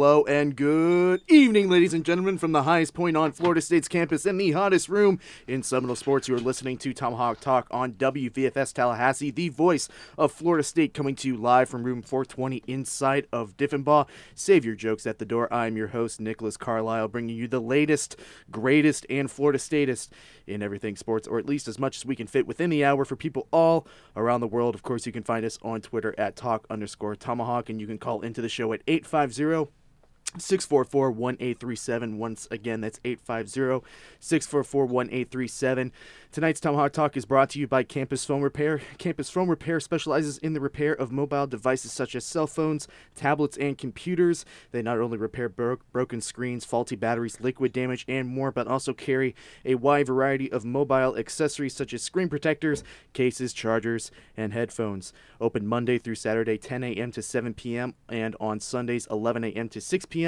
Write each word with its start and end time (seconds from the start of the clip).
hello, 0.00 0.24
and 0.24 0.56
good 0.56 1.20
evening, 1.28 1.68
ladies 1.68 1.92
and 1.92 2.06
gentlemen, 2.06 2.38
from 2.38 2.52
the 2.52 2.62
highest 2.62 2.94
point 2.94 3.18
on 3.18 3.32
Florida 3.32 3.60
State's 3.60 3.86
campus 3.86 4.24
in 4.24 4.38
the 4.38 4.52
hottest 4.52 4.88
room 4.88 5.20
in 5.46 5.62
Seminole 5.62 5.94
Sports. 5.94 6.26
You 6.26 6.36
are 6.36 6.40
listening 6.40 6.78
to 6.78 6.94
Tomahawk 6.94 7.38
Talk 7.38 7.66
on 7.70 7.92
WVFS 7.92 8.72
Tallahassee, 8.72 9.30
the 9.30 9.50
voice 9.50 9.90
of 10.16 10.32
Florida 10.32 10.62
State, 10.62 10.94
coming 10.94 11.14
to 11.16 11.28
you 11.28 11.36
live 11.36 11.68
from 11.68 11.82
room 11.82 12.00
420 12.00 12.62
inside 12.66 13.26
of 13.30 13.58
Diffenbaugh. 13.58 14.08
Save 14.34 14.64
your 14.64 14.74
jokes 14.74 15.06
at 15.06 15.18
the 15.18 15.26
door. 15.26 15.52
I'm 15.52 15.76
your 15.76 15.88
host, 15.88 16.18
Nicholas 16.18 16.56
Carlisle, 16.56 17.08
bringing 17.08 17.36
you 17.36 17.46
the 17.46 17.60
latest, 17.60 18.16
greatest, 18.50 19.04
and 19.10 19.30
Florida 19.30 19.58
Statist 19.58 20.14
in 20.46 20.62
everything 20.62 20.96
sports, 20.96 21.28
or 21.28 21.38
at 21.38 21.44
least 21.44 21.68
as 21.68 21.78
much 21.78 21.98
as 21.98 22.06
we 22.06 22.16
can 22.16 22.26
fit 22.26 22.46
within 22.46 22.70
the 22.70 22.86
hour 22.86 23.04
for 23.04 23.16
people 23.16 23.48
all 23.52 23.86
around 24.16 24.40
the 24.40 24.48
world. 24.48 24.74
Of 24.74 24.82
course, 24.82 25.04
you 25.04 25.12
can 25.12 25.24
find 25.24 25.44
us 25.44 25.58
on 25.60 25.82
Twitter 25.82 26.14
at 26.16 26.36
talk 26.36 26.64
underscore 26.70 27.16
tomahawk, 27.16 27.68
and 27.68 27.78
you 27.78 27.86
can 27.86 27.98
call 27.98 28.22
into 28.22 28.40
the 28.40 28.48
show 28.48 28.72
at 28.72 28.80
850 28.86 29.70
644 30.38 31.10
1837. 31.10 32.16
Once 32.16 32.46
again, 32.52 32.80
that's 32.80 33.00
850 33.04 33.84
644 34.20 34.86
1837. 34.86 35.92
Tonight's 36.30 36.60
Tomahawk 36.60 36.92
Talk 36.92 37.16
is 37.16 37.24
brought 37.24 37.50
to 37.50 37.58
you 37.58 37.66
by 37.66 37.82
Campus 37.82 38.24
Phone 38.24 38.40
Repair. 38.40 38.80
Campus 38.98 39.28
Phone 39.28 39.48
Repair 39.48 39.80
specializes 39.80 40.38
in 40.38 40.52
the 40.52 40.60
repair 40.60 40.92
of 40.92 41.10
mobile 41.10 41.48
devices 41.48 41.92
such 41.92 42.14
as 42.14 42.24
cell 42.24 42.46
phones, 42.46 42.86
tablets, 43.16 43.56
and 43.56 43.76
computers. 43.76 44.44
They 44.70 44.82
not 44.82 45.00
only 45.00 45.18
repair 45.18 45.48
bro- 45.48 45.78
broken 45.90 46.20
screens, 46.20 46.64
faulty 46.64 46.94
batteries, 46.94 47.40
liquid 47.40 47.72
damage, 47.72 48.04
and 48.06 48.28
more, 48.28 48.52
but 48.52 48.68
also 48.68 48.92
carry 48.92 49.34
a 49.64 49.74
wide 49.74 50.06
variety 50.06 50.50
of 50.52 50.64
mobile 50.64 51.16
accessories 51.16 51.74
such 51.74 51.92
as 51.92 52.02
screen 52.04 52.28
protectors, 52.28 52.84
cases, 53.14 53.52
chargers, 53.52 54.12
and 54.36 54.52
headphones. 54.52 55.12
Open 55.40 55.66
Monday 55.66 55.98
through 55.98 56.14
Saturday, 56.14 56.56
10 56.56 56.84
a.m. 56.84 57.10
to 57.10 57.22
7 57.22 57.52
p.m., 57.54 57.94
and 58.08 58.36
on 58.38 58.60
Sundays, 58.60 59.08
11 59.10 59.42
a.m. 59.42 59.68
to 59.70 59.80
6 59.80 60.04
p.m. 60.06 60.19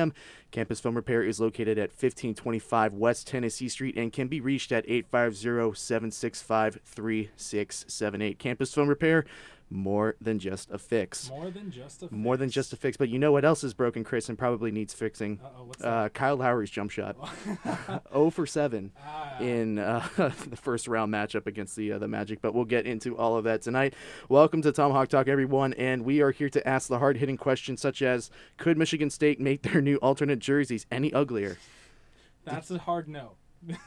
Campus 0.51 0.81
Phone 0.81 0.95
Repair 0.95 1.23
is 1.23 1.41
located 1.41 1.79
at 1.79 1.91
1525 1.91 2.95
West 2.95 3.27
Tennessee 3.27 3.69
Street 3.69 3.97
and 3.97 4.13
can 4.13 4.29
be 4.29 4.41
reached 4.41 4.73
at 4.73 4.85
850 4.89 5.75
765 5.79 6.79
3678. 6.85 8.39
Campus 8.39 8.75
Phone 8.75 8.89
Repair, 8.89 9.25
more 9.73 10.17
than 10.21 10.39
just 10.39 10.71
a 10.71 10.79
fix. 10.79 11.29
More 11.31 11.51
than 11.51 11.71
just 11.71 12.03
a 12.03 12.07
fix. 12.09 12.13
More 12.13 12.37
than 12.37 12.51
just 12.51 12.73
a 12.73 12.77
fix. 12.77 12.97
But 12.97 13.09
you 13.09 13.19
know 13.19 13.33
what 13.33 13.45
else 13.45 13.65
is 13.65 13.75
broken, 13.75 14.05
Chris, 14.05 14.29
and 14.29 14.39
probably 14.39 14.71
needs 14.71 14.93
fixing? 14.95 15.41
Uh-oh, 15.43 15.65
what's 15.65 15.83
Uh, 15.83 16.09
Kyle 16.11 16.37
Lowry's 16.37 16.71
jump 16.71 16.91
shot. 16.91 17.17
0 18.13 18.31
for 18.31 18.47
7 18.47 18.93
Ah. 19.05 19.39
in 19.41 19.79
uh, 19.79 20.07
the 20.17 20.57
first 20.61 20.87
round 20.89 21.13
matchup 21.13 21.47
against 21.47 21.77
the 21.77 21.93
uh, 21.93 21.99
the 21.99 22.09
Magic. 22.09 22.41
But 22.43 22.55
we'll 22.55 22.65
get 22.65 22.87
into 22.87 23.17
all 23.17 23.37
of 23.37 23.45
that 23.45 23.63
tonight. 23.63 23.95
Welcome 24.29 24.63
to 24.63 24.73
Tomahawk 24.73 25.09
Talk, 25.09 25.29
everyone, 25.29 25.73
and 25.75 26.05
we 26.05 26.21
are 26.21 26.31
here 26.31 26.51
to 26.51 26.69
ask 26.69 26.89
the 26.89 26.99
hard 26.99 27.17
hitting 27.17 27.37
questions 27.37 27.81
such 27.81 28.03
as: 28.03 28.31
Could 28.59 28.77
Michigan 28.79 29.11
State 29.11 29.41
make 29.41 29.63
their 29.63 29.81
new 29.81 29.97
alternate 29.97 30.39
jerseys 30.39 30.87
any 30.91 31.13
uglier? 31.13 31.57
That's 32.45 32.71
a 32.71 32.79
hard 32.79 33.09
no. 33.09 33.33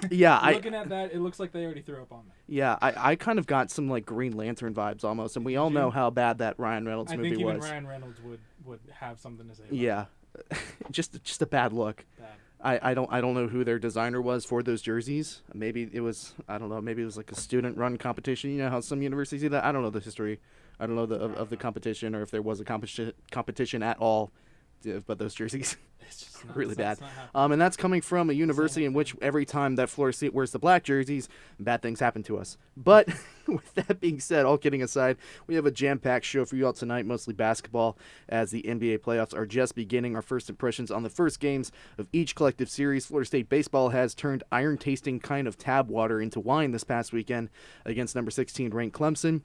Yeah, 0.09 0.37
I 0.41 0.53
Looking 0.53 0.73
at 0.75 0.89
that, 0.89 1.13
it 1.13 1.19
looks 1.19 1.39
like 1.39 1.51
they 1.51 1.65
already 1.65 1.81
threw 1.81 2.01
up 2.01 2.11
on 2.11 2.25
me. 2.25 2.31
yeah 2.47 2.77
I, 2.81 3.11
I 3.11 3.15
kind 3.15 3.39
of 3.39 3.47
got 3.47 3.71
some 3.71 3.89
like 3.89 4.05
Green 4.05 4.35
Lantern 4.35 4.73
vibes 4.73 5.03
almost, 5.03 5.35
and 5.35 5.45
we 5.45 5.55
all 5.55 5.69
know 5.69 5.89
how 5.89 6.09
bad 6.09 6.37
that 6.39 6.59
Ryan 6.59 6.85
Reynolds 6.85 7.11
I 7.11 7.17
movie 7.17 7.29
think 7.29 7.41
even 7.41 7.57
was. 7.57 7.69
Ryan 7.69 7.87
Reynolds 7.87 8.21
would 8.21 8.39
would 8.65 8.79
have 8.99 9.19
something 9.19 9.47
to 9.49 9.55
say. 9.55 9.63
About 9.63 9.73
yeah, 9.73 10.05
just 10.91 11.21
just 11.23 11.41
a 11.41 11.45
bad 11.45 11.73
look. 11.73 12.05
that. 12.19 12.37
I, 12.61 12.91
I 12.91 12.93
don't 12.93 13.11
I 13.11 13.21
don't 13.21 13.35
know 13.35 13.47
who 13.47 13.63
their 13.63 13.77
designer 13.77 14.21
was 14.21 14.43
for 14.43 14.63
those 14.63 14.81
jerseys. 14.81 15.41
Maybe 15.53 15.87
it 15.91 16.01
was 16.01 16.33
I 16.47 16.57
don't 16.57 16.69
know. 16.69 16.81
Maybe 16.81 17.01
it 17.03 17.05
was 17.05 17.17
like 17.17 17.31
a 17.31 17.35
student 17.35 17.77
run 17.77 17.97
competition. 17.97 18.49
You 18.51 18.57
know 18.63 18.69
how 18.69 18.79
some 18.79 19.01
universities 19.01 19.41
do 19.41 19.49
that. 19.49 19.63
I 19.63 19.71
don't 19.71 19.83
know 19.83 19.89
the 19.91 19.99
history. 19.99 20.39
I 20.79 20.87
don't 20.87 20.95
know 20.95 21.05
the 21.05 21.15
of, 21.15 21.35
of 21.35 21.49
the 21.49 21.57
competition 21.57 22.15
or 22.15 22.21
if 22.21 22.31
there 22.31 22.41
was 22.41 22.59
a 22.59 22.65
competition 22.65 23.13
competition 23.29 23.83
at 23.83 23.97
all. 23.99 24.31
But 25.05 25.19
those 25.19 25.33
jerseys 25.33 25.77
It's 26.07 26.19
just 26.19 26.45
not, 26.47 26.55
really 26.55 26.71
it's 26.71 26.77
bad. 26.77 27.01
not 27.01 27.09
happening. 27.09 27.29
Um, 27.35 27.51
and 27.51 27.61
that's 27.61 27.77
coming 27.77 28.01
from 28.01 28.29
a 28.29 28.33
university 28.33 28.85
in 28.85 28.93
which 28.93 29.15
every 29.21 29.45
time 29.45 29.75
that 29.75 29.89
Florida 29.89 30.15
State 30.15 30.33
wears 30.33 30.51
the 30.51 30.59
black 30.59 30.83
jerseys, 30.83 31.29
bad 31.59 31.81
things 31.81 31.99
happen 31.99 32.23
to 32.23 32.37
us. 32.37 32.57
But 32.77 33.07
with 33.47 33.73
that 33.75 33.99
being 33.99 34.19
said, 34.19 34.45
all 34.45 34.57
kidding 34.57 34.81
aside, 34.81 35.17
we 35.47 35.55
have 35.55 35.65
a 35.65 35.71
jam-packed 35.71 36.25
show 36.25 36.45
for 36.45 36.55
you 36.55 36.65
all 36.65 36.73
tonight, 36.73 37.05
mostly 37.05 37.33
basketball, 37.33 37.97
as 38.29 38.51
the 38.51 38.63
NBA 38.63 38.99
playoffs 38.99 39.35
are 39.35 39.45
just 39.45 39.75
beginning. 39.75 40.15
Our 40.15 40.21
first 40.21 40.49
impressions 40.49 40.91
on 40.91 41.03
the 41.03 41.09
first 41.09 41.39
games 41.39 41.71
of 41.97 42.07
each 42.13 42.35
collective 42.35 42.69
series. 42.69 43.05
Florida 43.05 43.27
State 43.27 43.49
baseball 43.49 43.89
has 43.89 44.15
turned 44.15 44.43
iron-tasting 44.51 45.19
kind 45.19 45.47
of 45.47 45.57
tab 45.57 45.89
water 45.89 46.21
into 46.21 46.39
wine 46.39 46.71
this 46.71 46.83
past 46.83 47.13
weekend 47.13 47.49
against 47.85 48.15
number 48.15 48.31
16 48.31 48.71
ranked 48.71 48.97
Clemson. 48.97 49.41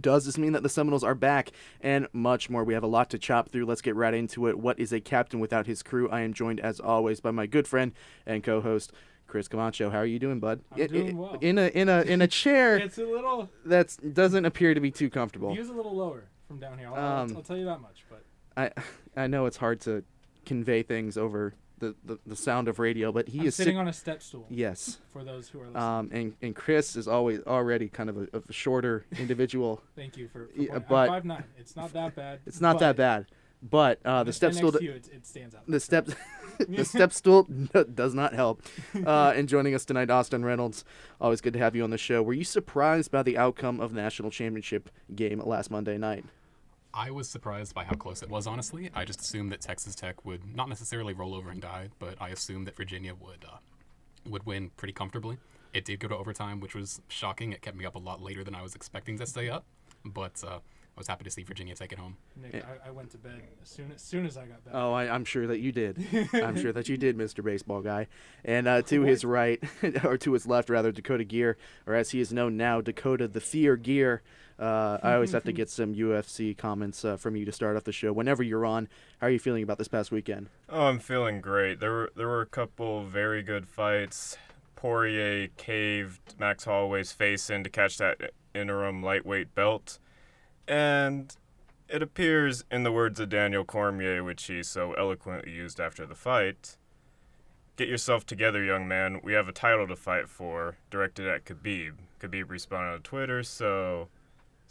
Does 0.00 0.24
this 0.24 0.38
mean 0.38 0.52
that 0.52 0.62
the 0.62 0.68
Seminoles 0.68 1.04
are 1.04 1.14
back? 1.14 1.50
And 1.80 2.08
much 2.12 2.48
more. 2.48 2.64
We 2.64 2.74
have 2.74 2.82
a 2.82 2.88
lot 2.88 3.10
to 3.10 3.18
chop 3.18 3.50
through. 3.50 3.66
Let's 3.66 3.82
get 3.82 3.94
right 3.94 4.14
into 4.14 4.48
it. 4.48 4.58
What 4.58 4.78
is 4.78 4.92
a 4.92 5.00
captain 5.00 5.40
without 5.40 5.66
his 5.66 5.82
crew? 5.82 6.08
I 6.10 6.20
am 6.22 6.32
joined, 6.32 6.60
as 6.60 6.80
always, 6.80 7.20
by 7.20 7.30
my 7.32 7.46
good 7.46 7.68
friend 7.68 7.92
and 8.26 8.42
co-host 8.42 8.92
Chris 9.26 9.46
Camacho. 9.48 9.90
How 9.90 9.98
are 9.98 10.06
you 10.06 10.18
doing, 10.18 10.40
bud? 10.40 10.60
I'm 10.72 10.86
doing 10.86 11.18
well. 11.18 11.36
In 11.40 11.58
a 11.58 11.66
in 11.68 11.88
a 11.88 12.02
in 12.02 12.22
a 12.22 12.26
chair 12.26 12.76
It's 12.78 12.98
a 12.98 13.04
little 13.04 13.48
that 13.66 13.96
doesn't 14.14 14.44
appear 14.44 14.74
to 14.74 14.80
be 14.80 14.90
too 14.90 15.10
comfortable. 15.10 15.52
view's 15.54 15.68
a 15.68 15.72
little 15.72 15.94
lower 15.96 16.24
from 16.48 16.58
down 16.60 16.78
here. 16.78 16.88
I'll, 16.88 16.94
Um, 16.94 17.30
I'll, 17.30 17.36
I'll 17.36 17.42
tell 17.42 17.56
you 17.56 17.64
that 17.66 17.80
much. 17.80 18.04
But 18.08 18.24
I 18.56 18.70
I 19.22 19.26
know 19.26 19.46
it's 19.46 19.56
hard 19.58 19.80
to 19.82 20.04
convey 20.46 20.82
things 20.82 21.16
over 21.16 21.54
the, 21.88 21.94
the, 22.14 22.18
the 22.26 22.36
sound 22.36 22.68
of 22.68 22.78
radio, 22.78 23.12
but 23.12 23.28
he 23.28 23.40
I'm 23.40 23.46
is 23.46 23.54
sitting 23.54 23.74
sit- 23.74 23.80
on 23.80 23.88
a 23.88 23.92
step 23.92 24.22
stool. 24.22 24.46
yes. 24.50 24.98
For 25.12 25.22
those 25.24 25.48
who 25.48 25.60
are 25.60 25.66
listening, 25.66 25.82
Um, 25.82 26.08
and, 26.12 26.34
and 26.42 26.56
Chris 26.56 26.96
is 26.96 27.06
always 27.08 27.40
already 27.46 27.88
kind 27.88 28.08
of 28.10 28.16
a, 28.16 28.26
of 28.36 28.44
a 28.48 28.52
shorter 28.52 29.04
individual. 29.18 29.82
thank 29.96 30.16
you 30.16 30.28
for. 30.28 30.46
for 30.54 30.60
yeah, 30.60 30.78
but- 30.78 31.08
five 31.08 31.24
nine. 31.24 31.44
It's 31.58 31.76
not 31.76 31.92
that 31.92 32.14
bad. 32.14 32.40
It's 32.46 32.60
not 32.60 32.78
that 32.80 32.96
bad, 32.96 33.26
but 33.62 33.98
uh, 34.04 34.24
the 34.24 34.32
step 34.32 34.52
stool. 34.54 34.72
to 34.72 34.82
you, 34.82 34.92
it, 34.92 35.08
it 35.12 35.26
stands 35.26 35.54
out. 35.54 35.62
the 35.66 35.80
step 35.80 36.08
the 36.68 36.84
step 36.84 37.12
stool 37.12 37.44
does 37.94 38.14
not 38.14 38.32
help. 38.34 38.62
Uh, 38.94 39.32
and 39.36 39.48
joining 39.48 39.74
us 39.74 39.84
tonight, 39.84 40.10
Austin 40.10 40.44
Reynolds. 40.44 40.84
Always 41.20 41.40
good 41.40 41.52
to 41.54 41.58
have 41.58 41.74
you 41.74 41.82
on 41.84 41.90
the 41.90 41.98
show. 41.98 42.22
Were 42.22 42.32
you 42.34 42.44
surprised 42.44 43.10
by 43.10 43.22
the 43.22 43.36
outcome 43.38 43.80
of 43.80 43.94
the 43.94 44.00
national 44.00 44.30
championship 44.30 44.90
game 45.14 45.40
last 45.40 45.70
Monday 45.70 45.96
night? 45.98 46.24
I 46.96 47.10
was 47.10 47.28
surprised 47.28 47.74
by 47.74 47.82
how 47.82 47.94
close 47.94 48.22
it 48.22 48.30
was, 48.30 48.46
honestly. 48.46 48.88
I 48.94 49.04
just 49.04 49.20
assumed 49.20 49.50
that 49.50 49.60
Texas 49.60 49.96
Tech 49.96 50.24
would 50.24 50.54
not 50.54 50.68
necessarily 50.68 51.12
roll 51.12 51.34
over 51.34 51.50
and 51.50 51.60
die, 51.60 51.88
but 51.98 52.14
I 52.20 52.28
assumed 52.28 52.68
that 52.68 52.76
Virginia 52.76 53.14
would 53.20 53.44
uh, 53.44 53.56
would 54.30 54.46
win 54.46 54.70
pretty 54.76 54.92
comfortably. 54.92 55.38
It 55.74 55.84
did 55.84 55.98
go 55.98 56.06
to 56.06 56.16
overtime, 56.16 56.60
which 56.60 56.76
was 56.76 57.00
shocking. 57.08 57.52
It 57.52 57.62
kept 57.62 57.76
me 57.76 57.84
up 57.84 57.96
a 57.96 57.98
lot 57.98 58.22
later 58.22 58.44
than 58.44 58.54
I 58.54 58.62
was 58.62 58.76
expecting 58.76 59.18
to 59.18 59.26
stay 59.26 59.50
up, 59.50 59.64
but 60.04 60.42
uh, 60.46 60.60
I 60.96 61.00
was 61.00 61.08
happy 61.08 61.24
to 61.24 61.30
see 61.30 61.42
Virginia 61.42 61.74
take 61.74 61.92
it 61.92 61.98
home. 61.98 62.16
Nick, 62.40 62.64
I, 62.64 62.88
I 62.88 62.90
went 62.92 63.10
to 63.10 63.18
bed 63.18 63.42
as 63.60 63.68
soon 63.68 63.90
as 63.92 64.00
soon 64.00 64.26
as 64.26 64.36
I 64.36 64.46
got 64.46 64.64
back. 64.64 64.74
Oh, 64.74 64.92
I, 64.92 65.12
I'm 65.12 65.24
sure 65.24 65.46
that 65.48 65.58
you 65.58 65.72
did. 65.72 66.06
I'm 66.32 66.56
sure 66.56 66.72
that 66.72 66.88
you 66.88 66.96
did, 66.96 67.18
Mr. 67.18 67.42
Baseball 67.44 67.80
Guy. 67.80 68.06
And 68.44 68.68
uh, 68.68 68.82
to 68.82 69.02
his 69.02 69.24
right, 69.24 69.60
or 70.04 70.16
to 70.18 70.32
his 70.32 70.46
left, 70.46 70.70
rather, 70.70 70.92
Dakota 70.92 71.24
Gear, 71.24 71.56
or 71.86 71.94
as 71.94 72.10
he 72.10 72.20
is 72.20 72.32
known 72.32 72.56
now, 72.56 72.80
Dakota 72.80 73.26
the 73.26 73.40
Fear 73.40 73.76
Gear. 73.76 74.22
Uh, 74.56 74.98
I 75.02 75.14
always 75.14 75.32
have 75.32 75.42
to 75.44 75.52
get 75.52 75.68
some 75.68 75.94
UFC 75.94 76.56
comments 76.56 77.04
uh, 77.04 77.16
from 77.16 77.34
you 77.34 77.44
to 77.44 77.50
start 77.50 77.76
off 77.76 77.82
the 77.82 77.92
show. 77.92 78.12
Whenever 78.12 78.44
you're 78.44 78.64
on, 78.64 78.88
how 79.18 79.26
are 79.26 79.30
you 79.30 79.40
feeling 79.40 79.64
about 79.64 79.78
this 79.78 79.88
past 79.88 80.12
weekend? 80.12 80.48
Oh, 80.68 80.86
I'm 80.86 81.00
feeling 81.00 81.40
great. 81.40 81.80
There 81.80 81.90
were 81.90 82.12
there 82.14 82.28
were 82.28 82.42
a 82.42 82.46
couple 82.46 83.04
very 83.04 83.42
good 83.42 83.66
fights. 83.66 84.36
Poirier 84.76 85.48
caved 85.56 86.34
Max 86.38 86.64
Holloway's 86.64 87.10
face 87.10 87.50
in 87.50 87.64
to 87.64 87.70
catch 87.70 87.98
that 87.98 88.32
interim 88.54 89.02
lightweight 89.02 89.54
belt, 89.54 89.98
and 90.66 91.36
it 91.88 92.02
appears, 92.02 92.64
in 92.70 92.82
the 92.82 92.92
words 92.92 93.20
of 93.20 93.28
Daniel 93.28 93.64
Cormier, 93.64 94.24
which 94.24 94.44
he 94.44 94.62
so 94.62 94.92
eloquently 94.94 95.52
used 95.52 95.78
after 95.78 96.06
the 96.06 96.14
fight, 96.14 96.76
"Get 97.76 97.88
yourself 97.88 98.24
together, 98.24 98.64
young 98.64 98.88
man. 98.88 99.20
We 99.22 99.34
have 99.34 99.48
a 99.48 99.52
title 99.52 99.86
to 99.88 99.96
fight 99.96 100.28
for." 100.28 100.76
Directed 100.90 101.26
at 101.26 101.44
Khabib. 101.44 101.94
Khabib 102.20 102.48
responded 102.48 102.94
on 102.94 103.02
Twitter, 103.02 103.42
so 103.42 104.08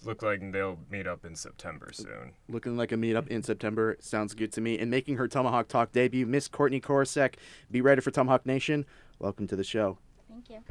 it 0.01 0.07
looks 0.07 0.23
like 0.23 0.51
they'll 0.51 0.79
meet 0.89 1.05
up 1.05 1.23
in 1.23 1.35
September 1.35 1.91
soon. 1.93 2.33
Looking 2.49 2.75
like 2.75 2.91
a 2.91 2.95
meetup 2.95 3.27
in 3.27 3.43
September 3.43 3.95
sounds 3.99 4.33
good 4.33 4.51
to 4.53 4.61
me. 4.61 4.79
And 4.79 4.89
making 4.89 5.17
her 5.17 5.27
Tomahawk 5.27 5.67
Talk 5.67 5.91
debut, 5.91 6.25
Miss 6.25 6.47
Courtney 6.47 6.81
Korosek. 6.81 7.35
Be 7.71 7.79
ready 7.79 8.01
for 8.01 8.11
Tomahawk 8.11 8.45
Nation. 8.45 8.85
Welcome 9.19 9.47
to 9.47 9.55
the 9.55 9.63
show. 9.63 9.97
Thank 10.27 10.49
you. 10.49 10.63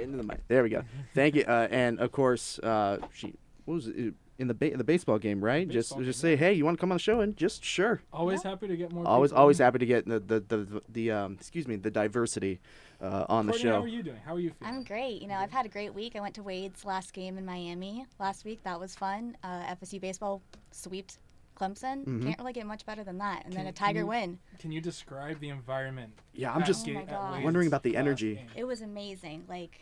Into 0.00 0.16
the 0.16 0.24
mic. 0.24 0.40
There 0.48 0.62
we 0.62 0.70
go. 0.70 0.82
Thank 1.14 1.36
you. 1.36 1.44
Uh, 1.46 1.68
and 1.70 2.00
of 2.00 2.10
course, 2.10 2.58
uh, 2.60 2.98
she 3.12 3.34
what 3.64 3.74
was 3.74 3.86
it? 3.86 4.14
In 4.38 4.48
the 4.48 4.54
ba- 4.54 4.76
the 4.76 4.84
baseball 4.84 5.18
game, 5.18 5.42
right? 5.44 5.68
Just 5.68 5.90
Baseball 5.90 6.04
just 6.04 6.22
game, 6.22 6.32
say, 6.32 6.36
hey, 6.36 6.52
you 6.52 6.64
want 6.64 6.76
to 6.76 6.80
come 6.80 6.90
on 6.90 6.96
the 6.96 7.02
show? 7.02 7.20
And 7.20 7.36
just 7.36 7.64
sure. 7.64 8.02
Always 8.12 8.42
happy 8.42 8.66
to 8.68 8.76
get 8.76 8.90
more. 8.92 9.06
Always 9.06 9.32
always 9.32 9.60
in. 9.60 9.64
happy 9.64 9.78
to 9.78 9.86
get 9.86 10.06
the 10.06 10.18
the 10.20 10.40
the, 10.40 10.82
the 10.88 11.10
um 11.10 11.34
excuse 11.34 11.68
me 11.68 11.76
the 11.76 11.90
diversity 11.90 12.60
uh, 13.00 13.26
on 13.28 13.46
the 13.46 13.52
show. 13.52 13.72
How 13.74 13.82
are 13.82 13.88
you 13.88 14.02
doing? 14.02 14.16
How 14.24 14.34
are 14.34 14.40
you 14.40 14.52
feeling? 14.58 14.74
I'm 14.74 14.82
great. 14.84 15.20
You 15.22 15.28
know, 15.28 15.34
I've 15.36 15.50
had 15.50 15.66
a 15.66 15.68
great 15.68 15.92
week. 15.94 16.16
I 16.16 16.20
went 16.20 16.34
to 16.36 16.42
Wade's 16.42 16.84
last 16.84 17.12
game 17.12 17.36
in 17.38 17.44
Miami 17.44 18.06
last 18.18 18.44
week. 18.44 18.62
That 18.64 18.78
was 18.80 18.94
fun. 18.94 19.36
Uh, 19.42 19.74
FSU 19.76 20.00
baseball 20.00 20.40
swept 20.70 21.18
Clemson. 21.54 22.04
Mhm. 22.06 22.22
Can't 22.24 22.38
really 22.38 22.52
get 22.54 22.66
much 22.66 22.86
better 22.86 23.04
than 23.04 23.18
that. 23.18 23.44
And 23.44 23.52
then 23.52 23.60
Can- 23.64 23.66
a 23.68 23.72
can 23.72 23.86
Tiger 23.86 23.98
you- 24.00 24.06
win. 24.06 24.38
Can 24.58 24.72
you 24.72 24.80
describe 24.80 25.38
the 25.40 25.50
environment? 25.50 26.12
Yeah, 26.32 26.52
I'm 26.54 26.64
just 26.64 26.88
Oh 26.88 26.92
my 26.92 27.00
Ga- 27.02 27.06
at 27.06 27.10
God. 27.10 27.32
Wade's 27.34 27.44
Wondering 27.44 27.66
about 27.66 27.82
the 27.82 27.96
energy. 27.96 28.36
game? 28.36 28.46
It 28.56 28.64
was 28.64 28.80
amazing. 28.80 29.44
Like, 29.48 29.78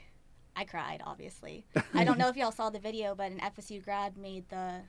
I 0.60 0.64
cried, 0.64 1.00
obviously. 1.06 1.64
I 1.94 2.04
don't 2.04 2.18
know 2.18 2.28
if 2.28 2.36
y'all 2.36 2.52
saw 2.52 2.68
the 2.68 2.78
video, 2.78 3.14
but 3.14 3.32
an 3.32 3.38
FSU 3.40 3.82
grad 3.82 4.18
made 4.18 4.46
the 4.50 4.82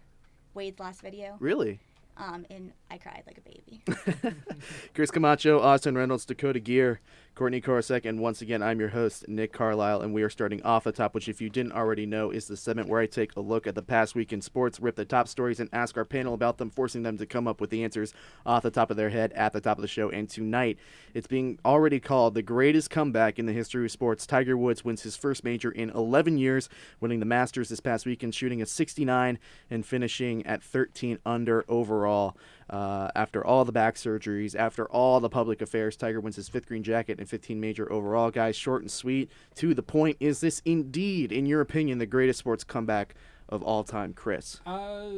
Wade's 0.53 0.81
last 0.81 1.01
video. 1.01 1.37
really. 1.39 1.79
Um, 2.17 2.45
and 2.49 2.73
I 2.91 2.97
cried 2.97 3.23
like 3.25 3.37
a 3.37 3.41
baby. 3.41 4.35
Chris 4.93 5.11
Camacho, 5.11 5.61
Austin 5.61 5.95
Reynolds, 5.95 6.25
Dakota 6.25 6.59
Gear, 6.59 6.99
Courtney 7.33 7.61
Korosek, 7.61 8.05
and 8.05 8.19
once 8.19 8.41
again, 8.41 8.61
I'm 8.61 8.81
your 8.81 8.89
host, 8.89 9.25
Nick 9.29 9.53
Carlisle, 9.53 10.01
and 10.01 10.13
we 10.13 10.21
are 10.21 10.29
starting 10.29 10.61
off 10.63 10.83
the 10.83 10.91
top, 10.91 11.15
which, 11.15 11.29
if 11.29 11.39
you 11.39 11.49
didn't 11.49 11.71
already 11.71 12.05
know, 12.05 12.29
is 12.29 12.45
the 12.45 12.57
segment 12.57 12.89
where 12.89 12.99
I 12.99 13.05
take 13.05 13.37
a 13.37 13.39
look 13.39 13.65
at 13.65 13.73
the 13.73 13.81
past 13.81 14.15
week 14.15 14.33
in 14.33 14.41
sports, 14.41 14.81
rip 14.81 14.97
the 14.97 15.05
top 15.05 15.29
stories, 15.29 15.61
and 15.61 15.69
ask 15.71 15.95
our 15.95 16.03
panel 16.03 16.33
about 16.33 16.57
them, 16.57 16.69
forcing 16.69 17.03
them 17.03 17.17
to 17.17 17.25
come 17.25 17.47
up 17.47 17.61
with 17.61 17.69
the 17.69 17.85
answers 17.85 18.13
off 18.45 18.63
the 18.63 18.69
top 18.69 18.91
of 18.91 18.97
their 18.97 19.09
head 19.09 19.31
at 19.31 19.53
the 19.53 19.61
top 19.61 19.77
of 19.77 19.81
the 19.81 19.87
show. 19.87 20.09
And 20.09 20.29
tonight, 20.29 20.77
it's 21.13 21.25
being 21.25 21.57
already 21.63 22.01
called 22.01 22.33
the 22.33 22.41
greatest 22.41 22.89
comeback 22.89 23.39
in 23.39 23.45
the 23.45 23.53
history 23.53 23.85
of 23.85 23.91
sports. 23.91 24.27
Tiger 24.27 24.57
Woods 24.57 24.83
wins 24.83 25.03
his 25.03 25.15
first 25.15 25.45
major 25.45 25.71
in 25.71 25.89
11 25.91 26.37
years, 26.37 26.67
winning 26.99 27.21
the 27.21 27.25
Masters 27.25 27.69
this 27.69 27.79
past 27.79 28.05
weekend, 28.05 28.35
shooting 28.35 28.61
a 28.61 28.65
69 28.65 29.39
and 29.69 29.85
finishing 29.85 30.45
at 30.45 30.61
13 30.61 31.17
under 31.25 31.63
overall. 31.69 32.35
Uh, 32.71 33.11
after 33.15 33.45
all 33.45 33.65
the 33.65 33.71
back 33.73 33.95
surgeries, 33.95 34.55
after 34.55 34.85
all 34.85 35.19
the 35.19 35.29
public 35.29 35.61
affairs, 35.61 35.97
Tiger 35.97 36.21
wins 36.21 36.37
his 36.37 36.47
fifth 36.47 36.67
green 36.67 36.83
jacket 36.83 37.19
and 37.19 37.27
15 37.27 37.59
major 37.59 37.91
overall. 37.91 38.31
Guys, 38.31 38.55
short 38.55 38.81
and 38.81 38.89
sweet, 38.89 39.29
to 39.55 39.73
the 39.73 39.83
point. 39.83 40.15
Is 40.21 40.39
this 40.39 40.61
indeed, 40.63 41.33
in 41.33 41.45
your 41.45 41.59
opinion, 41.59 41.97
the 41.97 42.05
greatest 42.05 42.39
sports 42.39 42.63
comeback 42.63 43.13
of 43.49 43.61
all 43.61 43.83
time, 43.83 44.13
Chris? 44.13 44.61
Uh, 44.65 45.09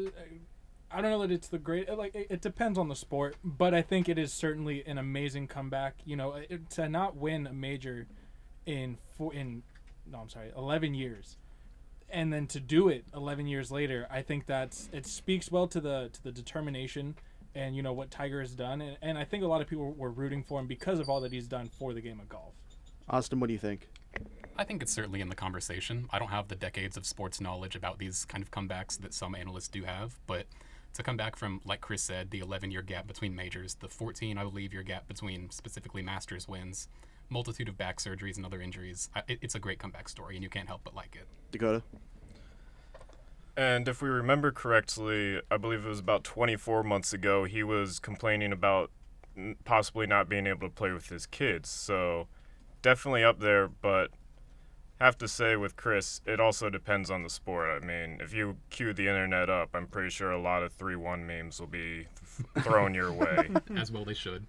I 0.90 1.02
don't 1.02 1.12
know 1.12 1.22
that 1.22 1.32
it's 1.32 1.48
the 1.48 1.60
great. 1.60 1.96
Like 1.96 2.16
it, 2.16 2.28
it 2.32 2.42
depends 2.42 2.80
on 2.80 2.88
the 2.88 2.96
sport, 2.96 3.36
but 3.44 3.76
I 3.76 3.84
think 3.84 4.10
it 4.10 4.18
is 4.18 4.34
certainly 4.34 4.84
an 4.88 4.98
amazing 4.98 5.48
comeback. 5.48 5.98
You 6.06 6.16
know, 6.16 6.34
it, 6.34 6.72
to 6.72 6.90
not 6.90 7.16
win 7.16 7.46
a 7.46 7.54
major 7.54 8.08
in 8.66 8.98
four 9.16 9.32
in 9.32 9.62
no, 10.12 10.20
I'm 10.20 10.30
sorry, 10.30 10.52
11 10.58 10.96
years, 10.96 11.38
and 12.10 12.34
then 12.34 12.48
to 12.48 12.60
do 12.60 12.90
it 12.90 13.06
11 13.16 13.48
years 13.48 13.72
later, 13.72 14.08
I 14.10 14.22
think 14.22 14.46
that's 14.46 14.90
it 14.92 15.06
speaks 15.06 15.52
well 15.52 15.68
to 15.68 15.80
the 15.80 16.10
to 16.14 16.24
the 16.24 16.32
determination 16.32 17.16
and 17.56 17.76
you 17.76 17.82
know 17.82 17.94
what 17.94 18.12
Tiger 18.12 18.40
has 18.42 18.54
done, 18.54 18.82
and, 18.82 18.98
and 19.02 19.18
I 19.18 19.26
think 19.26 19.44
a 19.44 19.48
lot 19.48 19.62
of 19.62 19.68
people 19.68 19.94
were 19.94 20.12
rooting 20.12 20.44
for 20.44 20.60
him 20.60 20.68
because 20.68 21.00
of 21.00 21.10
all 21.10 21.22
that 21.22 21.32
he's 21.32 21.48
done 21.48 21.68
for 21.68 21.94
the 21.94 22.02
game 22.02 22.20
of 22.20 22.30
golf. 22.30 22.54
Austin, 23.10 23.40
what 23.40 23.48
do 23.48 23.54
you 23.54 23.60
think? 23.60 23.90
I 24.58 24.64
think 24.64 24.84
it's 24.84 24.94
certainly 24.94 25.20
in 25.20 25.30
the 25.30 25.36
conversation. 25.36 26.08
I 26.12 26.20
don't 26.20 26.30
have 26.30 26.48
the 26.48 26.56
decades 26.56 26.96
of 26.96 27.06
sports 27.06 27.42
knowledge 27.42 27.76
about 27.76 27.98
these 27.98 28.26
kind 28.26 28.44
of 28.44 28.52
comebacks 28.52 29.00
that 29.02 29.14
some 29.14 29.34
analysts 29.36 29.68
do 29.68 29.84
have, 29.84 30.20
but 30.28 30.46
to 30.94 31.04
come 31.04 31.18
back 31.18 31.36
from, 31.36 31.60
like 31.66 31.82
Chris 31.82 32.04
said, 32.04 32.30
the 32.30 32.40
11 32.40 32.72
year 32.72 32.84
gap 32.84 33.08
between 33.08 33.36
majors, 33.36 33.76
the 33.76 33.90
14, 33.90 34.38
I 34.38 34.44
believe, 34.44 34.74
year 34.74 34.84
gap 34.84 35.08
between 35.08 35.50
specifically 35.50 36.04
Masters 36.04 36.48
wins, 36.48 36.88
multitude 37.30 37.68
of 37.68 37.78
back 37.78 37.98
surgeries 37.98 38.38
and 38.38 38.46
other 38.46 38.62
injuries, 38.62 39.10
it, 39.28 39.40
it's 39.42 39.56
a 39.56 39.60
great 39.60 39.80
comeback 39.80 40.08
story, 40.08 40.36
and 40.36 40.44
you 40.44 40.50
can't 40.50 40.68
help 40.68 40.82
but 40.84 40.94
like 40.94 41.16
it. 41.16 41.28
Dakota? 41.52 41.82
And 43.56 43.88
if 43.88 44.02
we 44.02 44.10
remember 44.10 44.52
correctly, 44.52 45.42
I 45.52 45.58
believe 45.58 45.86
it 45.86 45.90
was 45.90 46.00
about 46.00 46.24
24 46.24 46.84
months 46.84 47.14
ago, 47.14 47.44
he 47.44 47.64
was 47.64 48.00
complaining 48.00 48.52
about 48.52 48.90
possibly 49.64 50.08
not 50.08 50.28
being 50.30 50.48
able 50.48 50.68
to 50.68 50.74
play 50.74 50.92
with 50.92 51.10
his 51.10 51.26
kids. 51.26 51.70
So 51.70 52.28
definitely 52.82 53.24
up 53.24 53.40
there, 53.40 53.68
but 53.68 54.10
have 55.00 55.18
to 55.20 55.28
say 55.28 55.56
with 55.56 55.76
Chris, 55.76 56.22
it 56.26 56.40
also 56.40 56.70
depends 56.70 57.12
on 57.12 57.24
the 57.24 57.30
sport. 57.30 57.70
I 57.70 57.86
mean, 57.86 58.20
if 58.22 58.34
you 58.34 58.58
cue 58.70 58.94
the 58.94 59.08
internet 59.08 59.50
up, 59.50 59.70
I'm 59.74 59.88
pretty 59.88 60.10
sure 60.10 60.32
a 60.32 60.42
lot 60.42 60.64
of 60.64 60.74
3 60.74 60.96
1 60.96 61.26
memes 61.26 61.60
will 61.60 61.68
be 61.68 62.08
thrown 62.62 62.94
your 62.94 63.12
way. 63.12 63.50
As 63.76 63.92
well, 63.92 64.06
they 64.06 64.14
should. 64.14 64.46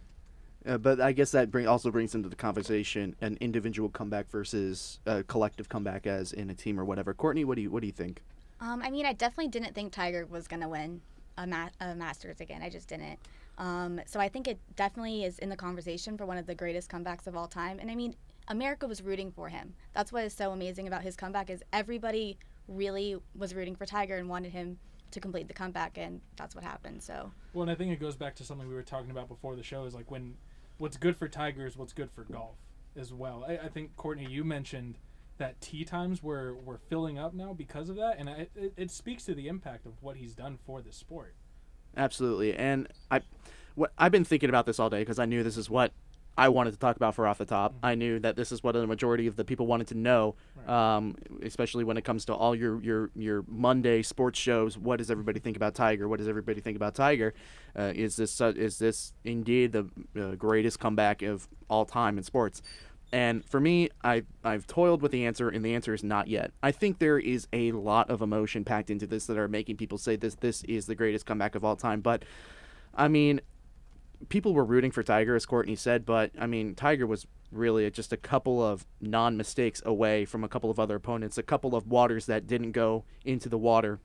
Uh, 0.67 0.79
but 0.79 0.99
I 0.99 1.12
guess 1.12 1.31
that 1.33 1.51
bring, 1.51 1.67
also 1.67 1.91
brings 1.91 2.15
into 2.15 2.29
the 2.31 2.37
conversation 2.37 3.15
an 3.21 3.37
individual 3.41 3.91
comeback 3.91 4.31
versus 4.31 4.99
a 5.05 5.23
collective 5.23 5.69
comeback, 5.69 6.06
as 6.06 6.33
in 6.33 6.49
a 6.49 6.55
team 6.55 6.81
or 6.81 6.87
whatever. 6.87 7.12
Courtney, 7.12 7.45
what 7.45 7.56
do 7.56 7.62
you 7.62 7.71
what 7.71 7.81
do 7.81 7.87
you 7.87 7.93
think? 7.93 8.23
Um, 8.61 8.83
I 8.83 8.91
mean, 8.91 9.06
I 9.06 9.12
definitely 9.12 9.49
didn't 9.49 9.75
think 9.75 9.93
Tiger 9.93 10.27
was 10.27 10.49
going 10.49 10.62
to 10.62 10.69
win 10.69 11.01
a, 11.37 11.47
ma- 11.47 11.71
a, 11.81 11.95
Masters 11.95 12.41
again. 12.41 12.62
I 12.62 12.71
just 12.71 12.89
didn't. 12.89 13.19
Um, 13.59 14.01
so 14.06 14.21
I 14.21 14.29
think 14.29 14.49
it 14.49 14.59
definitely 14.77 15.25
is 15.25 15.39
in 15.39 15.49
the 15.49 15.56
conversation 15.56 16.17
for 16.17 16.27
one 16.27 16.39
of 16.39 16.47
the 16.47 16.55
greatest 16.55 16.91
comebacks 16.91 17.27
of 17.27 17.37
all 17.37 17.47
time. 17.47 17.79
And 17.79 17.91
I 17.91 17.95
mean, 17.95 18.15
America 18.49 18.87
was 18.87 19.03
rooting 19.03 19.33
for 19.33 19.49
him. 19.49 19.75
That's 19.95 20.12
what 20.12 20.25
is 20.25 20.35
so 20.35 20.53
amazing 20.53 20.87
about 20.87 21.03
his 21.03 21.17
comeback 21.17 21.51
is 21.51 21.62
everybody 21.73 22.39
really 22.69 23.17
was 23.37 23.55
rooting 23.55 23.77
for 23.77 23.87
Tiger 23.87 24.17
and 24.17 24.29
wanted 24.29 24.53
him 24.53 24.79
to 25.11 25.21
complete 25.21 25.47
the 25.47 25.55
comeback, 25.55 25.97
and 25.97 26.21
that's 26.37 26.55
what 26.55 26.65
happened. 26.65 27.03
So. 27.03 27.31
Well, 27.53 27.62
and 27.62 27.71
I 27.71 27.75
think 27.75 27.93
it 27.93 28.01
goes 28.01 28.17
back 28.17 28.35
to 28.37 28.45
something 28.45 28.69
we 28.69 28.75
were 28.75 28.83
talking 28.83 29.11
about 29.11 29.29
before 29.29 29.55
the 29.55 29.62
show. 29.62 29.85
Is 29.85 29.95
like 29.95 30.11
when 30.11 30.35
what's 30.79 30.97
good 30.97 31.17
for 31.17 31.29
Tiger 31.29 31.67
is 31.67 31.77
what's 31.77 31.93
good 31.93 32.11
for 32.11 32.25
golf 32.25 32.56
as 32.97 33.12
well. 33.12 33.45
I, 33.47 33.59
I 33.59 33.69
think 33.69 33.97
Courtney, 33.97 34.27
you 34.29 34.45
mentioned 34.45 34.99
that 35.39 35.61
tee 35.61 35.85
times 35.85 36.23
were 36.23 36.55
were 36.55 36.79
filling 36.79 37.19
up 37.19 37.35
now 37.35 37.53
because 37.53 37.89
of 37.89 37.97
that, 37.97 38.19
and 38.19 38.29
it, 38.29 38.51
it, 38.55 38.73
it 38.77 38.91
speaks 38.91 39.25
to 39.25 39.35
the 39.35 39.49
impact 39.49 39.87
of 39.87 39.93
what 40.01 40.17
he's 40.17 40.35
done 40.35 40.59
for 40.65 40.81
the 40.81 40.93
sport. 40.93 41.35
Absolutely, 41.97 42.55
and 42.55 42.89
I, 43.11 43.21
what 43.75 43.93
I've 43.99 44.13
been 44.13 44.25
thinking 44.25 44.49
about 44.49 44.67
this 44.67 44.79
all 44.79 44.91
day 44.91 45.01
because 45.01 45.19
I 45.19 45.25
knew 45.27 45.43
this 45.43 45.57
is 45.57 45.69
what 45.69 45.93
I 46.37 46.49
wanted 46.49 46.73
to 46.73 46.79
talk 46.79 46.97
about 46.97 47.15
for 47.15 47.27
off 47.27 47.39
the 47.39 47.45
top. 47.45 47.73
Mm-hmm. 47.75 47.87
I 47.87 47.95
knew 47.95 48.19
that 48.21 48.37
this 48.37 48.51
is 48.51 48.63
what 48.63 48.73
the 48.73 48.87
majority 48.87 49.27
of 49.27 49.37
the 49.37 49.45
people 49.45 49.67
wanted 49.67 49.87
to 49.89 49.95
know, 49.95 50.35
right. 50.67 50.97
um, 50.97 51.17
especially 51.43 51.85
when 51.85 51.97
it 51.97 52.05
comes 52.05 52.25
to 52.27 52.35
all 52.35 52.55
your, 52.55 52.83
your 52.83 53.11
your 53.15 53.45
Monday 53.49 54.03
sports 54.03 54.39
shows. 54.39 54.77
What 54.77 54.97
does 54.99 55.11
everybody 55.11 55.39
think 55.39 55.57
about 55.57 55.75
Tiger? 55.75 56.09
What 56.09 56.19
does 56.19 56.29
everybody 56.29 56.61
think 56.61 56.77
about 56.77 56.95
Tiger? 56.95 57.35
Uh, 57.79 57.93
is 57.95 58.17
this 58.17 58.41
uh, 58.41 58.53
is 58.57 58.79
this 58.79 59.13
indeed 59.25 59.73
the 59.73 59.89
uh, 60.21 60.35
greatest 60.35 60.81
comeback 60.81 61.23
of 61.23 61.49
all 61.69 61.85
time 61.85 62.19
in 62.19 62.25
sports? 62.25 62.63
And 63.15 63.45
for 63.45 63.61
me, 63.61 63.91
I 64.03 64.25
I've 64.43 64.67
toiled 64.67 65.01
with 65.01 65.13
the 65.13 65.25
answer, 65.25 65.49
and 65.49 65.65
the 65.65 65.73
answer 65.77 65.95
is 65.95 66.03
not 66.03 66.27
yet. 66.27 66.51
I 66.65 66.73
think 66.73 66.99
there 66.99 67.17
is 67.17 67.47
a 67.53 67.71
lot 67.71 68.11
of 68.11 68.23
emotion 68.23 68.65
packed 68.65 68.91
into 68.91 69.07
this 69.07 69.27
that 69.27 69.39
are 69.39 69.47
making 69.47 69.77
people 69.77 69.99
say 69.99 70.17
this 70.17 70.35
this 70.35 70.65
is 70.65 70.87
the 70.87 70.97
greatest 70.97 71.25
comeback 71.25 71.55
of 71.55 71.65
all 71.65 71.77
time. 71.77 72.01
But 72.01 72.25
I 72.93 73.07
mean, 73.07 73.41
people 74.31 74.53
were 74.53 74.65
rooting 74.65 74.91
for 74.91 75.05
Tiger, 75.05 75.37
as 75.37 75.47
Courtney 75.47 75.77
said, 75.77 76.05
but 76.05 76.33
I 76.37 76.49
mean, 76.49 76.75
Tiger 76.75 77.07
was 77.07 77.25
really 77.53 77.89
just 77.89 78.13
a 78.13 78.17
couple 78.17 78.61
of 78.61 78.85
non 79.01 79.37
mistakes 79.37 79.81
away 79.87 80.25
from 80.25 80.43
a 80.43 80.49
couple 80.49 80.69
of 80.69 80.81
other 80.81 80.97
opponents, 80.97 81.39
a 81.39 81.45
couple 81.45 81.77
of 81.77 81.87
waters 81.87 82.27
that 82.27 82.49
didn't 82.49 82.73
go 82.73 83.05
into 83.25 83.49
the 83.49 83.59
water, 83.59 84.01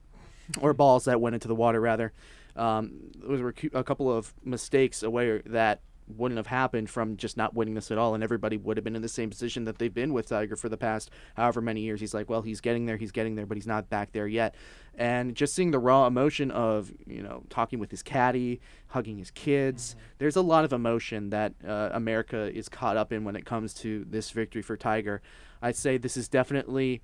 or 0.61 0.71
balls 0.71 1.05
that 1.05 1.19
went 1.19 1.33
into 1.33 1.47
the 1.47 1.55
water 1.55 1.81
rather. 1.81 2.13
Um, 2.55 3.09
those 3.15 3.41
were 3.41 3.55
a 3.73 3.83
couple 3.83 4.15
of 4.15 4.35
mistakes 4.43 5.01
away 5.01 5.41
that 5.47 5.81
wouldn't 6.15 6.37
have 6.37 6.47
happened 6.47 6.89
from 6.89 7.17
just 7.17 7.37
not 7.37 7.53
winning 7.53 7.75
this 7.75 7.91
at 7.91 7.97
all, 7.97 8.13
and 8.13 8.23
everybody 8.23 8.57
would 8.57 8.77
have 8.77 8.83
been 8.83 8.95
in 8.95 9.01
the 9.01 9.07
same 9.07 9.29
position 9.29 9.65
that 9.65 9.77
they've 9.77 9.93
been 9.93 10.13
with 10.13 10.27
Tiger 10.27 10.55
for 10.55 10.69
the 10.69 10.77
past 10.77 11.09
however 11.35 11.61
many 11.61 11.81
years. 11.81 11.99
He's 11.99 12.13
like, 12.13 12.29
well, 12.29 12.41
he's 12.41 12.61
getting 12.61 12.85
there, 12.85 12.97
he's 12.97 13.11
getting 13.11 13.35
there, 13.35 13.45
but 13.45 13.57
he's 13.57 13.67
not 13.67 13.89
back 13.89 14.11
there 14.11 14.27
yet. 14.27 14.55
And 14.95 15.35
just 15.35 15.53
seeing 15.53 15.71
the 15.71 15.79
raw 15.79 16.07
emotion 16.07 16.51
of 16.51 16.91
you 17.05 17.21
know 17.21 17.43
talking 17.49 17.79
with 17.79 17.91
his 17.91 18.03
caddy, 18.03 18.59
hugging 18.87 19.17
his 19.17 19.31
kids, 19.31 19.91
mm-hmm. 19.91 19.99
there's 20.19 20.35
a 20.35 20.41
lot 20.41 20.65
of 20.65 20.73
emotion 20.73 21.29
that 21.29 21.53
uh, 21.65 21.89
America 21.93 22.51
is 22.53 22.67
caught 22.69 22.97
up 22.97 23.13
in 23.13 23.23
when 23.23 23.35
it 23.35 23.45
comes 23.45 23.73
to 23.75 24.05
this 24.09 24.31
victory 24.31 24.61
for 24.61 24.75
Tiger. 24.75 25.21
I'd 25.61 25.75
say 25.75 25.97
this 25.97 26.17
is 26.17 26.27
definitely 26.27 27.01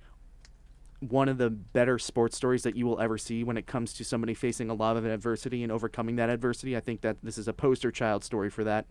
one 1.00 1.28
of 1.28 1.38
the 1.38 1.50
better 1.50 1.98
sports 1.98 2.36
stories 2.36 2.62
that 2.62 2.76
you 2.76 2.86
will 2.86 3.00
ever 3.00 3.18
see 3.18 3.44
when 3.44 3.56
it 3.56 3.66
comes 3.66 3.92
to 3.94 4.04
somebody 4.04 4.34
facing 4.34 4.70
a 4.70 4.74
lot 4.74 4.96
of 4.96 5.04
adversity 5.04 5.62
and 5.62 5.70
overcoming 5.70 6.16
that 6.16 6.30
adversity. 6.30 6.76
I 6.76 6.80
think 6.80 7.02
that 7.02 7.18
this 7.22 7.38
is 7.38 7.48
a 7.48 7.52
poster 7.52 7.90
child 7.90 8.24
story 8.24 8.50
for 8.50 8.64
that. 8.64 8.86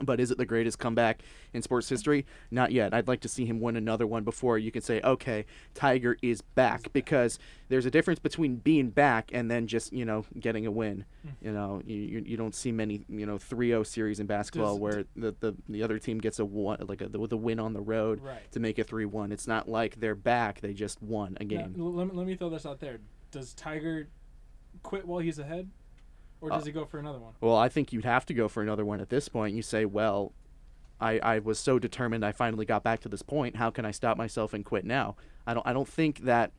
But 0.00 0.20
is 0.20 0.30
it 0.30 0.38
the 0.38 0.46
greatest 0.46 0.78
comeback 0.78 1.22
in 1.52 1.62
sports 1.62 1.88
history? 1.88 2.24
Not 2.50 2.70
yet. 2.70 2.94
I'd 2.94 3.08
like 3.08 3.20
to 3.22 3.28
see 3.28 3.44
him 3.44 3.60
win 3.60 3.74
another 3.74 4.06
one 4.06 4.22
before 4.22 4.56
you 4.56 4.70
can 4.70 4.82
say, 4.82 5.00
okay, 5.02 5.46
Tiger 5.74 6.16
is 6.22 6.40
back. 6.40 6.92
Because 6.92 7.40
there's 7.68 7.86
a 7.86 7.90
difference 7.90 8.20
between 8.20 8.56
being 8.56 8.90
back 8.90 9.30
and 9.32 9.50
then 9.50 9.66
just, 9.66 9.92
you 9.92 10.04
know, 10.04 10.24
getting 10.38 10.64
a 10.66 10.70
win. 10.70 11.04
Mm-hmm. 11.26 11.46
You 11.46 11.52
know, 11.52 11.82
you, 11.84 12.22
you 12.24 12.36
don't 12.36 12.54
see 12.54 12.70
many, 12.70 13.04
you 13.08 13.26
know, 13.26 13.36
3 13.36 13.68
0 13.68 13.82
series 13.82 14.20
in 14.20 14.26
basketball 14.26 14.74
Does, 14.74 14.80
where 14.80 15.04
the, 15.16 15.34
the, 15.40 15.56
the 15.68 15.82
other 15.82 15.98
team 15.98 16.18
gets 16.18 16.38
a 16.38 16.44
one, 16.44 16.78
like 16.88 17.00
a, 17.00 17.08
the, 17.08 17.26
the 17.26 17.36
win 17.36 17.58
on 17.58 17.72
the 17.72 17.80
road 17.80 18.20
right. 18.22 18.50
to 18.52 18.60
make 18.60 18.78
it 18.78 18.86
3 18.86 19.06
1. 19.06 19.32
It's 19.32 19.48
not 19.48 19.68
like 19.68 19.98
they're 19.98 20.14
back, 20.14 20.60
they 20.60 20.72
just 20.72 21.02
won 21.02 21.36
a 21.40 21.44
game. 21.44 21.74
Now, 21.76 21.84
let, 21.86 22.06
me, 22.06 22.12
let 22.14 22.26
me 22.26 22.36
throw 22.36 22.48
this 22.48 22.64
out 22.64 22.78
there. 22.78 23.00
Does 23.32 23.54
Tiger 23.54 24.08
quit 24.82 25.06
while 25.06 25.18
he's 25.18 25.40
ahead? 25.40 25.68
Or 26.40 26.50
does 26.50 26.62
uh, 26.62 26.66
he 26.66 26.72
go 26.72 26.84
for 26.84 26.98
another 26.98 27.18
one? 27.18 27.34
Well, 27.40 27.56
I 27.56 27.68
think 27.68 27.92
you'd 27.92 28.04
have 28.04 28.24
to 28.26 28.34
go 28.34 28.48
for 28.48 28.62
another 28.62 28.84
one 28.84 29.00
at 29.00 29.10
this 29.10 29.28
point. 29.28 29.54
You 29.54 29.62
say, 29.62 29.84
well, 29.84 30.32
I, 31.00 31.18
I 31.18 31.38
was 31.38 31.58
so 31.58 31.78
determined 31.78 32.24
I 32.24 32.32
finally 32.32 32.66
got 32.66 32.82
back 32.82 33.00
to 33.00 33.08
this 33.08 33.22
point. 33.22 33.56
How 33.56 33.70
can 33.70 33.84
I 33.84 33.90
stop 33.90 34.16
myself 34.16 34.52
and 34.52 34.64
quit 34.64 34.84
now? 34.84 35.16
I 35.46 35.54
don't 35.54 35.66
I 35.66 35.72
don't 35.72 35.88
think 35.88 36.20
that 36.20 36.52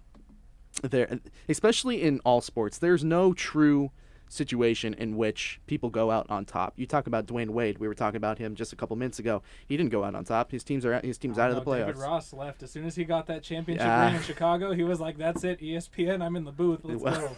there 0.81 1.19
especially 1.47 2.01
in 2.01 2.19
all 2.25 2.41
sports, 2.41 2.77
there's 2.77 3.03
no 3.03 3.33
true 3.33 3.91
situation 4.27 4.93
in 4.93 5.17
which 5.17 5.59
people 5.67 5.89
go 5.89 6.09
out 6.09 6.25
on 6.29 6.45
top. 6.45 6.73
You 6.77 6.85
talk 6.85 7.05
about 7.05 7.25
Dwyane 7.27 7.49
Wade. 7.49 7.77
We 7.77 7.87
were 7.87 7.93
talking 7.93 8.15
about 8.15 8.37
him 8.39 8.55
just 8.55 8.71
a 8.71 8.75
couple 8.75 8.95
minutes 8.95 9.19
ago. 9.19 9.43
He 9.67 9.75
didn't 9.75 9.91
go 9.91 10.03
out 10.03 10.15
on 10.15 10.23
top. 10.23 10.51
His 10.51 10.63
teams 10.63 10.85
are 10.85 10.99
his 11.01 11.17
team's 11.17 11.37
out 11.37 11.51
of 11.51 11.55
the 11.55 11.61
playoffs. 11.61 11.87
David 11.87 11.97
Ross 11.97 12.33
left 12.33 12.63
as 12.63 12.71
soon 12.71 12.85
as 12.85 12.95
he 12.95 13.03
got 13.03 13.27
that 13.27 13.43
championship 13.43 13.85
yeah. 13.85 14.05
ring 14.05 14.15
in 14.15 14.21
Chicago. 14.21 14.73
He 14.73 14.83
was 14.83 14.99
like, 14.99 15.17
"That's 15.17 15.43
it, 15.43 15.59
ESPN. 15.59 16.23
I'm 16.23 16.35
in 16.35 16.45
the 16.45 16.51
booth. 16.51 16.79
Let's 16.83 17.01
well, 17.01 17.35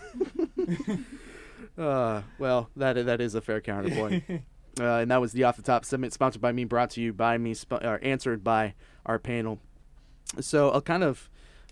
go." 0.57 0.67
Uh, 1.77 2.21
well, 2.39 2.69
that 2.75 2.93
that 3.05 3.21
is 3.21 3.35
a 3.35 3.41
fair 3.41 3.61
counterpoint. 3.61 4.23
uh, 4.79 4.83
and 4.83 5.11
that 5.11 5.21
was 5.21 5.31
the 5.33 5.43
off 5.43 5.55
the 5.55 5.61
top 5.61 5.85
segment 5.85 6.13
sponsored 6.13 6.41
by 6.41 6.51
me, 6.51 6.63
brought 6.63 6.89
to 6.91 7.01
you 7.01 7.13
by 7.13 7.37
me, 7.37 7.53
sp- 7.55 7.83
or 7.83 7.99
answered 8.03 8.43
by 8.43 8.73
our 9.05 9.19
panel. 9.19 9.59
So 10.39 10.69
I'll 10.71 10.81
kind 10.81 11.03
of 11.03 11.29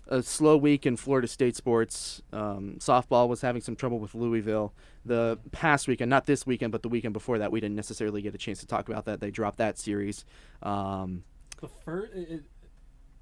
a 0.08 0.22
slow 0.22 0.56
week 0.56 0.84
in 0.84 0.96
Florida 0.96 1.28
State 1.28 1.56
sports. 1.56 2.22
Um, 2.32 2.76
softball 2.78 3.28
was 3.28 3.40
having 3.40 3.62
some 3.62 3.76
trouble 3.76 3.98
with 3.98 4.14
Louisville. 4.14 4.74
The 5.04 5.38
past 5.52 5.88
weekend, 5.88 6.10
not 6.10 6.26
this 6.26 6.46
weekend, 6.46 6.72
but 6.72 6.82
the 6.82 6.88
weekend 6.88 7.12
before 7.12 7.38
that, 7.38 7.50
we 7.52 7.60
didn't 7.60 7.76
necessarily 7.76 8.22
get 8.22 8.34
a 8.34 8.38
chance 8.38 8.60
to 8.60 8.66
talk 8.66 8.88
about 8.88 9.04
that. 9.06 9.20
They 9.20 9.30
dropped 9.30 9.58
that 9.58 9.78
series. 9.78 10.24
Um, 10.62 11.24
The 11.60 11.68
first, 11.68 12.12
it, 12.14 12.44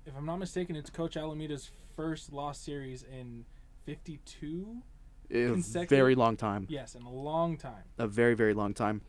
if 0.07 0.15
I'm 0.17 0.27
not 0.27 0.39
mistaken, 0.39 0.75
it's 0.77 0.91
Coach 0.91 1.17
Alameda's 1.17 1.71
first 1.95 2.33
lost 2.33 2.65
series 2.65 3.03
in 3.03 3.45
52. 3.85 4.83
A 5.31 5.87
very 5.87 6.15
long 6.15 6.37
time. 6.37 6.67
Yes, 6.69 6.95
in 6.95 7.03
a 7.03 7.11
long 7.11 7.57
time. 7.57 7.85
a 7.99 8.07
very 8.07 8.35
very 8.35 8.55
long 8.55 8.75
time. 8.75 9.03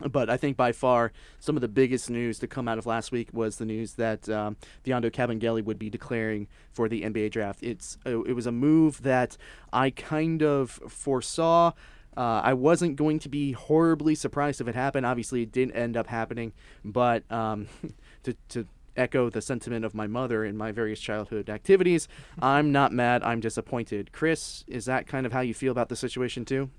But 0.00 0.28
I 0.28 0.36
think 0.36 0.56
by 0.56 0.72
far 0.72 1.12
some 1.38 1.56
of 1.56 1.60
the 1.62 1.68
biggest 1.68 2.10
news 2.10 2.40
to 2.40 2.48
come 2.48 2.66
out 2.66 2.78
of 2.78 2.86
last 2.86 3.12
week 3.12 3.28
was 3.32 3.58
the 3.58 3.64
news 3.64 3.92
that 3.94 4.28
um, 4.28 4.56
Mfiondu 4.84 5.12
Kabengele 5.12 5.64
would 5.64 5.78
be 5.78 5.88
declaring 5.88 6.48
for 6.72 6.88
the 6.88 7.02
NBA 7.02 7.30
draft. 7.30 7.62
It's 7.62 7.96
uh, 8.04 8.24
it 8.24 8.32
was 8.32 8.46
a 8.46 8.52
move 8.52 9.02
that 9.02 9.36
I 9.72 9.90
kind 9.90 10.42
of 10.42 10.70
foresaw. 10.88 11.72
Uh, 12.16 12.40
I 12.44 12.54
wasn't 12.54 12.96
going 12.96 13.18
to 13.20 13.28
be 13.28 13.52
horribly 13.52 14.14
surprised 14.14 14.60
if 14.60 14.68
it 14.68 14.74
happened. 14.74 15.06
Obviously, 15.06 15.42
it 15.42 15.52
didn't 15.52 15.76
end 15.76 15.96
up 15.96 16.08
happening. 16.08 16.52
But 16.84 17.30
um, 17.30 17.68
to 18.24 18.34
to 18.50 18.66
echo 18.96 19.30
the 19.30 19.40
sentiment 19.40 19.84
of 19.84 19.94
my 19.94 20.06
mother 20.06 20.44
in 20.44 20.56
my 20.56 20.72
various 20.72 21.00
childhood 21.00 21.50
activities, 21.50 22.08
I'm 22.40 22.72
not 22.72 22.92
mad. 22.92 23.22
I'm 23.22 23.40
disappointed. 23.40 24.12
Chris, 24.12 24.64
is 24.66 24.84
that 24.86 25.06
kind 25.06 25.26
of 25.26 25.32
how 25.32 25.40
you 25.40 25.54
feel 25.54 25.72
about 25.72 25.88
the 25.88 25.96
situation 25.96 26.44
too? 26.44 26.70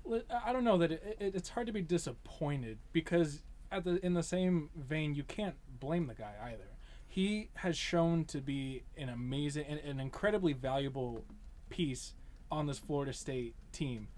I 0.44 0.52
don't 0.52 0.64
know 0.64 0.78
that 0.78 0.92
it, 0.92 1.16
it, 1.20 1.34
it's 1.34 1.50
hard 1.50 1.66
to 1.66 1.72
be 1.72 1.82
disappointed 1.82 2.78
because 2.92 3.42
at 3.70 3.84
the 3.84 4.04
in 4.04 4.14
the 4.14 4.22
same 4.22 4.70
vein 4.76 5.14
you 5.14 5.24
can't 5.24 5.56
blame 5.80 6.06
the 6.06 6.14
guy 6.14 6.32
either. 6.44 6.70
He 7.08 7.50
has 7.54 7.76
shown 7.76 8.24
to 8.26 8.40
be 8.40 8.82
an 8.96 9.08
amazing 9.08 9.64
and 9.66 9.80
an 9.80 10.00
incredibly 10.00 10.52
valuable 10.52 11.24
piece 11.70 12.14
on 12.50 12.66
this 12.66 12.78
Florida 12.78 13.12
State 13.12 13.54
team. 13.72 14.08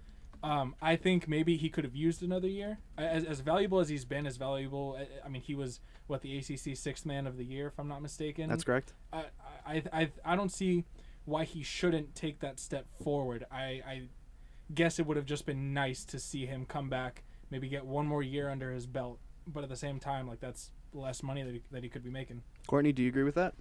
Um, 0.41 0.75
I 0.81 0.95
think 0.95 1.27
maybe 1.27 1.57
he 1.57 1.69
could 1.69 1.83
have 1.83 1.95
used 1.95 2.23
another 2.23 2.47
year. 2.47 2.79
As, 2.97 3.25
as 3.25 3.39
valuable 3.41 3.79
as 3.79 3.89
he's 3.89 4.05
been, 4.05 4.25
as 4.25 4.37
valuable. 4.37 4.97
I- 5.25 5.29
mean, 5.29 5.41
he 5.41 5.55
was 5.55 5.79
what 6.07 6.21
the 6.21 6.37
ACC 6.37 6.75
sixth 6.75 7.05
man 7.05 7.27
of 7.27 7.37
the 7.37 7.43
year, 7.43 7.67
if 7.67 7.79
I'm 7.79 7.87
not 7.87 8.01
mistaken. 8.01 8.49
That's 8.49 8.63
correct. 8.63 8.93
I, 9.13 9.25
I, 9.65 9.83
I, 9.93 10.11
I 10.25 10.35
don't 10.35 10.51
see 10.51 10.85
why 11.25 11.43
he 11.43 11.61
shouldn't 11.61 12.15
take 12.15 12.39
that 12.39 12.59
step 12.59 12.87
forward. 13.03 13.45
I, 13.51 13.81
I 13.85 14.01
guess 14.73 14.97
it 14.99 15.05
would 15.05 15.17
have 15.17 15.25
just 15.25 15.45
been 15.45 15.73
nice 15.73 16.03
to 16.05 16.19
see 16.19 16.45
him 16.45 16.65
come 16.65 16.89
back, 16.89 17.23
maybe 17.51 17.67
get 17.67 17.85
one 17.85 18.07
more 18.07 18.23
year 18.23 18.49
under 18.49 18.71
his 18.71 18.85
belt. 18.87 19.19
But 19.45 19.63
at 19.63 19.69
the 19.69 19.75
same 19.75 19.99
time, 19.99 20.27
like 20.27 20.39
that's 20.39 20.71
less 20.93 21.21
money 21.21 21.43
that 21.43 21.53
he, 21.53 21.61
that 21.71 21.83
he 21.83 21.89
could 21.89 22.03
be 22.03 22.09
making. 22.09 22.43
Courtney, 22.67 22.91
do 22.91 23.03
you 23.03 23.09
agree 23.09 23.23
with 23.23 23.35
that? 23.35 23.53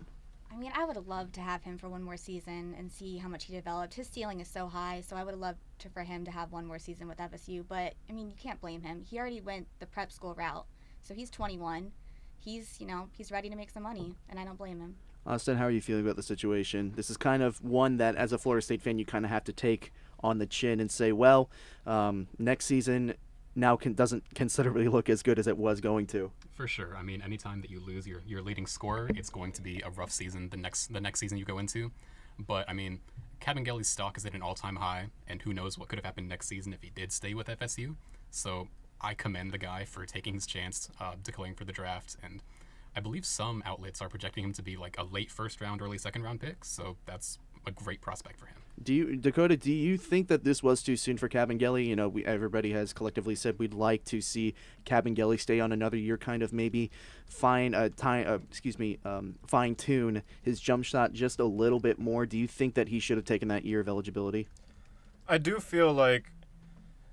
I 0.52 0.56
mean, 0.56 0.72
I 0.74 0.84
would 0.84 0.96
have 0.96 1.06
loved 1.06 1.34
to 1.34 1.40
have 1.40 1.62
him 1.62 1.78
for 1.78 1.88
one 1.88 2.02
more 2.02 2.16
season 2.16 2.74
and 2.78 2.90
see 2.90 3.18
how 3.18 3.28
much 3.28 3.44
he 3.44 3.54
developed. 3.54 3.94
His 3.94 4.08
ceiling 4.08 4.40
is 4.40 4.48
so 4.48 4.66
high, 4.66 5.02
so 5.06 5.14
I 5.14 5.22
would 5.22 5.32
have 5.32 5.40
loved 5.40 5.58
to, 5.80 5.88
for 5.88 6.02
him 6.02 6.24
to 6.24 6.30
have 6.30 6.52
one 6.52 6.66
more 6.66 6.78
season 6.78 7.06
with 7.06 7.18
FSU. 7.18 7.64
But 7.68 7.94
I 8.08 8.12
mean, 8.12 8.28
you 8.28 8.36
can't 8.36 8.60
blame 8.60 8.82
him. 8.82 9.04
He 9.08 9.18
already 9.18 9.40
went 9.40 9.66
the 9.78 9.86
prep 9.86 10.10
school 10.10 10.34
route, 10.34 10.66
so 11.02 11.14
he's 11.14 11.30
21. 11.30 11.92
He's 12.40 12.80
you 12.80 12.86
know 12.86 13.08
he's 13.12 13.30
ready 13.30 13.50
to 13.50 13.56
make 13.56 13.70
some 13.70 13.82
money, 13.82 14.14
and 14.28 14.38
I 14.38 14.44
don't 14.44 14.58
blame 14.58 14.80
him. 14.80 14.96
Austin, 15.26 15.58
how 15.58 15.64
are 15.64 15.70
you 15.70 15.82
feeling 15.82 16.04
about 16.04 16.16
the 16.16 16.22
situation? 16.22 16.92
This 16.96 17.10
is 17.10 17.18
kind 17.18 17.42
of 17.42 17.62
one 17.62 17.98
that, 17.98 18.16
as 18.16 18.32
a 18.32 18.38
Florida 18.38 18.64
State 18.64 18.80
fan, 18.80 18.98
you 18.98 19.04
kind 19.04 19.26
of 19.26 19.30
have 19.30 19.44
to 19.44 19.52
take 19.52 19.92
on 20.20 20.38
the 20.38 20.46
chin 20.46 20.80
and 20.80 20.90
say, 20.90 21.12
well, 21.12 21.50
um, 21.86 22.28
next 22.38 22.64
season 22.64 23.14
now 23.54 23.76
can, 23.76 23.94
doesn't 23.94 24.22
considerably 24.34 24.88
look 24.88 25.08
as 25.08 25.22
good 25.22 25.38
as 25.38 25.46
it 25.46 25.56
was 25.56 25.80
going 25.80 26.06
to. 26.08 26.30
For 26.54 26.66
sure. 26.66 26.96
I 26.96 27.02
mean, 27.02 27.22
anytime 27.22 27.60
that 27.62 27.70
you 27.70 27.80
lose 27.80 28.06
your, 28.06 28.22
your 28.26 28.42
leading 28.42 28.66
scorer, 28.66 29.10
it's 29.14 29.30
going 29.30 29.52
to 29.52 29.62
be 29.62 29.80
a 29.84 29.90
rough 29.90 30.10
season 30.10 30.48
the 30.50 30.56
next 30.56 30.92
the 30.92 31.00
next 31.00 31.20
season 31.20 31.38
you 31.38 31.44
go 31.44 31.58
into. 31.58 31.90
But 32.38 32.68
I 32.68 32.72
mean, 32.72 33.00
Kabengele's 33.40 33.88
stock 33.88 34.16
is 34.16 34.26
at 34.26 34.34
an 34.34 34.42
all 34.42 34.54
time 34.54 34.76
high, 34.76 35.06
and 35.26 35.42
who 35.42 35.52
knows 35.52 35.78
what 35.78 35.88
could 35.88 35.98
have 35.98 36.04
happened 36.04 36.28
next 36.28 36.48
season 36.48 36.72
if 36.72 36.82
he 36.82 36.90
did 36.90 37.12
stay 37.12 37.34
with 37.34 37.48
FSU. 37.48 37.96
So 38.30 38.68
I 39.00 39.14
commend 39.14 39.52
the 39.52 39.58
guy 39.58 39.84
for 39.84 40.04
taking 40.06 40.34
his 40.34 40.46
chance, 40.46 40.90
uh, 41.00 41.14
declaring 41.22 41.54
for 41.54 41.64
the 41.64 41.72
draft, 41.72 42.16
and 42.22 42.42
I 42.96 43.00
believe 43.00 43.24
some 43.24 43.62
outlets 43.64 44.02
are 44.02 44.08
projecting 44.08 44.44
him 44.44 44.52
to 44.54 44.62
be 44.62 44.76
like 44.76 44.96
a 44.98 45.04
late 45.04 45.30
first 45.30 45.60
round, 45.60 45.80
early 45.80 45.98
second 45.98 46.22
round 46.22 46.40
pick. 46.40 46.64
So 46.64 46.96
that's 47.06 47.38
a 47.66 47.70
great 47.70 48.00
prospect 48.00 48.40
for 48.40 48.46
him. 48.46 48.57
Do 48.82 48.94
you, 48.94 49.16
Dakota? 49.16 49.56
Do 49.56 49.72
you 49.72 49.96
think 49.96 50.28
that 50.28 50.44
this 50.44 50.62
was 50.62 50.82
too 50.82 50.96
soon 50.96 51.16
for 51.16 51.28
Kabengele? 51.28 51.84
You 51.84 51.96
know, 51.96 52.08
we 52.08 52.24
everybody 52.24 52.72
has 52.72 52.92
collectively 52.92 53.34
said 53.34 53.58
we'd 53.58 53.74
like 53.74 54.04
to 54.06 54.20
see 54.20 54.54
Kabengele 54.86 55.40
stay 55.40 55.60
on 55.60 55.72
another 55.72 55.96
year, 55.96 56.16
kind 56.16 56.42
of 56.42 56.52
maybe 56.52 56.90
fine 57.26 57.74
uh, 57.74 57.88
time, 57.96 58.26
uh, 58.28 58.38
excuse 58.48 58.78
me, 58.78 58.98
um, 59.04 59.36
fine 59.46 59.74
tune 59.74 60.22
his 60.42 60.60
jump 60.60 60.84
shot 60.84 61.12
just 61.12 61.40
a 61.40 61.44
little 61.44 61.80
bit 61.80 61.98
more. 61.98 62.26
Do 62.26 62.38
you 62.38 62.46
think 62.46 62.74
that 62.74 62.88
he 62.88 63.00
should 63.00 63.16
have 63.16 63.26
taken 63.26 63.48
that 63.48 63.64
year 63.64 63.80
of 63.80 63.88
eligibility? 63.88 64.48
I 65.28 65.38
do 65.38 65.58
feel 65.60 65.92
like, 65.92 66.32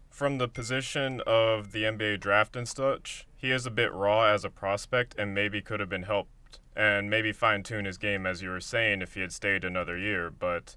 from 0.09 0.37
the 0.37 0.47
position 0.47 1.21
of 1.27 1.71
the 1.71 1.83
NBA 1.83 2.19
draft 2.21 2.55
and 2.55 2.67
such, 2.67 3.27
he 3.35 3.51
is 3.51 3.65
a 3.65 3.71
bit 3.71 3.91
raw 3.93 4.33
as 4.33 4.45
a 4.45 4.49
prospect 4.49 5.15
and 5.17 5.33
maybe 5.33 5.61
could 5.61 5.79
have 5.79 5.89
been 5.89 6.03
helped 6.03 6.59
and 6.75 7.09
maybe 7.09 7.31
fine 7.31 7.63
tune 7.63 7.85
his 7.85 7.97
game, 7.97 8.25
as 8.25 8.41
you 8.41 8.49
were 8.49 8.59
saying, 8.59 9.01
if 9.01 9.13
he 9.13 9.21
had 9.21 9.31
stayed 9.31 9.63
another 9.63 9.97
year. 9.97 10.29
But 10.29 10.75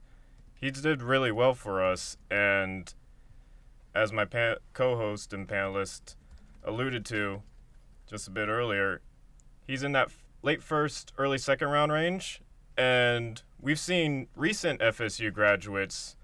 he 0.60 0.70
did 0.70 1.02
really 1.02 1.32
well 1.32 1.54
for 1.54 1.82
us. 1.82 2.16
And 2.30 2.92
as 3.94 4.12
my 4.12 4.24
pa- 4.24 4.56
co 4.72 4.96
host 4.96 5.32
and 5.32 5.48
panelist 5.48 6.16
alluded 6.64 7.04
to 7.06 7.42
just 8.06 8.28
a 8.28 8.30
bit 8.30 8.48
earlier, 8.48 9.00
he's 9.66 9.82
in 9.82 9.92
that 9.92 10.10
late 10.42 10.62
first, 10.62 11.12
early 11.16 11.38
second 11.38 11.68
round 11.68 11.92
range. 11.92 12.42
And 12.76 13.42
we've 13.60 13.78
seen 13.78 14.28
recent 14.36 14.80
FSU 14.80 15.32
graduates 15.32 16.16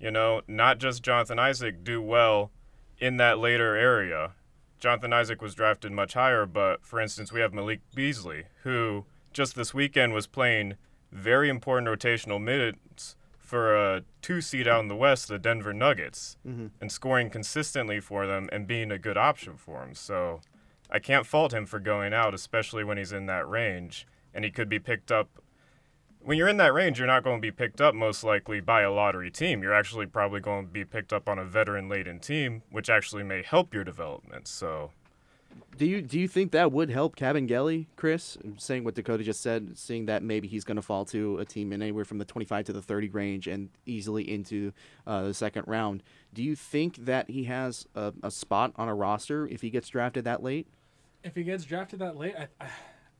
you 0.00 0.10
know, 0.10 0.40
not 0.48 0.78
just 0.78 1.02
Jonathan 1.02 1.38
Isaac 1.38 1.84
do 1.84 2.00
well 2.00 2.50
in 2.98 3.18
that 3.18 3.38
later 3.38 3.76
area. 3.76 4.32
Jonathan 4.80 5.12
Isaac 5.12 5.42
was 5.42 5.54
drafted 5.54 5.92
much 5.92 6.14
higher, 6.14 6.46
but 6.46 6.84
for 6.84 6.98
instance, 6.98 7.30
we 7.30 7.40
have 7.40 7.52
Malik 7.52 7.80
Beasley, 7.94 8.44
who 8.62 9.04
just 9.34 9.54
this 9.54 9.74
weekend 9.74 10.14
was 10.14 10.26
playing 10.26 10.76
very 11.12 11.50
important 11.50 11.86
rotational 11.86 12.40
minutes 12.42 13.14
for 13.50 13.74
a 13.74 14.02
two 14.22 14.40
seed 14.40 14.68
out 14.68 14.80
in 14.80 14.86
the 14.86 14.94
West, 14.94 15.26
the 15.26 15.36
Denver 15.36 15.72
Nuggets, 15.72 16.36
mm-hmm. 16.46 16.68
and 16.80 16.92
scoring 16.92 17.30
consistently 17.30 17.98
for 17.98 18.24
them 18.24 18.48
and 18.52 18.64
being 18.64 18.92
a 18.92 18.98
good 18.98 19.18
option 19.18 19.56
for 19.56 19.82
him. 19.82 19.92
So 19.92 20.40
I 20.88 21.00
can't 21.00 21.26
fault 21.26 21.52
him 21.52 21.66
for 21.66 21.80
going 21.80 22.14
out, 22.14 22.32
especially 22.32 22.84
when 22.84 22.96
he's 22.96 23.10
in 23.10 23.26
that 23.26 23.48
range. 23.48 24.06
And 24.32 24.44
he 24.44 24.52
could 24.52 24.68
be 24.68 24.78
picked 24.78 25.10
up 25.10 25.28
when 26.20 26.38
you're 26.38 26.46
in 26.46 26.58
that 26.58 26.72
range, 26.72 26.98
you're 26.98 27.08
not 27.08 27.24
going 27.24 27.38
to 27.38 27.42
be 27.42 27.50
picked 27.50 27.80
up 27.80 27.92
most 27.92 28.22
likely 28.22 28.60
by 28.60 28.82
a 28.82 28.92
lottery 28.92 29.30
team. 29.30 29.62
You're 29.62 29.74
actually 29.74 30.06
probably 30.06 30.38
going 30.38 30.66
to 30.66 30.70
be 30.70 30.84
picked 30.84 31.12
up 31.12 31.28
on 31.28 31.38
a 31.38 31.44
veteran 31.44 31.88
laden 31.88 32.20
team, 32.20 32.62
which 32.70 32.88
actually 32.88 33.24
may 33.24 33.42
help 33.42 33.74
your 33.74 33.84
development. 33.84 34.46
So, 34.46 34.92
Do 35.76 35.86
you 35.86 36.02
do 36.02 36.20
you 36.20 36.28
think 36.28 36.52
that 36.52 36.72
would 36.72 36.90
help 36.90 37.16
Kabengele, 37.16 37.86
Chris? 37.96 38.36
Saying 38.58 38.84
what 38.84 38.94
Dakota 38.94 39.24
just 39.24 39.40
said, 39.40 39.78
seeing 39.78 40.06
that 40.06 40.22
maybe 40.22 40.46
he's 40.46 40.62
going 40.62 40.76
to 40.76 40.82
fall 40.82 41.06
to 41.06 41.38
a 41.38 41.44
team 41.46 41.72
in 41.72 41.80
anywhere 41.80 42.04
from 42.04 42.18
the 42.18 42.24
25 42.26 42.66
to 42.66 42.72
the 42.74 42.82
30 42.82 43.08
range 43.08 43.46
and 43.46 43.70
easily 43.86 44.30
into 44.30 44.72
uh, 45.06 45.22
the 45.22 45.32
second 45.32 45.64
round. 45.66 46.02
Do 46.34 46.42
you 46.42 46.54
think 46.54 46.96
that 47.06 47.30
he 47.30 47.44
has 47.44 47.86
a, 47.94 48.12
a 48.22 48.30
spot 48.30 48.72
on 48.76 48.88
a 48.88 48.94
roster 48.94 49.46
if 49.46 49.62
he 49.62 49.70
gets 49.70 49.88
drafted 49.88 50.24
that 50.24 50.42
late? 50.42 50.66
If 51.24 51.34
he 51.34 51.44
gets 51.44 51.64
drafted 51.64 52.00
that 52.00 52.16
late, 52.16 52.34
I, 52.36 52.48
I, 52.60 52.68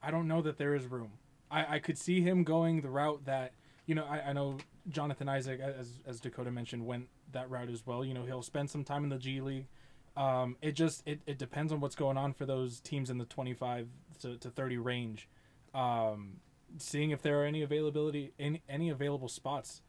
I 0.02 0.10
don't 0.10 0.28
know 0.28 0.42
that 0.42 0.58
there 0.58 0.74
is 0.74 0.86
room. 0.86 1.12
I, 1.50 1.76
I 1.76 1.78
could 1.78 1.96
see 1.96 2.20
him 2.20 2.44
going 2.44 2.82
the 2.82 2.90
route 2.90 3.24
that 3.24 3.52
you 3.86 3.94
know. 3.94 4.04
I, 4.04 4.20
I 4.28 4.32
know 4.32 4.58
Jonathan 4.88 5.28
Isaac, 5.28 5.60
as 5.60 6.00
as 6.06 6.20
Dakota 6.20 6.50
mentioned, 6.50 6.84
went 6.84 7.08
that 7.32 7.50
route 7.50 7.70
as 7.70 7.86
well. 7.86 8.04
You 8.04 8.14
know, 8.14 8.24
he'll 8.24 8.42
spend 8.42 8.70
some 8.70 8.84
time 8.84 9.02
in 9.02 9.10
the 9.10 9.18
G 9.18 9.40
League. 9.40 9.66
Um, 10.16 10.56
it 10.60 10.72
just 10.72 11.02
it, 11.06 11.20
it 11.26 11.38
depends 11.38 11.72
on 11.72 11.80
what's 11.80 11.94
going 11.94 12.16
on 12.16 12.32
for 12.32 12.44
those 12.44 12.80
teams 12.80 13.10
in 13.10 13.18
the 13.18 13.24
25 13.24 13.88
to, 14.22 14.36
to 14.38 14.50
30 14.50 14.78
range. 14.78 15.28
Um, 15.74 16.40
seeing 16.78 17.10
if 17.10 17.22
there 17.22 17.40
are 17.40 17.44
any 17.44 17.62
availability 17.62 18.32
any, 18.38 18.62
any 18.68 18.90
available 18.90 19.28
spots 19.28 19.82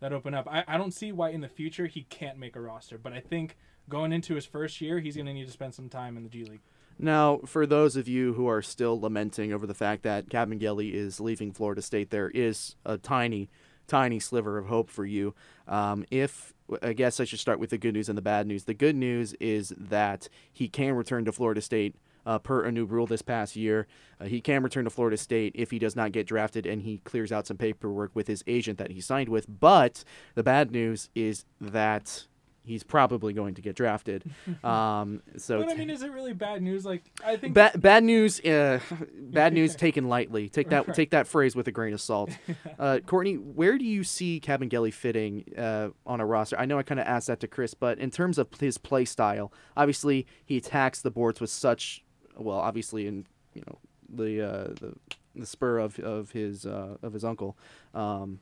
that 0.00 0.12
open 0.12 0.34
up. 0.34 0.46
I, 0.50 0.64
I 0.66 0.78
don't 0.78 0.92
see 0.92 1.12
why 1.12 1.30
in 1.30 1.40
the 1.40 1.48
future 1.48 1.86
he 1.86 2.02
can't 2.02 2.38
make 2.38 2.56
a 2.56 2.60
roster, 2.60 2.98
but 2.98 3.12
I 3.12 3.20
think 3.20 3.56
going 3.88 4.12
into 4.12 4.34
his 4.34 4.46
first 4.46 4.80
year, 4.80 5.00
he's 5.00 5.16
going 5.16 5.26
to 5.26 5.32
need 5.32 5.46
to 5.46 5.52
spend 5.52 5.74
some 5.74 5.88
time 5.88 6.16
in 6.16 6.22
the 6.22 6.28
G 6.28 6.44
League. 6.44 6.60
Now, 6.98 7.40
for 7.46 7.64
those 7.64 7.96
of 7.96 8.08
you 8.08 8.34
who 8.34 8.48
are 8.48 8.60
still 8.60 9.00
lamenting 9.00 9.52
over 9.52 9.66
the 9.66 9.74
fact 9.74 10.02
that 10.02 10.28
Kabengele 10.28 10.92
is 10.92 11.20
leaving 11.20 11.52
Florida 11.52 11.80
State, 11.80 12.10
there 12.10 12.30
is 12.30 12.74
a 12.84 12.98
tiny, 12.98 13.48
tiny 13.88 14.20
sliver 14.20 14.58
of 14.58 14.66
hope 14.66 14.90
for 14.90 15.04
you. 15.04 15.34
Um, 15.66 16.04
if 16.10 16.54
I 16.82 16.92
guess 16.92 17.18
I 17.18 17.24
should 17.24 17.40
start 17.40 17.58
with 17.58 17.70
the 17.70 17.78
good 17.78 17.94
news 17.94 18.08
and 18.08 18.18
the 18.18 18.22
bad 18.22 18.46
news. 18.46 18.64
The 18.64 18.74
good 18.74 18.94
news 18.94 19.32
is 19.40 19.72
that 19.76 20.28
he 20.52 20.68
can 20.68 20.94
return 20.94 21.24
to 21.24 21.32
Florida 21.32 21.60
State 21.60 21.96
uh, 22.26 22.38
per 22.38 22.64
a 22.64 22.70
new 22.70 22.84
rule 22.84 23.06
this 23.06 23.22
past 23.22 23.56
year. 23.56 23.86
Uh, 24.20 24.26
he 24.26 24.40
can 24.40 24.62
return 24.62 24.84
to 24.84 24.90
Florida 24.90 25.16
State 25.16 25.52
if 25.54 25.70
he 25.70 25.78
does 25.78 25.96
not 25.96 26.12
get 26.12 26.26
drafted 26.26 26.66
and 26.66 26.82
he 26.82 26.98
clears 26.98 27.32
out 27.32 27.46
some 27.46 27.56
paperwork 27.56 28.10
with 28.14 28.26
his 28.26 28.44
agent 28.46 28.78
that 28.78 28.90
he 28.90 29.00
signed 29.00 29.30
with. 29.30 29.46
But 29.60 30.04
the 30.34 30.42
bad 30.42 30.70
news 30.70 31.08
is 31.14 31.46
that 31.58 32.26
he's 32.68 32.84
probably 32.84 33.32
going 33.32 33.54
to 33.54 33.62
get 33.62 33.74
drafted. 33.76 34.24
Um, 34.64 35.22
so 35.36 35.60
But 35.60 35.70
I 35.70 35.74
mean, 35.74 35.88
is 35.88 36.02
it 36.02 36.10
really 36.10 36.32
bad 36.32 36.62
news? 36.62 36.84
Like, 36.84 37.04
I 37.24 37.36
think 37.36 37.54
Bad, 37.54 37.80
bad 37.80 38.04
news. 38.04 38.40
Uh, 38.40 38.80
bad 39.14 39.52
news 39.52 39.74
taken 39.86 40.08
lightly. 40.08 40.48
Take 40.48 40.68
that. 40.70 40.88
Right. 40.88 40.96
Take 40.96 41.10
that 41.10 41.26
phrase 41.26 41.54
with 41.54 41.68
a 41.68 41.72
grain 41.72 41.94
of 41.94 42.00
salt. 42.00 42.30
Uh, 42.78 42.98
Courtney, 43.06 43.34
where 43.34 43.78
do 43.78 43.84
you 43.84 44.04
see 44.04 44.40
Kabengele 44.44 44.92
fitting 44.92 45.44
uh, 45.56 45.88
on 46.06 46.20
a 46.20 46.26
roster? 46.26 46.58
I 46.58 46.66
know 46.66 46.78
I 46.78 46.82
kind 46.82 47.00
of 47.00 47.06
asked 47.06 47.28
that 47.28 47.40
to 47.40 47.48
Chris, 47.48 47.72
but 47.74 47.98
in 47.98 48.10
terms 48.10 48.36
of 48.36 48.48
his 48.58 48.78
play 48.78 49.04
style, 49.04 49.52
obviously 49.76 50.26
he 50.44 50.56
attacks 50.56 51.00
the 51.00 51.10
boards 51.10 51.40
with 51.40 51.50
such 51.50 52.04
well, 52.38 52.58
obviously 52.58 53.06
in 53.06 53.26
you 53.54 53.62
know 53.66 53.78
the 54.08 54.42
uh, 54.42 54.64
the, 54.80 54.94
the 55.34 55.46
spur 55.46 55.78
of 55.78 55.98
of 55.98 56.30
his 56.32 56.66
uh, 56.66 56.96
of 57.02 57.12
his 57.12 57.24
uncle. 57.24 57.56
Um, 57.94 58.40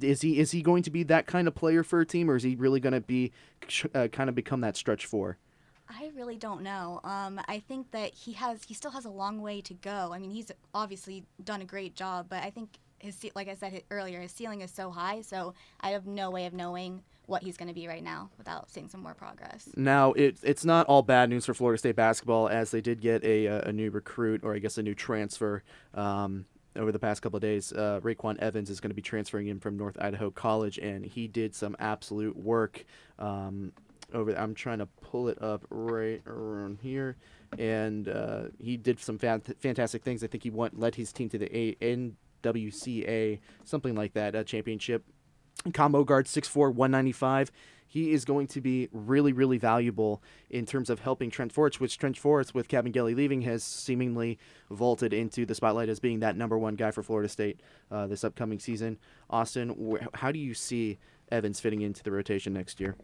is 0.00 0.22
he 0.22 0.38
is 0.38 0.50
he 0.50 0.62
going 0.62 0.82
to 0.82 0.90
be 0.90 1.02
that 1.04 1.26
kind 1.26 1.48
of 1.48 1.54
player 1.54 1.82
for 1.82 2.00
a 2.00 2.06
team, 2.06 2.30
or 2.30 2.36
is 2.36 2.42
he 2.42 2.54
really 2.56 2.80
going 2.80 2.92
to 2.92 3.00
be 3.00 3.32
uh, 3.94 4.08
kind 4.08 4.28
of 4.28 4.34
become 4.34 4.60
that 4.62 4.76
stretch 4.76 5.06
four? 5.06 5.38
I 5.88 6.10
really 6.16 6.36
don't 6.36 6.62
know. 6.62 7.00
Um, 7.04 7.40
I 7.46 7.60
think 7.60 7.90
that 7.90 8.14
he 8.14 8.32
has 8.32 8.64
he 8.64 8.74
still 8.74 8.92
has 8.92 9.04
a 9.04 9.10
long 9.10 9.42
way 9.42 9.60
to 9.62 9.74
go. 9.74 10.10
I 10.12 10.18
mean, 10.18 10.30
he's 10.30 10.50
obviously 10.74 11.24
done 11.42 11.60
a 11.60 11.66
great 11.66 11.94
job, 11.94 12.26
but 12.28 12.42
I 12.42 12.50
think 12.50 12.78
his 12.98 13.24
like 13.34 13.48
I 13.48 13.54
said 13.54 13.82
earlier, 13.90 14.20
his 14.20 14.32
ceiling 14.32 14.62
is 14.62 14.70
so 14.70 14.90
high. 14.90 15.20
So 15.20 15.54
I 15.80 15.90
have 15.90 16.06
no 16.06 16.30
way 16.30 16.46
of 16.46 16.54
knowing 16.54 17.02
what 17.26 17.42
he's 17.42 17.56
going 17.56 17.68
to 17.68 17.74
be 17.74 17.88
right 17.88 18.02
now 18.02 18.30
without 18.36 18.70
seeing 18.70 18.88
some 18.88 19.02
more 19.02 19.14
progress. 19.14 19.68
Now, 19.76 20.12
it, 20.12 20.38
it's 20.42 20.64
not 20.64 20.86
all 20.86 21.02
bad 21.02 21.30
news 21.30 21.46
for 21.46 21.54
Florida 21.54 21.78
State 21.78 21.96
basketball, 21.96 22.48
as 22.48 22.70
they 22.70 22.80
did 22.80 23.00
get 23.00 23.24
a, 23.24 23.46
a 23.46 23.72
new 23.72 23.90
recruit, 23.90 24.42
or 24.44 24.54
I 24.54 24.58
guess 24.58 24.76
a 24.76 24.82
new 24.82 24.94
transfer, 24.94 25.62
um, 25.94 26.44
over 26.76 26.92
the 26.92 26.98
past 26.98 27.22
couple 27.22 27.36
of 27.36 27.42
days. 27.42 27.72
Uh, 27.72 28.00
RayQuan 28.02 28.38
Evans 28.38 28.70
is 28.70 28.80
going 28.80 28.90
to 28.90 28.94
be 28.94 29.02
transferring 29.02 29.48
in 29.48 29.60
from 29.60 29.76
North 29.76 29.96
Idaho 30.00 30.30
College, 30.30 30.78
and 30.78 31.04
he 31.04 31.28
did 31.28 31.54
some 31.54 31.76
absolute 31.78 32.36
work. 32.36 32.84
Um, 33.18 33.72
over, 34.12 34.36
I'm 34.38 34.54
trying 34.54 34.78
to 34.78 34.86
pull 34.86 35.28
it 35.28 35.40
up 35.42 35.64
right 35.70 36.22
around 36.26 36.78
here, 36.82 37.16
and 37.58 38.08
uh, 38.08 38.42
he 38.58 38.76
did 38.76 39.00
some 39.00 39.18
fan- 39.18 39.40
fantastic 39.40 40.02
things. 40.02 40.22
I 40.22 40.26
think 40.26 40.42
he 40.42 40.50
went 40.50 40.78
led 40.78 40.94
his 40.94 41.12
team 41.12 41.28
to 41.30 41.38
the 41.38 41.56
a- 41.56 41.76
NWCA, 42.44 43.40
something 43.64 43.94
like 43.94 44.12
that, 44.14 44.34
uh, 44.34 44.44
championship 44.44 45.04
combo 45.72 46.04
guard 46.04 46.26
6'4 46.26 46.74
195 46.74 47.50
he 47.86 48.12
is 48.12 48.24
going 48.24 48.46
to 48.48 48.60
be 48.60 48.88
really 48.92 49.32
really 49.32 49.58
valuable 49.58 50.22
in 50.50 50.66
terms 50.66 50.90
of 50.90 51.00
helping 51.00 51.30
trent 51.30 51.52
forrest 51.52 51.80
which 51.80 51.98
trent 51.98 52.16
forrest 52.16 52.54
with 52.54 52.68
Kabengele 52.68 53.14
leaving 53.14 53.42
has 53.42 53.62
seemingly 53.62 54.38
vaulted 54.70 55.12
into 55.12 55.46
the 55.46 55.54
spotlight 55.54 55.88
as 55.88 56.00
being 56.00 56.20
that 56.20 56.36
number 56.36 56.58
one 56.58 56.74
guy 56.74 56.90
for 56.90 57.02
florida 57.02 57.28
state 57.28 57.60
uh, 57.90 58.06
this 58.06 58.24
upcoming 58.24 58.58
season. 58.58 58.98
Austin 59.30 59.70
wh- 59.70 60.16
how 60.16 60.32
do 60.32 60.38
you 60.38 60.54
see 60.54 60.98
evans 61.30 61.60
fitting 61.60 61.82
into 61.82 62.02
the 62.02 62.10
rotation 62.10 62.52
next 62.52 62.80
year? 62.80 62.96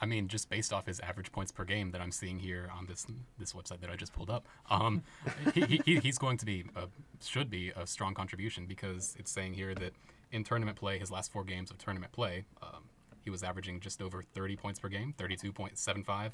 I 0.00 0.06
mean, 0.06 0.28
just 0.28 0.48
based 0.48 0.72
off 0.72 0.86
his 0.86 0.98
average 1.00 1.30
points 1.30 1.52
per 1.52 1.64
game 1.64 1.90
that 1.90 2.00
I'm 2.00 2.10
seeing 2.10 2.38
here 2.38 2.70
on 2.74 2.86
this 2.86 3.06
this 3.38 3.52
website 3.52 3.80
that 3.80 3.90
I 3.90 3.96
just 3.96 4.12
pulled 4.12 4.30
up, 4.30 4.46
um, 4.70 5.02
he, 5.54 5.80
he, 5.84 5.96
he's 5.96 6.18
going 6.18 6.38
to 6.38 6.46
be 6.46 6.64
a, 6.74 6.86
should 7.22 7.50
be 7.50 7.70
a 7.76 7.86
strong 7.86 8.14
contribution 8.14 8.66
because 8.66 9.14
it's 9.18 9.30
saying 9.30 9.54
here 9.54 9.74
that 9.74 9.92
in 10.32 10.44
tournament 10.44 10.78
play, 10.78 10.98
his 10.98 11.10
last 11.10 11.30
four 11.30 11.44
games 11.44 11.70
of 11.70 11.78
tournament 11.78 12.12
play, 12.12 12.44
um, 12.62 12.84
he 13.22 13.30
was 13.30 13.42
averaging 13.42 13.80
just 13.80 14.00
over 14.02 14.22
30 14.34 14.56
points 14.56 14.78
per 14.80 14.88
game, 14.88 15.14
32.75, 15.18 16.32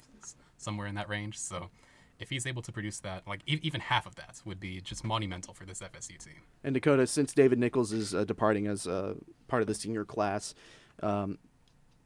somewhere 0.57 0.87
in 0.87 0.95
that 0.95 1.09
range. 1.09 1.37
So 1.37 1.69
if 2.19 2.29
he's 2.29 2.45
able 2.47 2.61
to 2.63 2.71
produce 2.71 2.99
that, 3.01 3.27
like 3.27 3.41
e- 3.45 3.59
even 3.61 3.81
half 3.81 4.05
of 4.05 4.15
that 4.15 4.41
would 4.45 4.59
be 4.59 4.81
just 4.81 5.03
monumental 5.03 5.53
for 5.53 5.65
this 5.65 5.81
FSU 5.81 6.17
team. 6.17 6.41
and 6.63 6.73
dakota 6.73 7.05
since 7.05 7.31
david 7.33 7.59
nichols 7.59 7.91
is 7.93 8.15
uh, 8.15 8.23
departing 8.23 8.65
as 8.67 8.87
uh, 8.87 9.13
part 9.47 9.61
of 9.61 9.67
the 9.67 9.75
senior 9.75 10.03
class 10.03 10.55
um, 11.03 11.37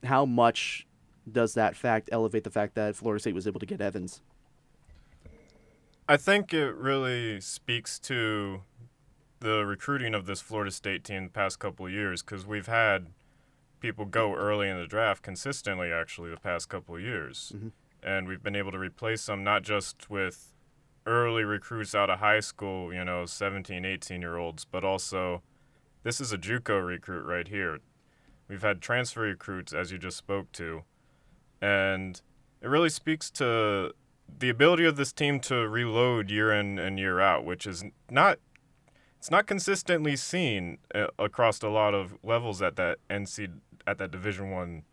how 0.04 0.26
much 0.26 0.86
does 1.32 1.54
that 1.54 1.76
fact 1.76 2.10
elevate 2.12 2.44
the 2.44 2.50
fact 2.50 2.76
that 2.76 2.96
florida 2.96 3.22
state 3.22 3.34
was 3.34 3.48
able 3.48 3.60
to 3.60 3.66
get 3.66 3.80
evans 3.80 4.22
I 6.10 6.18
think 6.18 6.54
it 6.54 6.76
really 6.76 7.40
speaks 7.40 7.98
to 8.00 8.64
the 9.40 9.66
recruiting 9.66 10.14
of 10.14 10.26
this 10.26 10.42
Florida 10.42 10.72
State 10.72 11.04
team 11.06 11.26
the 11.26 11.30
past 11.30 11.58
couple 11.60 11.86
of 11.86 11.92
years 11.94 12.22
because 12.22 12.46
we've 12.46 12.68
had 12.68 13.08
people 13.82 14.06
go 14.06 14.34
early 14.34 14.70
in 14.70 14.78
the 14.78 14.88
draft 14.88 15.24
consistently, 15.24 15.92
actually, 15.92 16.30
the 16.30 16.38
past 16.38 16.70
couple 16.70 16.96
of 16.96 17.02
years. 17.02 17.52
And 18.02 18.28
we've 18.28 18.42
been 18.42 18.56
able 18.56 18.72
to 18.72 18.80
replace 18.80 19.26
them 19.26 19.44
not 19.44 19.64
just 19.64 20.10
with 20.10 20.54
early 21.06 21.44
recruits 21.44 21.94
out 21.94 22.10
of 22.10 22.20
high 22.20 22.40
school, 22.40 22.94
you 22.94 23.04
know, 23.04 23.26
17, 23.26 23.84
18 23.84 24.22
year 24.22 24.38
olds, 24.38 24.66
but 24.66 24.84
also 24.84 25.42
this 26.04 26.22
is 26.22 26.32
a 26.32 26.38
Juco 26.38 26.86
recruit 26.86 27.26
right 27.26 27.48
here. 27.48 27.80
We've 28.48 28.62
had 28.62 28.82
transfer 28.82 29.22
recruits, 29.22 29.74
as 29.74 29.92
you 29.92 29.98
just 29.98 30.18
spoke 30.18 30.52
to. 30.54 30.84
And 31.62 32.22
it 32.62 32.68
really 32.68 32.90
speaks 32.90 33.30
to 33.32 33.94
the 34.40 34.50
ability 34.50 34.86
of 34.86 34.96
this 34.96 35.12
team 35.12 35.40
to 35.42 35.68
reload 35.68 36.32
year 36.32 36.52
in 36.52 36.80
and 36.80 37.00
year 37.00 37.20
out, 37.20 37.46
which 37.46 37.68
is 37.68 37.84
not 38.10 38.40
it's 39.18 39.30
not 39.30 39.46
consistently 39.46 40.16
seen 40.16 40.80
uh, 40.96 41.06
across 41.20 41.62
a 41.62 41.70
lot 41.70 41.94
of 41.94 42.18
levels 42.24 42.60
at 42.60 42.76
that 42.78 42.98
NC 43.08 43.52
at 43.88 43.98
that 43.98 44.12
Division 44.12 44.52
One 44.52 44.84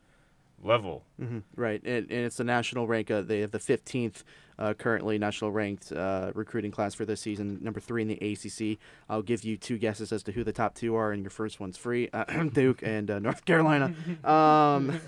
level. 0.63 1.05
hmm 1.19 1.39
Right, 1.55 1.83
and, 1.85 2.11
and 2.11 2.25
it's 2.25 2.37
the 2.37 2.45
national 2.45 2.87
rank. 2.87 3.11
Uh, 3.11 3.23
they 3.23 3.41
have 3.41 3.51
the 3.51 3.59
15th 3.59 4.25
uh, 4.59 4.75
currently 4.75 5.19
national 5.19 5.53
ranked 5.53 5.93
uh, 5.93 6.33
recruiting 6.35 6.71
class 6.71 6.95
for 6.95 7.05
this 7.05 7.21
season, 7.21 7.59
number 7.63 7.81
three 7.81 8.03
in 8.03 8.09
the 8.09 8.17
ACC. 8.17 8.79
I'll 9.09 9.23
give 9.23 9.45
you 9.45 9.57
two 9.57 9.79
guesses 9.79 10.13
as 10.13 10.23
to 10.25 10.33
who 10.33 10.43
the 10.43 10.53
top 10.53 10.75
two 10.75 10.97
are, 10.97 11.13
and 11.13 11.23
your 11.23 11.31
first 11.31 11.61
one's 11.61 11.77
free: 11.77 12.09
uh, 12.13 12.25
Duke 12.53 12.83
and 12.83 13.11
uh, 13.11 13.19
North 13.21 13.45
Carolina. 13.45 13.95
Um, 14.25 15.01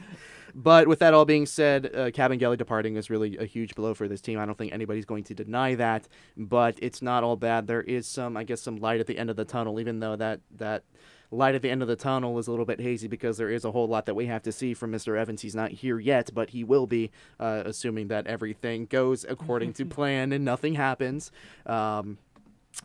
but 0.54 0.86
with 0.86 0.98
that 0.98 1.14
all 1.14 1.24
being 1.24 1.46
said, 1.46 1.86
uh, 1.94 2.10
Kabengele 2.10 2.58
departing 2.58 2.96
is 2.96 3.08
really 3.08 3.38
a 3.38 3.46
huge 3.46 3.74
blow 3.74 3.94
for 3.94 4.06
this 4.06 4.20
team. 4.20 4.38
I 4.38 4.44
don't 4.44 4.58
think 4.58 4.72
anybody's 4.72 5.06
going 5.06 5.24
to 5.24 5.34
deny 5.34 5.74
that. 5.76 6.06
But 6.36 6.78
it's 6.82 7.00
not 7.00 7.24
all 7.24 7.36
bad. 7.36 7.66
There 7.66 7.82
is 7.82 8.06
some, 8.06 8.36
I 8.36 8.44
guess, 8.44 8.60
some 8.60 8.76
light 8.76 9.00
at 9.00 9.06
the 9.06 9.16
end 9.16 9.30
of 9.30 9.36
the 9.36 9.46
tunnel, 9.46 9.80
even 9.80 10.00
though 10.00 10.16
that 10.16 10.40
that 10.58 10.84
light 11.30 11.54
at 11.54 11.62
the 11.62 11.70
end 11.70 11.82
of 11.82 11.88
the 11.88 11.96
tunnel 11.96 12.38
is 12.38 12.46
a 12.46 12.50
little 12.50 12.66
bit 12.66 12.80
hazy 12.80 13.08
because 13.08 13.36
there 13.36 13.50
is 13.50 13.64
a 13.64 13.70
whole 13.70 13.86
lot 13.86 14.06
that 14.06 14.14
we 14.14 14.26
have 14.26 14.42
to 14.42 14.52
see 14.52 14.74
from 14.74 14.92
Mr. 14.92 15.16
Evans. 15.16 15.42
He's 15.42 15.54
not 15.54 15.70
here 15.70 15.98
yet, 15.98 16.30
but 16.34 16.50
he 16.50 16.64
will 16.64 16.86
be, 16.86 17.10
uh, 17.38 17.62
assuming 17.64 18.08
that 18.08 18.26
everything 18.26 18.86
goes 18.86 19.24
according 19.28 19.72
to 19.74 19.84
plan 19.86 20.32
and 20.32 20.44
nothing 20.44 20.74
happens. 20.74 21.30
Um, 21.66 22.18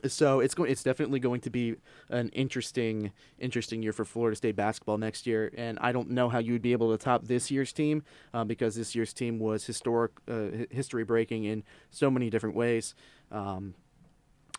so 0.08 0.40
it's 0.40 0.56
going. 0.56 0.72
It's 0.72 0.84
definitely 0.84 1.20
going 1.20 1.42
to 1.42 1.50
be 1.50 1.76
an 2.10 2.30
interesting, 2.30 3.12
interesting 3.38 3.84
year 3.84 3.94
for 3.94 4.04
Florida 4.04 4.36
State 4.36 4.56
basketball 4.56 4.98
next 4.98 5.28
year. 5.28 5.52
And 5.56 5.78
I 5.80 5.92
don't 5.92 6.10
know 6.10 6.28
how 6.28 6.40
you 6.40 6.54
would 6.54 6.62
be 6.62 6.72
able 6.72 6.92
to 6.92 6.98
top 6.98 7.26
this 7.26 7.52
year's 7.52 7.72
team 7.72 8.04
uh, 8.34 8.44
because 8.44 8.76
this 8.76 8.96
year's 8.96 9.14
team 9.14 9.40
was 9.40 9.66
historic, 9.66 10.12
uh, 10.28 10.66
history 10.72 11.04
breaking 11.04 11.44
in 11.44 11.64
so 11.92 12.10
many 12.10 12.30
different 12.30 12.56
ways. 12.56 12.96
Um, 13.32 13.76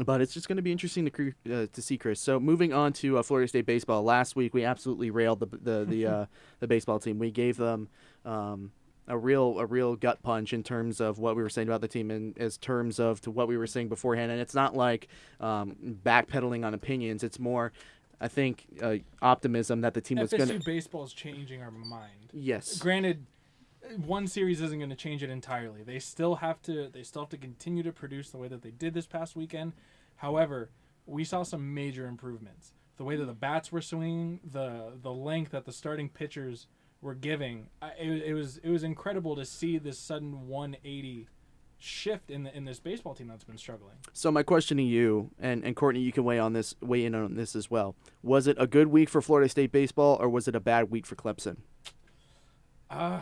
but 0.05 0.21
it's 0.21 0.35
just 0.35 0.49
going 0.49 0.57
to 0.57 0.63
be 0.63 0.73
interesting 0.73 1.11
to 1.11 1.33
uh, 1.53 1.67
to 1.73 1.83
see 1.83 1.97
Chris. 1.97 2.21
So 2.21 2.39
moving 2.39 2.73
on 2.73 2.93
to 2.95 3.19
uh, 3.19 3.23
Florida 3.23 3.49
State 3.49 3.67
baseball. 3.67 4.03
Last 4.03 4.37
week 4.37 4.53
we 4.53 4.65
absolutely 4.65 5.11
railed 5.11 5.41
the 5.41 5.47
the 5.47 5.85
the, 5.85 6.07
uh, 6.07 6.27
the 6.61 6.67
baseball 6.67 6.99
team. 6.99 7.19
We 7.19 7.31
gave 7.31 7.57
them 7.57 7.89
um, 8.25 8.73
a 9.09 9.17
real 9.17 9.59
a 9.59 9.67
real 9.67 9.97
gut 9.97 10.23
punch 10.23 10.53
in 10.53 10.63
terms 10.63 11.01
of 11.01 11.19
what 11.19 11.37
we 11.37 11.43
were 11.43 11.49
saying 11.49 11.69
about 11.69 11.81
the 11.81 11.89
team 11.89 12.11
and 12.11 12.37
as 12.39 12.59
terms 12.59 12.99
of 12.99 13.21
to 13.23 13.31
what 13.31 13.49
we 13.49 13.57
were 13.57 13.67
saying 13.67 13.89
beforehand. 13.89 14.31
And 14.31 14.41
it's 14.41 14.55
not 14.55 14.77
like 14.77 15.09
um, 15.41 15.77
backpedaling 16.05 16.65
on 16.67 16.75
opinions. 16.75 17.25
It's 17.25 17.39
more, 17.39 17.73
I 18.21 18.29
think, 18.29 18.67
uh, 18.83 18.97
optimism 19.23 19.81
that 19.81 19.95
the 19.95 20.01
team 20.01 20.19
was 20.19 20.31
going 20.31 20.49
to. 20.49 20.61
baseball 20.65 21.05
is 21.05 21.13
changing 21.13 21.63
our 21.63 21.71
mind. 21.71 22.31
Yes. 22.33 22.79
Granted, 22.79 23.25
one 24.05 24.27
series 24.27 24.61
isn't 24.61 24.79
going 24.79 24.91
to 24.91 24.97
change 24.97 25.23
it 25.23 25.31
entirely. 25.31 25.83
They 25.83 25.99
still 25.99 26.37
have 26.37 26.61
to. 26.63 26.89
They 26.89 27.03
still 27.03 27.23
have 27.23 27.29
to 27.31 27.37
continue 27.37 27.83
to 27.83 27.93
produce 27.93 28.31
the 28.31 28.39
way 28.39 28.49
that 28.49 28.63
they 28.63 28.71
did 28.71 28.95
this 28.95 29.07
past 29.07 29.37
weekend. 29.37 29.73
However, 30.17 30.71
we 31.07 31.25
saw 31.25 31.43
some 31.43 31.75
major 31.75 32.07
improvements. 32.07 32.73
The 32.97 33.05
way 33.05 33.17
that 33.17 33.27
the 33.27 33.35
bats 33.35 33.71
were 33.71 33.83
swinging, 33.83 34.41
the 34.45 34.93
the 35.01 35.13
length 35.13 35.53
that 35.53 35.65
the 35.65 35.73
starting 35.73 36.09
pitchers 36.09 36.67
were 37.01 37.15
giving, 37.15 37.69
I, 37.83 37.91
it, 37.99 38.23
it 38.29 38.35
was 38.35 38.59
it 38.59 38.71
was 38.71 38.83
incredible 38.83 39.37
to 39.37 39.45
see 39.45 39.79
this 39.79 39.99
sudden 39.99 40.49
180 40.49 41.29
shift 41.79 42.31
in 42.31 42.45
the, 42.45 42.57
in 42.57 42.65
this 42.65 42.81
baseball 42.81 43.15
team 43.15 43.29
that's 43.29 43.45
been 43.45 43.59
struggling. 43.59 43.97
So 44.13 44.31
my 44.31 44.43
question 44.43 44.77
to 44.79 44.83
you 44.83 45.31
and, 45.39 45.65
and 45.65 45.77
Courtney, 45.77 46.01
you 46.01 46.13
can 46.13 46.25
weigh 46.25 46.39
on 46.39 46.53
this, 46.53 46.75
weigh 46.81 47.05
in 47.05 47.15
on 47.15 47.35
this 47.35 47.55
as 47.55 47.71
well. 47.71 47.95
Was 48.23 48.47
it 48.47 48.57
a 48.59 48.67
good 48.67 48.89
week 48.89 49.09
for 49.09 49.21
Florida 49.21 49.49
State 49.49 49.73
baseball, 49.73 50.17
or 50.21 50.29
was 50.29 50.49
it 50.49 50.55
a 50.55 50.61
bad 50.61 50.91
week 50.91 51.07
for 51.07 51.17
Clemson? 51.17 51.59
Uh, 52.89 53.21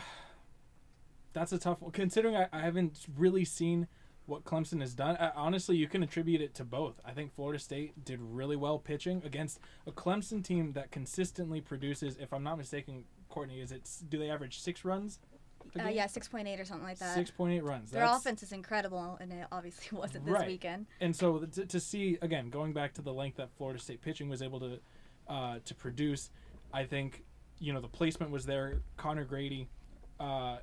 that's 1.35 1.53
a 1.53 1.59
tough 1.59 1.83
one. 1.83 1.91
Considering 1.93 2.35
I, 2.37 2.49
I 2.53 2.61
haven't 2.61 3.05
really 3.17 3.45
seen 3.45 3.87
what 4.27 4.45
Clemson 4.45 4.81
has 4.81 4.95
done, 4.95 5.17
I, 5.21 5.31
honestly, 5.37 5.77
you 5.77 5.87
can 5.87 6.03
attribute 6.03 6.41
it 6.41 6.55
to 6.55 6.65
both. 6.65 6.95
I 7.05 7.11
think 7.13 7.35
Florida 7.35 7.59
State 7.59 8.03
did 8.05 8.19
really 8.23 8.57
well 8.57 8.79
pitching 8.79 9.21
against 9.25 9.59
a 9.87 9.93
Clemson 9.93 10.43
team 10.43 10.73
that 10.73 10.91
consistently 10.91 11.61
produces, 11.61 12.17
if 12.17 12.33
I'm 12.33 12.43
not 12.43 12.57
mistaken, 12.57 13.05
Courtney, 13.29 13.61
is 13.61 13.71
it, 13.73 13.87
do 14.09 14.19
they 14.19 14.31
average 14.31 14.61
six 14.61 14.83
runs? 14.85 15.19
Uh, 15.79 15.89
yeah, 15.89 16.07
6.8 16.07 16.61
or 16.61 16.65
something 16.65 16.87
like 16.87 16.99
that. 16.99 17.17
6.8 17.19 17.63
runs. 17.63 17.91
Their 17.91 18.03
That's- 18.03 18.21
offense 18.21 18.43
is 18.43 18.53
incredible, 18.53 19.17
and 19.21 19.33
it 19.33 19.47
obviously 19.51 19.99
wasn't 19.99 20.25
this 20.25 20.35
Right. 20.35 20.47
weekend. 20.47 20.87
and 21.01 21.15
so 21.17 21.39
to, 21.41 21.67
to 21.67 21.81
see 21.81 22.17
again 22.23 22.49
going 22.51 22.73
back 22.73 22.93
to 22.95 23.03
the 23.03 23.13
length 23.13 23.39
that 23.39 23.51
Florida 23.57 23.81
State 23.81 24.01
pitching 24.01 24.29
was 24.29 24.41
able 24.43 24.61
to 24.61 24.79
uh, 25.29 25.59
to 25.65 25.75
produce, 25.75 26.31
I 26.73 26.85
think 26.85 27.25
you 27.59 27.73
know 27.73 27.81
the 27.81 27.89
placement 27.89 28.31
was 28.31 28.45
there. 28.47 28.83
Conor 28.99 29.25
Grady 29.25 29.69
uh, 30.21 30.59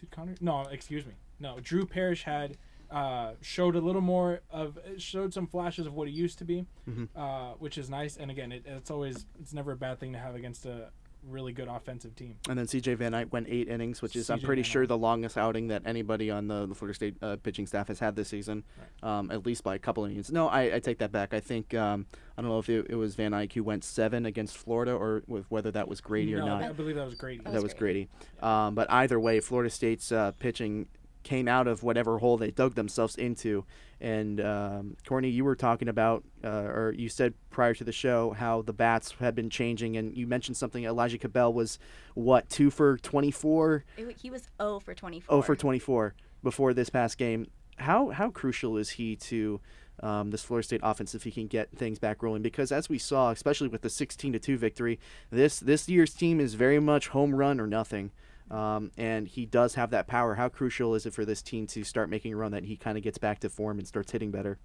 did 0.00 0.10
Conor? 0.10 0.34
No, 0.40 0.62
excuse 0.70 1.06
me. 1.06 1.14
No, 1.38 1.58
Drew 1.60 1.86
Parrish 1.86 2.24
had 2.24 2.56
uh, 2.90 3.34
showed 3.40 3.76
a 3.76 3.80
little 3.80 4.00
more 4.00 4.40
of 4.50 4.78
showed 4.98 5.32
some 5.32 5.46
flashes 5.46 5.86
of 5.86 5.94
what 5.94 6.08
he 6.08 6.14
used 6.14 6.38
to 6.38 6.44
be, 6.44 6.66
Mhm. 6.88 7.08
uh, 7.14 7.54
which 7.58 7.78
is 7.78 7.88
nice. 7.88 8.16
And 8.16 8.30
again, 8.30 8.50
it, 8.50 8.64
it's 8.66 8.90
always 8.90 9.26
it's 9.40 9.52
never 9.52 9.72
a 9.72 9.76
bad 9.76 10.00
thing 10.00 10.12
to 10.12 10.18
have 10.18 10.34
against 10.34 10.66
a 10.66 10.90
really 11.28 11.52
good 11.52 11.68
offensive 11.68 12.14
team. 12.16 12.36
And 12.48 12.58
then 12.58 12.66
CJ 12.66 12.96
Van 12.96 13.14
Eyck 13.14 13.32
went 13.32 13.46
eight 13.48 13.68
innings, 13.68 14.02
which 14.02 14.16
is 14.16 14.30
I'm 14.30 14.40
pretty 14.40 14.62
sure 14.62 14.86
the 14.86 14.98
longest 14.98 15.36
outing 15.36 15.68
that 15.68 15.82
anybody 15.84 16.30
on 16.30 16.48
the, 16.48 16.66
the 16.66 16.74
Florida 16.74 16.94
State 16.94 17.16
uh, 17.22 17.36
pitching 17.36 17.66
staff 17.66 17.88
has 17.88 17.98
had 17.98 18.16
this 18.16 18.28
season, 18.28 18.64
um, 19.02 19.30
at 19.30 19.44
least 19.44 19.64
by 19.64 19.74
a 19.74 19.78
couple 19.78 20.04
of 20.04 20.10
innings. 20.10 20.32
No, 20.32 20.48
I, 20.48 20.76
I 20.76 20.78
take 20.80 20.98
that 20.98 21.12
back. 21.12 21.34
I 21.34 21.40
think 21.40 21.74
um, 21.74 22.06
I 22.36 22.42
don't 22.42 22.50
know 22.50 22.58
if 22.58 22.68
it, 22.68 22.86
it 22.90 22.94
was 22.96 23.14
Van 23.14 23.34
Eyck 23.34 23.52
who 23.52 23.62
went 23.62 23.84
seven 23.84 24.26
against 24.26 24.56
Florida, 24.56 24.92
or 24.92 25.22
with 25.26 25.44
whether 25.50 25.70
that 25.72 25.88
was 25.88 26.00
Grady 26.00 26.34
or 26.34 26.38
no, 26.38 26.46
not. 26.46 26.62
I 26.62 26.72
believe 26.72 26.96
that 26.96 27.06
was 27.06 27.14
Grady. 27.14 27.38
That 27.38 27.52
that 27.52 27.62
was 27.62 27.64
was 27.64 27.74
Grady. 27.74 28.08
Um, 28.42 28.74
but 28.74 28.90
either 28.90 29.18
way, 29.20 29.40
Florida 29.40 29.70
State's 29.70 30.12
uh, 30.12 30.32
pitching 30.32 30.86
came 31.22 31.48
out 31.48 31.66
of 31.66 31.82
whatever 31.82 32.18
hole 32.18 32.36
they 32.36 32.50
dug 32.50 32.74
themselves 32.74 33.16
into. 33.16 33.64
And 34.00 34.40
um, 34.40 34.96
Courtney, 35.06 35.28
you 35.28 35.44
were 35.44 35.54
talking 35.54 35.88
about, 35.88 36.24
uh, 36.42 36.48
or 36.48 36.94
you 36.96 37.08
said 37.10 37.34
prior 37.50 37.74
to 37.74 37.84
the 37.84 37.92
show, 37.92 38.30
how 38.30 38.62
the 38.62 38.72
bats 38.72 39.14
had 39.20 39.34
been 39.34 39.50
changing, 39.50 39.96
and 39.96 40.16
you 40.16 40.26
mentioned 40.26 40.56
something. 40.56 40.84
Elijah 40.84 41.18
Cabell 41.18 41.52
was 41.52 41.78
what 42.14 42.48
two 42.48 42.70
for 42.70 42.96
twenty 42.96 43.30
four, 43.30 43.84
he 43.96 44.30
was 44.30 44.48
0 44.60 44.80
for 44.80 44.94
24. 44.94 45.36
oh 45.36 45.42
for 45.42 45.54
twenty 45.54 45.78
four 45.78 46.14
before 46.42 46.72
this 46.72 46.88
past 46.88 47.18
game. 47.18 47.46
How 47.76 48.08
how 48.08 48.30
crucial 48.30 48.76
is 48.78 48.90
he 48.90 49.16
to 49.16 49.60
um, 50.02 50.30
this 50.30 50.42
Florida 50.42 50.64
State 50.66 50.80
offense 50.82 51.14
if 51.14 51.24
he 51.24 51.30
can 51.30 51.46
get 51.46 51.70
things 51.76 51.98
back 51.98 52.22
rolling? 52.22 52.40
Because 52.40 52.72
as 52.72 52.88
we 52.88 52.96
saw, 52.96 53.30
especially 53.30 53.68
with 53.68 53.82
the 53.82 53.90
sixteen 53.90 54.32
to 54.32 54.38
two 54.38 54.56
victory, 54.56 54.98
this 55.30 55.60
this 55.60 55.88
year's 55.90 56.14
team 56.14 56.40
is 56.40 56.54
very 56.54 56.80
much 56.80 57.08
home 57.08 57.34
run 57.34 57.60
or 57.60 57.66
nothing. 57.66 58.12
Um, 58.50 58.90
and 58.96 59.28
he 59.28 59.46
does 59.46 59.74
have 59.74 59.90
that 59.90 60.06
power. 60.06 60.34
How 60.34 60.48
crucial 60.48 60.94
is 60.94 61.06
it 61.06 61.14
for 61.14 61.24
this 61.24 61.42
team 61.42 61.66
to 61.68 61.84
start 61.84 62.10
making 62.10 62.32
a 62.32 62.36
run 62.36 62.52
that 62.52 62.64
he 62.64 62.76
kind 62.76 62.98
of 62.98 63.04
gets 63.04 63.18
back 63.18 63.38
to 63.40 63.48
form 63.48 63.78
and 63.78 63.86
starts 63.86 64.10
hitting 64.10 64.30
better? 64.30 64.58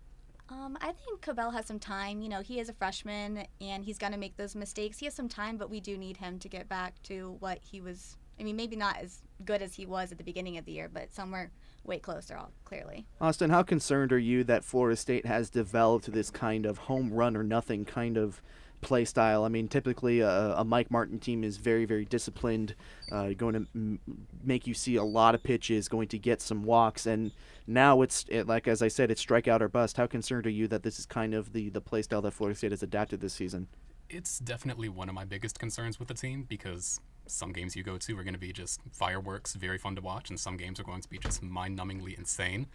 Um, 0.49 0.77
I 0.79 0.91
think 0.91 1.21
Cabell 1.21 1.51
has 1.51 1.65
some 1.65 1.79
time. 1.79 2.21
You 2.21 2.29
know, 2.29 2.41
he 2.41 2.59
is 2.59 2.69
a 2.69 2.73
freshman 2.73 3.45
and 3.59 3.83
he's 3.83 3.97
going 3.97 4.13
to 4.13 4.17
make 4.17 4.37
those 4.37 4.55
mistakes. 4.55 4.99
He 4.99 5.05
has 5.05 5.13
some 5.13 5.29
time, 5.29 5.57
but 5.57 5.69
we 5.69 5.79
do 5.79 5.97
need 5.97 6.17
him 6.17 6.39
to 6.39 6.49
get 6.49 6.69
back 6.69 7.01
to 7.03 7.35
what 7.39 7.59
he 7.63 7.81
was. 7.81 8.17
I 8.39 8.43
mean, 8.43 8.55
maybe 8.55 8.75
not 8.75 8.97
as 8.97 9.21
good 9.43 9.61
as 9.61 9.75
he 9.75 9.85
was 9.85 10.11
at 10.11 10.17
the 10.17 10.23
beginning 10.23 10.57
of 10.57 10.65
the 10.65 10.73
year, 10.73 10.89
but 10.91 11.13
somewhere 11.13 11.51
way 11.83 11.99
closer, 11.99 12.35
all 12.35 12.51
clearly. 12.63 13.05
Austin, 13.21 13.49
how 13.49 13.63
concerned 13.63 14.11
are 14.11 14.19
you 14.19 14.43
that 14.43 14.65
Florida 14.65 14.95
State 14.95 15.25
has 15.25 15.49
developed 15.49 16.11
this 16.11 16.29
kind 16.29 16.65
of 16.65 16.79
home 16.79 17.13
run 17.13 17.37
or 17.37 17.43
nothing 17.43 17.85
kind 17.85 18.17
of 18.17 18.41
play 18.85 19.03
style? 19.03 19.43
I 19.43 19.49
mean, 19.49 19.67
typically 19.67 20.21
a, 20.21 20.55
a 20.57 20.63
Mike 20.63 20.91
Martin 20.91 21.19
team 21.19 21.43
is 21.43 21.57
very, 21.57 21.85
very 21.85 22.05
disciplined, 22.05 22.75
uh, 23.11 23.29
going 23.29 23.53
to 23.53 23.67
m- 23.75 23.99
make 24.43 24.67
you 24.67 24.73
see 24.73 24.95
a 24.95 25.03
lot 25.03 25.35
of 25.35 25.43
pitches, 25.43 25.89
going 25.89 26.07
to 26.09 26.17
get 26.17 26.41
some 26.41 26.63
walks, 26.63 27.05
and 27.05 27.31
now 27.67 28.01
it's 28.01 28.25
it, 28.29 28.47
like 28.47 28.67
as 28.67 28.81
I 28.81 28.87
said, 28.87 29.11
it's 29.11 29.25
strikeout 29.25 29.61
or 29.61 29.67
bust. 29.67 29.97
How 29.97 30.07
concerned 30.07 30.45
are 30.45 30.51
you 30.51 30.67
that 30.67 30.83
this 30.83 30.99
is 30.99 31.05
kind 31.05 31.33
of 31.33 31.51
the 31.51 31.69
the 31.69 31.81
play 31.81 32.03
style 32.03 32.21
that 32.21 32.31
Florida 32.31 32.57
State 32.57 32.71
has 32.71 32.83
adapted 32.83 33.19
this 33.19 33.33
season? 33.33 33.67
It's 34.07 34.37
definitely 34.37 34.87
one 34.87 35.09
of 35.09 35.15
my 35.15 35.25
biggest 35.25 35.57
concerns 35.59 35.99
with 35.99 36.07
the 36.07 36.13
team 36.13 36.45
because 36.47 36.99
some 37.27 37.51
games 37.51 37.75
you 37.75 37.83
go 37.83 37.97
to 37.97 38.17
are 38.17 38.23
going 38.23 38.33
to 38.33 38.39
be 38.39 38.53
just 38.53 38.81
fireworks, 38.91 39.55
very 39.55 39.77
fun 39.77 39.95
to 39.95 40.01
watch, 40.01 40.29
and 40.29 40.39
some 40.39 40.57
games 40.57 40.79
are 40.79 40.83
going 40.83 41.01
to 41.01 41.09
be 41.09 41.17
just 41.17 41.41
mind-numbingly 41.41 42.17
insane 42.17 42.67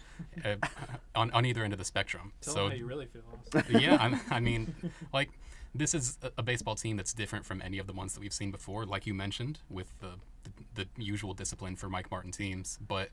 uh, 0.45 0.57
on, 1.15 1.31
on 1.31 1.45
either 1.47 1.63
end 1.63 1.73
of 1.73 1.79
the 1.79 1.85
spectrum. 1.85 2.33
Tell 2.41 2.55
so 2.55 2.69
how 2.69 2.75
you 2.75 2.87
really 2.87 3.07
feel. 3.07 3.23
Austin. 3.55 3.81
yeah, 3.81 3.97
I'm, 4.01 4.21
I 4.31 4.41
mean, 4.41 4.75
like 5.13 5.31
this 5.75 5.95
is 5.95 6.19
a, 6.37 6.43
baseball 6.43 6.75
team 6.75 6.97
that's 6.97 7.13
different 7.13 7.45
from 7.45 7.63
any 7.63 7.79
of 7.79 7.87
the 7.87 7.93
ones 7.93 8.15
that 8.15 8.21
we've 8.21 8.33
seen 8.33 8.51
before, 8.51 8.85
like 8.85 9.07
you 9.07 9.15
mentioned, 9.15 9.61
with 9.69 9.93
the 10.01 10.15
the, 10.75 10.87
the 10.97 11.05
usual 11.05 11.35
discipline 11.35 11.77
for 11.77 11.89
Mike 11.89 12.11
Martin 12.11 12.33
teams. 12.33 12.79
But 12.87 13.11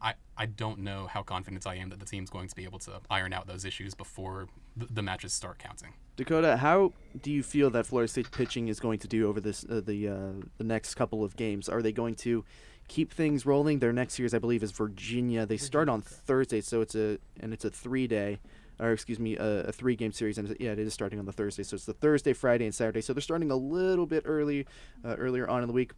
I 0.00 0.14
I 0.36 0.46
don't 0.46 0.78
know 0.80 1.06
how 1.06 1.22
confident 1.22 1.66
I 1.66 1.74
am 1.76 1.90
that 1.90 2.00
the 2.00 2.06
team's 2.06 2.30
going 2.30 2.48
to 2.48 2.56
be 2.56 2.64
able 2.64 2.78
to 2.80 3.00
iron 3.10 3.32
out 3.32 3.46
those 3.46 3.64
issues 3.64 3.94
before 3.94 4.48
the, 4.76 4.86
the 4.86 5.02
matches 5.02 5.32
start 5.32 5.58
counting. 5.58 5.94
Dakota, 6.16 6.56
how 6.56 6.92
do 7.22 7.30
you 7.30 7.42
feel 7.42 7.70
that 7.70 7.86
Florida 7.86 8.08
State 8.08 8.30
pitching 8.30 8.68
is 8.68 8.80
going 8.80 8.98
to 9.00 9.08
do 9.08 9.28
over 9.28 9.40
this 9.40 9.64
uh, 9.68 9.80
the 9.84 10.08
uh, 10.08 10.46
the 10.56 10.64
next 10.64 10.94
couple 10.94 11.24
of 11.24 11.36
games? 11.36 11.68
Are 11.68 11.82
they 11.82 11.92
going 11.92 12.14
to 12.16 12.44
keep 12.88 13.12
things 13.12 13.44
rolling? 13.44 13.80
Their 13.80 13.92
next 13.92 14.14
series, 14.14 14.34
I 14.34 14.38
believe, 14.38 14.62
is 14.62 14.72
Virginia. 14.72 15.46
They 15.46 15.56
start 15.56 15.88
on 15.88 16.02
Thursday, 16.02 16.60
so 16.60 16.80
it's 16.80 16.94
a 16.94 17.18
and 17.40 17.52
it's 17.52 17.64
a 17.64 17.70
three 17.70 18.06
day, 18.06 18.38
or 18.78 18.92
excuse 18.92 19.18
me, 19.18 19.36
a, 19.36 19.64
a 19.64 19.72
three 19.72 19.96
game 19.96 20.12
series. 20.12 20.38
And 20.38 20.56
yeah, 20.60 20.72
it 20.72 20.78
is 20.78 20.94
starting 20.94 21.18
on 21.18 21.24
the 21.24 21.32
Thursday, 21.32 21.62
so 21.62 21.74
it's 21.74 21.84
the 21.84 21.92
Thursday, 21.92 22.32
Friday, 22.32 22.64
and 22.64 22.74
Saturday. 22.74 23.00
So 23.00 23.12
they're 23.12 23.20
starting 23.20 23.50
a 23.50 23.56
little 23.56 24.06
bit 24.06 24.22
early, 24.26 24.66
uh, 25.04 25.16
earlier 25.16 25.48
on 25.48 25.62
in 25.62 25.68
the 25.68 25.74
week. 25.74 25.92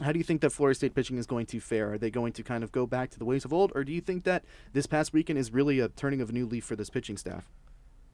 How 0.00 0.10
do 0.10 0.18
you 0.18 0.24
think 0.24 0.40
that 0.40 0.50
Florida 0.50 0.74
State 0.74 0.94
pitching 0.94 1.18
is 1.18 1.26
going 1.26 1.46
to 1.46 1.60
fare? 1.60 1.92
Are 1.92 1.98
they 1.98 2.10
going 2.10 2.32
to 2.34 2.42
kind 2.42 2.64
of 2.64 2.72
go 2.72 2.86
back 2.86 3.10
to 3.10 3.18
the 3.18 3.24
ways 3.26 3.44
of 3.44 3.52
old, 3.52 3.72
or 3.74 3.84
do 3.84 3.92
you 3.92 4.00
think 4.00 4.24
that 4.24 4.44
this 4.72 4.86
past 4.86 5.12
weekend 5.12 5.38
is 5.38 5.52
really 5.52 5.80
a 5.80 5.88
turning 5.88 6.20
of 6.20 6.30
a 6.30 6.32
new 6.32 6.46
leaf 6.46 6.64
for 6.64 6.76
this 6.76 6.88
pitching 6.88 7.18
staff? 7.18 7.50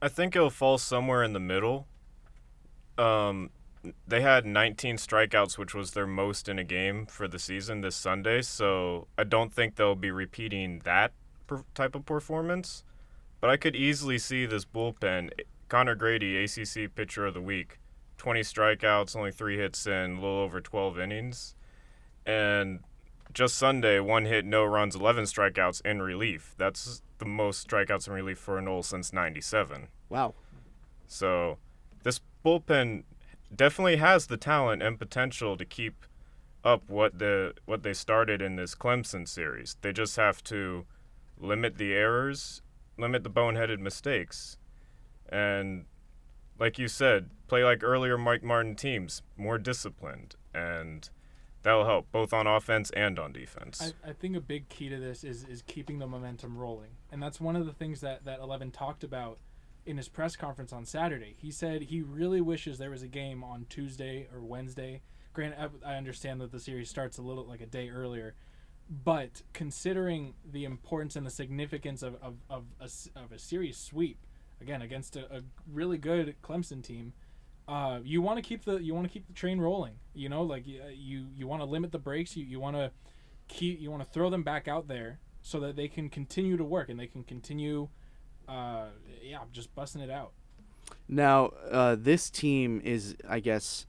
I 0.01 0.09
think 0.09 0.35
it'll 0.35 0.49
fall 0.49 0.77
somewhere 0.77 1.23
in 1.23 1.33
the 1.33 1.39
middle. 1.39 1.87
Um, 2.97 3.49
they 4.07 4.21
had 4.21 4.45
19 4.45 4.97
strikeouts, 4.97 5.57
which 5.57 5.73
was 5.73 5.91
their 5.91 6.07
most 6.07 6.49
in 6.49 6.59
a 6.59 6.63
game 6.63 7.05
for 7.05 7.27
the 7.27 7.39
season 7.39 7.81
this 7.81 7.95
Sunday. 7.95 8.41
So 8.41 9.07
I 9.17 9.23
don't 9.23 9.53
think 9.53 9.75
they'll 9.75 9.95
be 9.95 10.11
repeating 10.11 10.81
that 10.83 11.13
per- 11.47 11.63
type 11.73 11.95
of 11.95 12.05
performance. 12.05 12.83
But 13.41 13.49
I 13.49 13.57
could 13.57 13.75
easily 13.75 14.17
see 14.17 14.45
this 14.45 14.65
bullpen. 14.65 15.31
Conor 15.69 15.95
Grady, 15.95 16.43
ACC 16.43 16.93
Pitcher 16.93 17.27
of 17.27 17.33
the 17.33 17.41
Week, 17.41 17.79
20 18.17 18.41
strikeouts, 18.41 19.15
only 19.15 19.31
three 19.31 19.57
hits 19.57 19.85
in 19.85 20.11
a 20.11 20.15
little 20.15 20.39
over 20.39 20.59
12 20.59 20.99
innings, 20.99 21.55
and 22.25 22.79
just 23.33 23.55
Sunday, 23.55 23.99
one 23.99 24.25
hit, 24.25 24.45
no 24.45 24.63
runs, 24.65 24.95
11 24.95 25.25
strikeouts 25.25 25.85
in 25.85 26.01
relief. 26.01 26.55
That's 26.57 27.01
the 27.19 27.25
most 27.25 27.67
strikeouts 27.67 28.07
in 28.07 28.13
relief 28.13 28.39
for 28.39 28.57
a 28.57 28.61
Nole 28.61 28.83
since 28.83 29.13
'97. 29.13 29.89
Wow. 30.09 30.33
So 31.07 31.57
this 32.03 32.21
bullpen 32.43 33.03
definitely 33.55 33.97
has 33.97 34.27
the 34.27 34.37
talent 34.37 34.81
and 34.81 34.97
potential 34.97 35.57
to 35.57 35.65
keep 35.65 36.05
up 36.63 36.89
what 36.89 37.19
the 37.19 37.53
what 37.65 37.83
they 37.83 37.93
started 37.93 38.41
in 38.41 38.55
this 38.55 38.73
Clemson 38.73 39.27
series. 39.27 39.77
They 39.81 39.93
just 39.93 40.15
have 40.15 40.43
to 40.45 40.85
limit 41.39 41.77
the 41.77 41.93
errors, 41.93 42.61
limit 42.99 43.23
the 43.23 43.29
boneheaded 43.29 43.79
mistakes, 43.79 44.57
and 45.29 45.85
like 46.59 46.77
you 46.77 46.87
said, 46.87 47.29
play 47.47 47.63
like 47.63 47.83
earlier 47.83 48.17
Mike 48.17 48.43
Martin 48.43 48.75
teams, 48.75 49.21
more 49.37 49.57
disciplined, 49.57 50.35
and 50.53 51.09
that'll 51.63 51.85
help 51.85 52.11
both 52.11 52.33
on 52.33 52.47
offense 52.47 52.89
and 52.91 53.17
on 53.19 53.31
defense. 53.31 53.81
I, 53.81 54.09
I 54.09 54.13
think 54.13 54.35
a 54.35 54.41
big 54.41 54.69
key 54.69 54.89
to 54.89 54.97
this 54.97 55.23
is 55.23 55.45
is 55.45 55.61
keeping 55.63 55.99
the 55.99 56.07
momentum 56.07 56.57
rolling, 56.57 56.91
and 57.11 57.21
that's 57.21 57.39
one 57.39 57.55
of 57.55 57.65
the 57.65 57.73
things 57.73 58.01
that 58.01 58.25
that 58.25 58.39
Eleven 58.39 58.71
talked 58.71 59.03
about 59.03 59.39
in 59.85 59.97
his 59.97 60.07
press 60.07 60.35
conference 60.35 60.71
on 60.73 60.85
Saturday. 60.85 61.35
He 61.37 61.51
said 61.51 61.83
he 61.83 62.01
really 62.01 62.41
wishes 62.41 62.77
there 62.77 62.91
was 62.91 63.01
a 63.01 63.07
game 63.07 63.43
on 63.43 63.65
Tuesday 63.69 64.27
or 64.33 64.41
Wednesday. 64.41 65.01
Granted, 65.33 65.71
I, 65.83 65.93
I 65.93 65.95
understand 65.95 66.41
that 66.41 66.51
the 66.51 66.59
series 66.59 66.89
starts 66.89 67.17
a 67.17 67.21
little 67.21 67.45
like 67.45 67.61
a 67.61 67.65
day 67.65 67.89
earlier, 67.89 68.35
but 68.89 69.43
considering 69.53 70.33
the 70.49 70.65
importance 70.65 71.15
and 71.15 71.25
the 71.25 71.31
significance 71.31 72.01
of 72.01 72.15
of, 72.21 72.35
of, 72.49 72.63
a, 72.79 72.89
of 73.19 73.31
a 73.31 73.39
series 73.39 73.77
sweep, 73.77 74.17
again 74.61 74.81
against 74.81 75.15
a, 75.15 75.25
a 75.35 75.41
really 75.71 75.97
good 75.97 76.35
Clemson 76.41 76.83
team, 76.83 77.13
uh, 77.67 77.99
you 78.03 78.21
want 78.21 78.37
to 78.37 78.41
keep 78.41 78.65
the 78.65 78.77
you 78.77 78.93
want 78.95 79.07
to 79.07 79.13
keep 79.13 79.27
the 79.27 79.33
train 79.33 79.59
rolling. 79.59 79.93
You 80.13 80.29
know, 80.29 80.43
like 80.43 80.65
y- 80.65 80.93
you 80.95 81.27
you 81.35 81.47
want 81.47 81.61
to 81.61 81.65
limit 81.65 81.91
the 81.91 81.99
breaks. 81.99 82.35
You 82.35 82.45
you 82.45 82.59
want 82.59 82.75
to 82.75 82.91
keep 83.47 83.79
you 83.79 83.91
want 83.91 84.03
to 84.03 84.09
throw 84.09 84.29
them 84.29 84.43
back 84.43 84.67
out 84.67 84.87
there 84.87 85.19
so 85.41 85.59
that 85.59 85.75
they 85.75 85.87
can 85.87 86.09
continue 86.09 86.57
to 86.57 86.63
work 86.63 86.89
and 86.89 86.99
they 86.99 87.07
can 87.07 87.23
continue, 87.23 87.87
uh, 88.47 88.87
yeah, 89.21 89.39
just 89.51 89.73
busting 89.75 90.01
it 90.01 90.09
out. 90.09 90.31
Now, 91.07 91.53
uh, 91.69 91.95
this 91.97 92.29
team 92.29 92.81
is, 92.83 93.15
I 93.27 93.39
guess, 93.39 93.85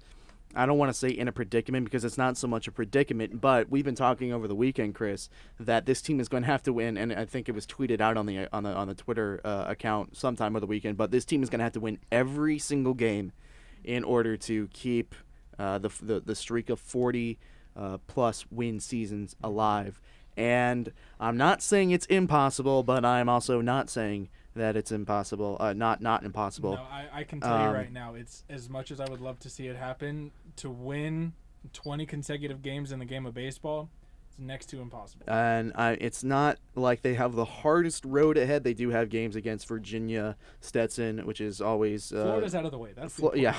I 0.54 0.66
don't 0.66 0.78
want 0.78 0.90
to 0.90 0.98
say 0.98 1.08
in 1.08 1.28
a 1.28 1.32
predicament 1.32 1.84
because 1.84 2.04
it's 2.04 2.18
not 2.18 2.36
so 2.36 2.48
much 2.48 2.66
a 2.66 2.72
predicament, 2.72 3.40
but 3.40 3.70
we've 3.70 3.84
been 3.84 3.94
talking 3.94 4.32
over 4.32 4.48
the 4.48 4.54
weekend, 4.54 4.96
Chris, 4.96 5.28
that 5.60 5.86
this 5.86 6.02
team 6.02 6.18
is 6.18 6.28
going 6.28 6.42
to 6.42 6.48
have 6.48 6.62
to 6.64 6.72
win, 6.72 6.96
and 6.96 7.12
I 7.12 7.24
think 7.24 7.48
it 7.48 7.54
was 7.54 7.66
tweeted 7.66 8.00
out 8.00 8.16
on 8.16 8.26
the 8.26 8.48
on 8.52 8.64
the 8.64 8.74
on 8.74 8.88
the 8.88 8.94
Twitter 8.94 9.40
uh, 9.44 9.64
account 9.68 10.16
sometime 10.16 10.52
over 10.52 10.60
the 10.60 10.66
weekend. 10.66 10.96
But 10.96 11.12
this 11.12 11.24
team 11.24 11.42
is 11.42 11.50
going 11.50 11.60
to 11.60 11.64
have 11.64 11.72
to 11.74 11.80
win 11.80 11.98
every 12.10 12.58
single 12.58 12.94
game 12.94 13.32
in 13.84 14.02
order 14.02 14.36
to 14.36 14.68
keep 14.72 15.14
uh, 15.58 15.78
the, 15.78 15.90
the 16.02 16.20
the 16.20 16.34
streak 16.34 16.68
of 16.68 16.80
forty 16.80 17.38
uh, 17.76 17.98
plus 18.08 18.44
win 18.50 18.80
seasons 18.80 19.36
alive. 19.44 20.00
And 20.36 20.92
I'm 21.20 21.36
not 21.36 21.62
saying 21.62 21.90
it's 21.90 22.06
impossible, 22.06 22.82
but 22.82 23.04
I'm 23.04 23.28
also 23.28 23.60
not 23.60 23.90
saying 23.90 24.30
that 24.54 24.76
it's 24.76 24.92
impossible. 24.92 25.56
Uh, 25.60 25.72
not 25.72 26.00
not 26.00 26.24
impossible. 26.24 26.74
No, 26.74 26.82
I, 26.82 27.08
I 27.12 27.24
can 27.24 27.40
tell 27.40 27.52
Um, 27.54 27.68
you 27.68 27.74
right 27.74 27.92
now, 27.92 28.14
it's 28.14 28.44
as 28.48 28.68
much 28.68 28.90
as 28.90 29.00
I 29.00 29.08
would 29.08 29.20
love 29.20 29.38
to 29.40 29.50
see 29.50 29.66
it 29.68 29.76
happen 29.76 30.32
to 30.56 30.70
win 30.70 31.32
20 31.72 32.06
consecutive 32.06 32.62
games 32.62 32.90
in 32.92 32.98
the 32.98 33.04
game 33.04 33.26
of 33.26 33.34
baseball. 33.34 33.90
Next 34.42 34.66
to 34.70 34.80
impossible. 34.80 35.24
and 35.28 35.72
I, 35.74 35.92
it's 36.00 36.24
not 36.24 36.58
like 36.74 37.02
they 37.02 37.12
have 37.14 37.34
the 37.34 37.44
hardest 37.44 38.06
road 38.06 38.38
ahead. 38.38 38.64
They 38.64 38.72
do 38.72 38.88
have 38.88 39.10
games 39.10 39.36
against 39.36 39.68
Virginia, 39.68 40.36
Stetson, 40.62 41.26
which 41.26 41.42
is 41.42 41.60
always 41.60 42.10
uh, 42.10 42.22
Florida's 42.22 42.54
out 42.54 42.64
of 42.64 42.70
the 42.70 42.78
way. 42.78 42.92
That's 42.96 43.14
the 43.14 43.20
Flo- 43.20 43.34
yeah. 43.34 43.54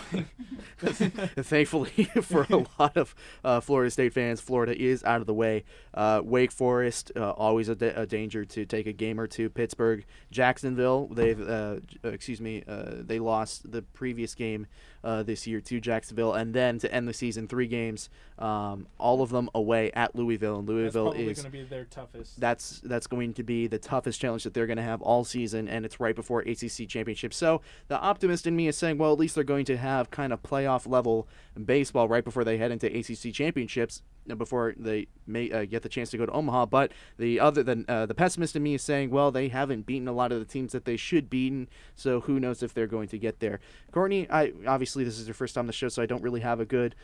Thankfully 0.81 1.89
for 2.21 2.45
a 2.49 2.65
lot 2.79 2.97
of 2.97 3.15
uh, 3.43 3.59
Florida 3.59 3.91
State 3.91 4.13
fans, 4.13 4.41
Florida 4.41 4.75
is 4.79 5.03
out 5.03 5.21
of 5.21 5.27
the 5.27 5.33
way. 5.33 5.63
Uh, 5.93 6.21
Wake 6.23 6.51
Forest, 6.51 7.11
uh, 7.15 7.31
always 7.31 7.69
a, 7.69 7.75
da- 7.75 7.93
a 7.95 8.05
danger 8.05 8.45
to 8.45 8.65
take 8.65 8.87
a 8.87 8.93
game 8.93 9.19
or 9.19 9.27
two. 9.27 9.49
Pittsburgh, 9.49 10.03
Jacksonville, 10.31 11.07
they've 11.07 11.39
uh, 11.39 11.77
uh, 12.03 12.09
excuse 12.09 12.41
me, 12.41 12.63
uh, 12.67 12.93
they 13.01 13.19
lost 13.19 13.71
the 13.71 13.81
previous 13.81 14.35
game 14.35 14.67
uh, 15.03 15.23
this 15.23 15.47
year 15.47 15.61
to 15.61 15.79
Jacksonville, 15.79 16.33
and 16.33 16.53
then 16.53 16.79
to 16.79 16.93
end 16.93 17.07
the 17.07 17.13
season, 17.13 17.47
three 17.47 17.67
games, 17.67 18.09
um, 18.39 18.87
all 18.97 19.21
of 19.21 19.29
them 19.29 19.49
away 19.55 19.91
at 19.93 20.15
Louisville, 20.15 20.59
and 20.59 20.67
That's 20.67 20.73
Louisville 20.75 21.11
probably 21.11 21.29
is 21.29 21.41
going 21.41 21.51
to 21.51 21.57
be 21.57 21.63
their 21.63 21.85
toughest. 21.85 22.39
that's 22.39 22.81
that's 22.83 23.07
going 23.07 23.33
to 23.33 23.43
be 23.43 23.67
the 23.67 23.79
toughest 23.79 24.19
challenge 24.19 24.43
that 24.43 24.53
they're 24.53 24.67
going 24.67 24.77
to 24.77 24.83
have 24.83 25.01
all 25.01 25.23
season, 25.23 25.67
and 25.67 25.85
it's 25.85 25.99
right 25.99 26.15
before 26.15 26.41
ACC 26.41 26.87
championship. 26.87 27.33
So 27.33 27.61
the 27.87 27.99
optimist 27.99 28.47
in 28.47 28.55
me 28.55 28.67
is 28.67 28.77
saying, 28.77 28.97
well, 28.97 29.13
at 29.13 29.19
least 29.19 29.35
they're 29.35 29.43
going 29.43 29.65
to 29.65 29.77
have 29.77 30.11
kind 30.11 30.33
of 30.33 30.41
playoff 30.43 30.87
level 30.87 31.27
baseball 31.65 32.07
right 32.07 32.23
before 32.23 32.43
they 32.43 32.57
head 32.57 32.71
into 32.71 32.87
ACC 32.87 33.33
championships, 33.33 34.01
uh, 34.29 34.35
before 34.35 34.73
they 34.77 35.07
may 35.27 35.51
uh, 35.51 35.65
get 35.65 35.81
the 35.83 35.89
chance 35.89 36.09
to 36.11 36.17
go 36.17 36.25
to 36.25 36.31
Omaha. 36.31 36.67
But 36.67 36.91
the 37.17 37.39
other 37.39 37.63
than 37.63 37.85
uh, 37.87 38.05
the 38.05 38.15
pessimist 38.15 38.55
in 38.55 38.63
me 38.63 38.75
is 38.75 38.81
saying, 38.81 39.09
well, 39.09 39.31
they 39.31 39.49
haven't 39.49 39.85
beaten 39.85 40.07
a 40.07 40.13
lot 40.13 40.31
of 40.31 40.39
the 40.39 40.45
teams 40.45 40.71
that 40.71 40.85
they 40.85 40.97
should 40.97 41.29
beaten, 41.29 41.69
so 41.95 42.21
who 42.21 42.39
knows 42.39 42.63
if 42.63 42.73
they're 42.73 42.87
going 42.87 43.09
to 43.09 43.17
get 43.17 43.39
there. 43.39 43.59
Courtney, 43.91 44.29
I 44.29 44.53
obviously 44.67 45.03
this 45.03 45.19
is 45.19 45.27
your 45.27 45.33
first 45.33 45.55
time 45.55 45.63
on 45.63 45.67
the 45.67 45.73
show, 45.73 45.89
so 45.89 46.01
I 46.01 46.05
don't 46.05 46.23
really 46.23 46.41
have 46.41 46.59
a 46.59 46.65
good 46.65 46.95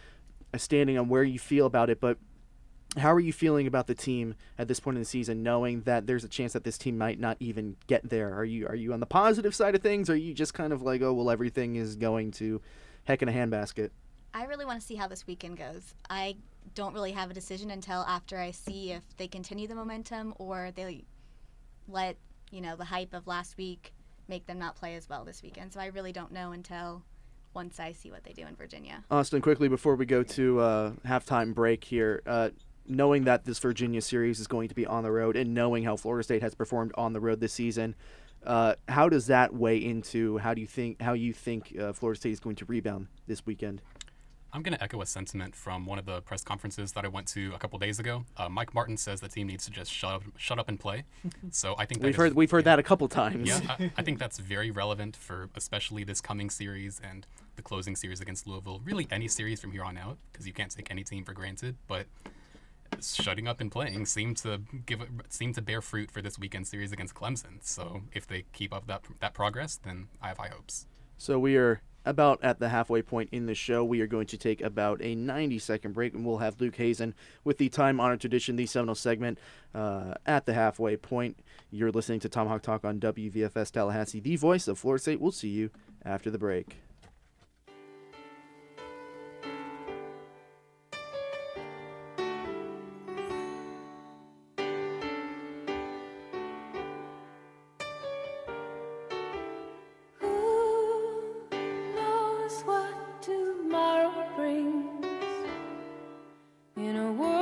standing 0.55 0.97
on 0.97 1.09
where 1.09 1.23
you 1.23 1.39
feel 1.39 1.65
about 1.65 1.89
it, 1.89 1.99
but 1.99 2.17
how 2.95 3.13
are 3.13 3.19
you 3.19 3.33
feeling 3.33 3.67
about 3.67 3.87
the 3.87 3.93
team 3.93 4.35
at 4.57 4.67
this 4.67 4.79
point 4.79 4.95
in 4.95 5.01
the 5.01 5.05
season, 5.05 5.43
knowing 5.43 5.81
that 5.81 6.07
there's 6.07 6.23
a 6.23 6.29
chance 6.29 6.53
that 6.53 6.63
this 6.63 6.77
team 6.77 6.97
might 6.97 7.19
not 7.19 7.37
even 7.39 7.75
get 7.87 8.09
there? 8.09 8.33
Are 8.33 8.45
you 8.45 8.67
are 8.67 8.75
you 8.75 8.93
on 8.93 8.99
the 8.99 9.05
positive 9.05 9.53
side 9.53 9.75
of 9.75 9.81
things, 9.81 10.09
or 10.09 10.13
are 10.13 10.15
you 10.15 10.33
just 10.33 10.53
kind 10.53 10.73
of 10.73 10.81
like, 10.81 11.01
oh 11.01 11.13
well, 11.13 11.29
everything 11.29 11.75
is 11.75 11.95
going 11.95 12.31
to 12.33 12.61
heck 13.03 13.21
in 13.21 13.29
a 13.29 13.31
handbasket? 13.31 13.89
I 14.37 14.43
really 14.43 14.65
want 14.65 14.79
to 14.79 14.85
see 14.85 14.93
how 14.93 15.07
this 15.07 15.25
weekend 15.25 15.57
goes. 15.57 15.95
I 16.11 16.35
don't 16.75 16.93
really 16.93 17.11
have 17.11 17.31
a 17.31 17.33
decision 17.33 17.71
until 17.71 18.01
after 18.01 18.37
I 18.37 18.51
see 18.51 18.91
if 18.91 19.01
they 19.17 19.27
continue 19.27 19.67
the 19.67 19.73
momentum 19.73 20.35
or 20.37 20.69
they 20.75 21.05
let, 21.87 22.17
you 22.51 22.61
know, 22.61 22.75
the 22.75 22.85
hype 22.85 23.15
of 23.15 23.25
last 23.25 23.57
week 23.57 23.93
make 24.27 24.45
them 24.45 24.59
not 24.59 24.75
play 24.75 24.93
as 24.93 25.09
well 25.09 25.25
this 25.25 25.41
weekend. 25.41 25.73
So 25.73 25.79
I 25.79 25.87
really 25.87 26.11
don't 26.11 26.31
know 26.31 26.51
until 26.51 27.01
once 27.55 27.79
I 27.79 27.93
see 27.93 28.11
what 28.11 28.23
they 28.25 28.33
do 28.33 28.45
in 28.45 28.55
Virginia. 28.55 29.03
Austin, 29.09 29.41
quickly 29.41 29.69
before 29.69 29.95
we 29.95 30.05
go 30.05 30.21
to 30.21 30.59
uh, 30.59 30.91
halftime 31.03 31.55
break 31.55 31.83
here, 31.83 32.21
uh, 32.27 32.49
knowing 32.85 33.23
that 33.23 33.43
this 33.43 33.57
Virginia 33.57 34.01
series 34.01 34.39
is 34.39 34.45
going 34.45 34.69
to 34.69 34.75
be 34.75 34.85
on 34.85 35.01
the 35.01 35.11
road, 35.11 35.35
and 35.35 35.55
knowing 35.55 35.83
how 35.83 35.95
Florida 35.95 36.23
State 36.23 36.43
has 36.43 36.53
performed 36.53 36.91
on 36.93 37.13
the 37.13 37.19
road 37.19 37.39
this 37.39 37.53
season, 37.53 37.95
uh, 38.45 38.75
how 38.87 39.09
does 39.09 39.25
that 39.27 39.55
weigh 39.55 39.77
into 39.77 40.37
how 40.37 40.53
do 40.53 40.61
you 40.61 40.67
think 40.67 41.01
how 41.01 41.13
you 41.13 41.33
think 41.33 41.75
uh, 41.79 41.91
Florida 41.91 42.19
State 42.19 42.33
is 42.33 42.39
going 42.39 42.55
to 42.55 42.65
rebound 42.65 43.07
this 43.25 43.43
weekend? 43.47 43.81
I'm 44.53 44.63
going 44.63 44.73
to 44.75 44.81
echo 44.83 45.01
a 45.01 45.05
sentiment 45.05 45.55
from 45.55 45.85
one 45.85 45.99
of 45.99 46.05
the 46.05 46.21
press 46.21 46.43
conferences 46.43 46.93
that 46.93 47.03
I 47.05 47.09
went 47.09 47.27
to 47.29 47.51
a 47.53 47.59
couple 47.59 47.77
days 47.79 47.99
ago. 47.99 48.25
Uh, 48.37 48.47
Mike 48.49 48.73
Martin 48.73 48.95
says 48.97 49.19
the 49.19 49.27
team 49.27 49.47
needs 49.47 49.65
to 49.65 49.71
just 49.71 49.91
shut 49.91 50.11
up, 50.13 50.23
shut 50.37 50.57
up 50.59 50.69
and 50.69 50.79
play. 50.79 51.03
So 51.51 51.75
I 51.77 51.85
think 51.85 52.01
that 52.01 52.07
We've 52.07 52.11
is- 52.13 52.17
heard 52.17 52.33
we've 52.35 52.51
heard 52.51 52.65
yeah. 52.65 52.71
that 52.75 52.79
a 52.79 52.83
couple 52.83 53.07
times. 53.07 53.47
Yeah, 53.47 53.59
I, 53.67 53.91
I 53.97 54.01
think 54.03 54.19
that's 54.23 54.37
very 54.39 54.71
relevant 54.71 55.15
for 55.15 55.49
especially 55.55 56.03
this 56.03 56.21
coming 56.21 56.49
series 56.49 56.99
and 57.03 57.25
the 57.55 57.61
closing 57.61 57.95
series 57.95 58.19
against 58.21 58.47
Louisville. 58.47 58.81
Really, 58.83 59.07
any 59.11 59.27
series 59.27 59.59
from 59.61 59.71
here 59.71 59.83
on 59.83 59.97
out, 59.97 60.17
because 60.31 60.45
you 60.47 60.53
can't 60.53 60.71
take 60.71 60.89
any 60.91 61.03
team 61.03 61.23
for 61.23 61.33
granted. 61.33 61.75
But 61.87 62.05
shutting 63.01 63.47
up 63.47 63.59
and 63.61 63.71
playing 63.71 64.05
seemed 64.05 64.37
to 64.37 64.61
give 64.85 65.01
it- 65.01 65.09
seemed 65.29 65.55
to 65.55 65.61
bear 65.61 65.81
fruit 65.81 66.09
for 66.11 66.21
this 66.21 66.39
weekend 66.39 66.67
series 66.67 66.91
against 66.91 67.13
Clemson. 67.13 67.59
So 67.61 68.01
if 68.13 68.25
they 68.27 68.45
keep 68.53 68.73
up 68.73 68.87
that 68.87 69.03
that 69.19 69.33
progress, 69.33 69.77
then 69.77 70.07
I 70.21 70.29
have 70.29 70.37
high 70.37 70.49
hopes. 70.49 70.87
So 71.17 71.37
we 71.39 71.55
are 71.57 71.81
about 72.07 72.39
at 72.43 72.59
the 72.59 72.69
halfway 72.69 73.01
point 73.01 73.29
in 73.31 73.45
the 73.45 73.53
show. 73.53 73.83
We 73.83 74.01
are 74.01 74.07
going 74.07 74.27
to 74.27 74.37
take 74.37 74.61
about 74.61 75.01
a 75.01 75.15
90 75.15 75.59
second 75.59 75.93
break, 75.93 76.13
and 76.13 76.25
we'll 76.25 76.37
have 76.37 76.59
Luke 76.59 76.75
Hazen 76.75 77.13
with 77.43 77.57
the 77.57 77.69
time 77.69 77.99
honored 77.99 78.21
tradition, 78.21 78.55
the 78.55 78.65
Seminole 78.65 78.95
segment, 78.95 79.37
uh, 79.75 80.15
at 80.25 80.45
the 80.45 80.53
halfway 80.53 80.97
point. 80.97 81.37
You're 81.71 81.91
listening 81.91 82.19
to 82.21 82.29
Tomahawk 82.29 82.61
Talk 82.61 82.85
on 82.85 82.99
WVFS 82.99 83.71
Tallahassee, 83.71 84.19
the 84.19 84.37
voice 84.37 84.67
of 84.67 84.79
Florida 84.79 85.01
State. 85.01 85.19
We'll 85.19 85.31
see 85.31 85.49
you 85.49 85.69
after 86.03 86.31
the 86.31 86.39
break. 86.39 86.77
In 106.77 106.95
a 106.95 107.11
world 107.11 107.36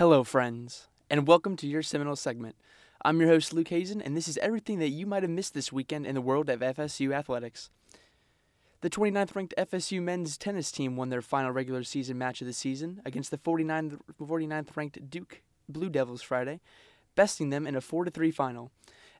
Hello, 0.00 0.24
friends, 0.24 0.88
and 1.10 1.28
welcome 1.28 1.56
to 1.56 1.66
your 1.66 1.82
Seminole 1.82 2.16
segment. 2.16 2.56
I'm 3.04 3.20
your 3.20 3.28
host, 3.28 3.52
Luke 3.52 3.68
Hazen, 3.68 4.00
and 4.00 4.16
this 4.16 4.28
is 4.28 4.38
everything 4.38 4.78
that 4.78 4.88
you 4.88 5.04
might 5.04 5.22
have 5.22 5.30
missed 5.30 5.52
this 5.52 5.74
weekend 5.74 6.06
in 6.06 6.14
the 6.14 6.22
world 6.22 6.48
of 6.48 6.60
FSU 6.60 7.14
athletics. 7.14 7.68
The 8.80 8.88
29th 8.88 9.36
ranked 9.36 9.54
FSU 9.58 10.00
men's 10.00 10.38
tennis 10.38 10.72
team 10.72 10.96
won 10.96 11.10
their 11.10 11.20
final 11.20 11.50
regular 11.50 11.84
season 11.84 12.16
match 12.16 12.40
of 12.40 12.46
the 12.46 12.54
season 12.54 13.02
against 13.04 13.30
the 13.30 13.36
49th, 13.36 13.98
49th 14.18 14.74
ranked 14.74 15.10
Duke 15.10 15.42
Blue 15.68 15.90
Devils 15.90 16.22
Friday, 16.22 16.60
besting 17.14 17.50
them 17.50 17.66
in 17.66 17.76
a 17.76 17.82
4 17.82 18.06
3 18.06 18.30
final. 18.30 18.70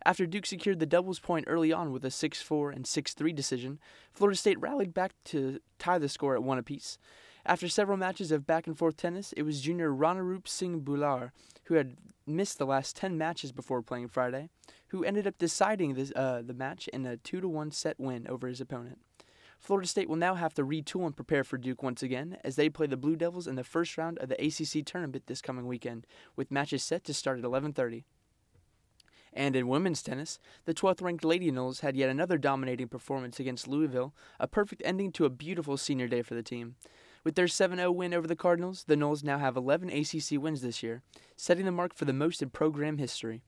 After 0.05 0.27
Duke 0.27 0.47
secured 0.47 0.79
the 0.79 0.87
doubles 0.87 1.19
point 1.19 1.45
early 1.49 1.73
on 1.73 1.93
with 1.93 2.05
a 2.05 2.11
6 2.11 2.41
4 2.41 2.71
and 2.71 2.87
6 2.87 3.15
3 3.15 3.33
decision, 3.33 3.79
Florida 4.13 4.37
State 4.37 4.61
rallied 4.61 4.95
back 4.95 5.13
to 5.27 5.61
tie 5.79 5.99
the 5.99 6.09
score 6.09 6.35
at 6.35 6.43
one 6.43 6.59
apiece. 6.59 6.99
After 7.45 7.69
several 7.69 7.97
matches 7.97 8.31
of 8.31 8.47
back 8.47 8.67
and 8.67 8.77
forth 8.77 8.97
tennis, 8.97 9.33
it 9.33 9.43
was 9.43 9.61
junior 9.61 9.91
Ranarup 9.91 10.47
Singh 10.47 10.83
Bular, 10.83 11.31
who 11.65 11.75
had 11.75 11.97
missed 12.27 12.59
the 12.59 12.67
last 12.67 12.97
10 12.97 13.17
matches 13.17 13.53
before 13.53 13.83
playing 13.83 14.09
Friday, 14.09 14.49
who 14.89 15.05
ended 15.05 15.27
up 15.27 15.39
deciding 15.39 15.95
this, 15.95 16.13
uh, 16.15 16.43
the 16.45 16.55
match 16.55 16.89
in 16.89 17.05
a 17.07 17.17
2 17.17 17.47
1 17.49 17.71
set 17.71 17.99
win 17.99 18.27
over 18.27 18.47
his 18.47 18.61
opponent. 18.61 18.99
Florida 19.59 19.87
State 19.87 20.09
will 20.09 20.17
now 20.17 20.35
have 20.35 20.55
to 20.55 20.65
retool 20.65 21.05
and 21.05 21.15
prepare 21.15 21.45
for 21.45 21.59
Duke 21.59 21.83
once 21.83 22.03
again 22.03 22.39
as 22.43 22.57
they 22.57 22.71
play 22.71 22.87
the 22.87 22.97
Blue 22.97 23.15
Devils 23.15 23.47
in 23.47 23.57
the 23.57 23.65
first 23.65 23.99
round 23.99 24.19
of 24.19 24.31
the 24.31 24.43
ACC 24.43 24.85
tournament 24.87 25.27
this 25.27 25.43
coming 25.43 25.67
weekend, 25.67 26.07
with 26.35 26.51
matches 26.51 26.83
set 26.83 27.05
to 27.05 27.13
start 27.13 27.39
at 27.39 27.45
11:30. 27.45 28.05
And 29.33 29.55
in 29.55 29.69
women's 29.69 30.03
tennis, 30.03 30.39
the 30.65 30.75
12th 30.75 31.03
ranked 31.03 31.25
Lady 31.25 31.51
Noles 31.51 31.81
had 31.81 31.97
yet 31.97 32.11
another 32.11 32.39
dominating 32.39 32.89
performance 32.89 33.39
against 33.39 33.69
Louisville, 33.69 34.13
a 34.39 34.49
perfect 34.49 34.83
ending 34.85 35.13
to 35.13 35.25
a 35.25 35.31
beautiful 35.31 35.77
senior 35.77 36.09
day 36.09 36.23
for 36.23 36.35
the 36.35 36.43
team. 36.43 36.75
With 37.23 37.35
their 37.35 37.49
7 37.49 37.77
0 37.77 37.93
win 37.93 38.15
over 38.15 38.27
the 38.27 38.35
Cardinals, 38.35 38.85
the 38.85 38.97
Noles 38.97 39.23
now 39.23 39.39
have 39.39 39.57
11 39.57 39.91
ACC 39.91 40.41
wins 40.43 40.63
this 40.63 40.83
year, 40.83 41.03
setting 41.37 41.67
the 41.67 41.73
mark 41.73 41.95
for 41.95 42.07
the 42.07 42.13
most 42.13 42.43
in 42.43 42.51
program 42.51 42.99
history. 42.99 43.43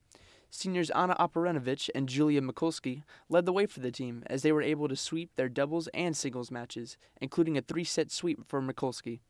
Seniors 0.50 0.90
Anna 0.90 1.16
Oparenovich 1.18 1.88
and 1.94 2.06
Julia 2.06 2.42
Mikulski 2.42 3.04
led 3.30 3.46
the 3.46 3.54
way 3.54 3.64
for 3.64 3.80
the 3.80 3.90
team 3.90 4.22
as 4.26 4.42
they 4.42 4.52
were 4.52 4.60
able 4.60 4.86
to 4.86 4.94
sweep 4.94 5.34
their 5.34 5.48
doubles 5.48 5.88
and 5.94 6.14
singles 6.14 6.50
matches, 6.50 6.98
including 7.22 7.56
a 7.56 7.62
three 7.62 7.84
set 7.84 8.12
sweep 8.12 8.46
for 8.46 8.60
Mikulski. 8.60 9.20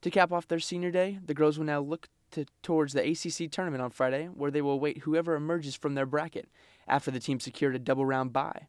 To 0.00 0.10
cap 0.10 0.32
off 0.32 0.48
their 0.48 0.58
senior 0.58 0.90
day, 0.90 1.20
the 1.24 1.32
girls 1.32 1.58
will 1.58 1.64
now 1.64 1.80
look 1.80 2.08
to, 2.32 2.46
towards 2.62 2.92
the 2.92 3.02
ACC 3.02 3.50
tournament 3.50 3.82
on 3.82 3.90
Friday, 3.90 4.26
where 4.26 4.50
they 4.50 4.62
will 4.62 4.72
await 4.72 4.98
whoever 4.98 5.34
emerges 5.34 5.74
from 5.74 5.94
their 5.94 6.06
bracket 6.06 6.48
after 6.88 7.10
the 7.10 7.20
team 7.20 7.40
secured 7.40 7.74
a 7.74 7.78
double 7.78 8.04
round 8.04 8.32
bye. 8.32 8.66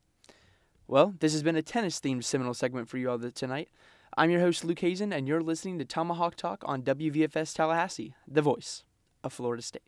Well, 0.87 1.15
this 1.19 1.33
has 1.33 1.43
been 1.43 1.55
a 1.55 1.61
tennis 1.61 1.99
themed 1.99 2.23
Seminole 2.23 2.53
segment 2.53 2.89
for 2.89 2.97
you 2.97 3.09
all 3.09 3.19
tonight. 3.19 3.69
I'm 4.15 4.29
your 4.29 4.41
host, 4.41 4.63
Luke 4.63 4.79
Hazen, 4.79 5.11
and 5.11 5.27
you're 5.27 5.41
listening 5.41 5.79
to 5.79 5.85
Tomahawk 5.85 6.35
Talk 6.35 6.61
on 6.65 6.83
WVFS 6.83 7.55
Tallahassee, 7.55 8.13
the 8.27 8.41
voice 8.41 8.83
of 9.23 9.33
Florida 9.33 9.63
State. 9.63 9.81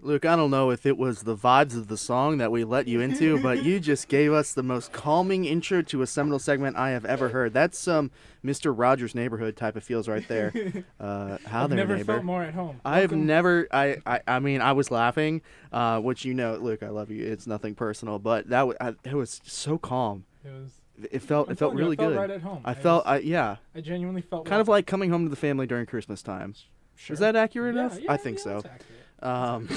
Luke, 0.00 0.26
I 0.26 0.36
don't 0.36 0.50
know 0.50 0.70
if 0.70 0.84
it 0.84 0.98
was 0.98 1.22
the 1.22 1.34
vibes 1.34 1.74
of 1.74 1.88
the 1.88 1.96
song 1.96 2.36
that 2.36 2.52
we 2.52 2.62
let 2.62 2.86
you 2.86 3.00
into, 3.00 3.40
but 3.42 3.62
you 3.64 3.80
just 3.80 4.08
gave 4.08 4.32
us 4.34 4.52
the 4.52 4.62
most 4.62 4.92
calming 4.92 5.46
intro 5.46 5.80
to 5.82 6.02
a 6.02 6.06
Seminole 6.06 6.38
segment 6.38 6.76
I 6.76 6.90
have 6.90 7.06
ever 7.06 7.30
heard. 7.30 7.54
That's 7.54 7.78
some 7.78 8.10
Mr. 8.44 8.74
Rogers 8.76 9.14
neighborhood 9.14 9.56
type 9.56 9.76
of 9.76 9.84
feels 9.84 10.06
right 10.08 10.26
there. 10.28 10.52
Uh, 11.00 11.36
how 11.46 11.64
I've 11.64 11.70
there, 11.70 11.76
never 11.78 11.96
neighbor? 11.96 12.14
felt 12.14 12.24
more 12.24 12.42
at 12.42 12.54
home. 12.54 12.80
I've 12.84 13.12
never. 13.12 13.66
I, 13.70 13.96
I. 14.06 14.20
I 14.26 14.38
mean, 14.38 14.60
I 14.62 14.72
was 14.72 14.90
laughing, 14.90 15.42
uh, 15.72 16.00
which 16.00 16.24
you 16.24 16.32
know. 16.32 16.54
Luke, 16.56 16.82
I 16.82 16.88
love 16.88 17.10
you. 17.10 17.24
It's 17.26 17.46
nothing 17.46 17.74
personal, 17.74 18.18
but 18.18 18.48
that 18.48 18.60
w- 18.60 18.76
I, 18.80 18.94
it 19.04 19.12
was 19.14 19.40
so 19.44 19.76
calm. 19.76 20.24
It 20.44 20.48
was. 20.50 20.80
It 21.12 21.20
felt. 21.20 21.48
I'm 21.48 21.52
It 21.52 21.58
felt 21.58 21.74
you, 21.74 21.78
I 21.78 21.82
really 21.82 21.96
felt 21.96 22.10
good. 22.10 22.18
right 22.18 22.30
at 22.30 22.40
home. 22.42 22.62
I 22.64 22.70
I 22.70 22.74
felt. 22.74 23.04
was- 23.04 23.12
I, 23.12 23.18
yeah. 23.18 23.56
I 23.74 23.80
genuinely 23.82 24.22
felt 24.22 24.46
Kind 24.46 24.60
of 24.62 24.68
like 24.68 24.86
coming 24.86 25.10
home 25.10 25.24
to 25.24 25.28
the 25.30 25.36
family 25.36 25.66
during 25.66 25.84
Christmas 25.86 26.22
time. 26.22 26.54
Sure. 26.96 27.12
Is 27.14 27.20
that 27.20 27.36
accurate 27.36 27.74
Yeah, 27.74 27.80
enough? 27.86 28.00
yeah, 28.00 28.12
I 28.12 28.16
think 28.16 28.38
yeah, 28.38 28.44
so. 28.44 28.62
It's. 29.18 29.26
Um, 29.26 29.68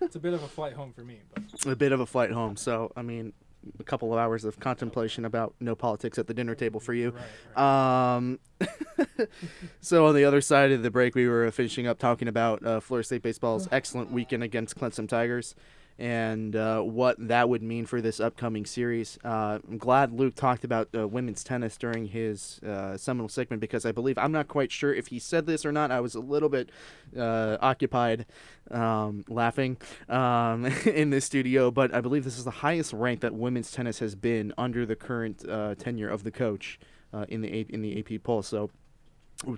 It's 0.00 0.16
a 0.16 0.20
bit 0.20 0.34
of 0.34 0.42
a 0.42 0.48
flight 0.48 0.72
home 0.72 0.92
for 0.92 1.02
me, 1.02 1.20
but 1.34 1.66
a 1.66 1.76
bit 1.76 1.92
of 1.92 2.00
a 2.00 2.06
flight 2.06 2.30
home. 2.30 2.56
So, 2.56 2.92
I 2.96 3.02
mean, 3.02 3.32
a 3.80 3.82
couple 3.82 4.12
of 4.12 4.18
hours 4.18 4.44
of 4.44 4.60
contemplation 4.60 5.24
about 5.24 5.54
no 5.60 5.74
politics 5.74 6.18
at 6.18 6.26
the 6.26 6.34
dinner 6.34 6.54
table 6.54 6.78
for 6.80 6.94
you. 6.94 7.10
right, 7.10 7.24
right. 7.56 8.16
Um, 8.16 8.38
so 9.80 10.06
on 10.06 10.14
the 10.14 10.24
other 10.24 10.40
side 10.40 10.70
of 10.72 10.82
the 10.82 10.90
break, 10.90 11.14
we 11.14 11.28
were 11.28 11.50
finishing 11.50 11.86
up 11.86 11.98
talking 11.98 12.28
about 12.28 12.64
uh, 12.64 12.80
Florida 12.80 13.04
State 13.04 13.22
baseball's 13.22 13.68
excellent 13.72 14.12
weekend 14.12 14.42
against 14.42 14.76
Clemson 14.76 15.08
Tigers 15.08 15.54
and 15.98 16.54
uh, 16.54 16.82
what 16.82 17.16
that 17.18 17.48
would 17.48 17.62
mean 17.62 17.86
for 17.86 18.00
this 18.00 18.20
upcoming 18.20 18.66
series. 18.66 19.18
Uh, 19.24 19.58
I'm 19.66 19.78
glad 19.78 20.12
Luke 20.12 20.34
talked 20.34 20.62
about 20.62 20.88
uh, 20.94 21.08
women's 21.08 21.42
tennis 21.42 21.76
during 21.76 22.06
his 22.06 22.60
uh, 22.62 22.96
Seminole 22.98 23.28
segment 23.28 23.60
because 23.60 23.86
I 23.86 23.92
believe 23.92 24.18
I'm 24.18 24.32
not 24.32 24.46
quite 24.46 24.70
sure 24.70 24.92
if 24.92 25.06
he 25.06 25.18
said 25.18 25.46
this 25.46 25.64
or 25.64 25.72
not. 25.72 25.90
I 25.90 26.00
was 26.00 26.14
a 26.14 26.20
little 26.20 26.50
bit 26.50 26.70
uh, 27.16 27.56
occupied 27.60 28.26
um, 28.70 29.24
laughing 29.28 29.78
um, 30.08 30.66
in 30.86 31.10
this 31.10 31.24
studio, 31.24 31.70
but 31.70 31.94
I 31.94 32.02
believe 32.02 32.24
this 32.24 32.36
is 32.36 32.44
the 32.44 32.50
highest 32.50 32.92
rank 32.92 33.20
that 33.20 33.34
women's 33.34 33.70
tennis 33.70 33.98
has 34.00 34.14
been 34.14 34.52
under 34.58 34.84
the 34.84 34.96
current 34.96 35.48
uh, 35.48 35.76
tenure 35.76 36.10
of 36.10 36.24
the 36.24 36.30
coach 36.30 36.78
uh, 37.14 37.24
in 37.28 37.40
the 37.40 37.48
A- 37.48 37.66
in 37.72 37.80
the 37.80 37.98
AP 37.98 38.22
poll. 38.22 38.42
So 38.42 38.70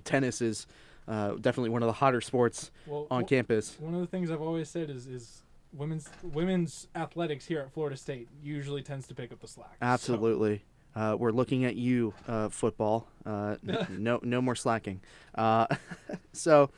tennis 0.05 0.41
is 0.41 0.67
uh, 1.07 1.33
definitely 1.41 1.69
one 1.69 1.83
of 1.83 1.87
the 1.87 1.93
hotter 1.93 2.21
sports 2.21 2.71
well, 2.85 3.07
on 3.11 3.25
campus. 3.25 3.75
One 3.79 3.93
of 3.93 4.01
the 4.01 4.07
things 4.07 4.31
I've 4.31 4.41
always 4.41 4.69
said 4.69 4.89
is 4.89 5.07
is 5.07 5.41
women's 5.73 6.09
women's 6.23 6.87
athletics 6.95 7.45
here 7.45 7.59
at 7.61 7.71
Florida 7.73 7.95
State 7.97 8.27
usually 8.41 8.81
tends 8.81 9.07
to 9.07 9.15
pick 9.15 9.31
up 9.31 9.39
the 9.39 9.47
slack. 9.47 9.71
So- 9.79 9.85
Absolutely. 9.85 10.63
Uh, 10.95 11.15
we're 11.17 11.31
looking 11.31 11.65
at 11.65 11.75
you, 11.75 12.13
uh, 12.27 12.49
football. 12.49 13.07
Uh, 13.25 13.55
no, 13.89 14.19
no 14.23 14.41
more 14.41 14.55
slacking. 14.55 14.99
Uh, 15.35 15.67
so, 16.33 16.71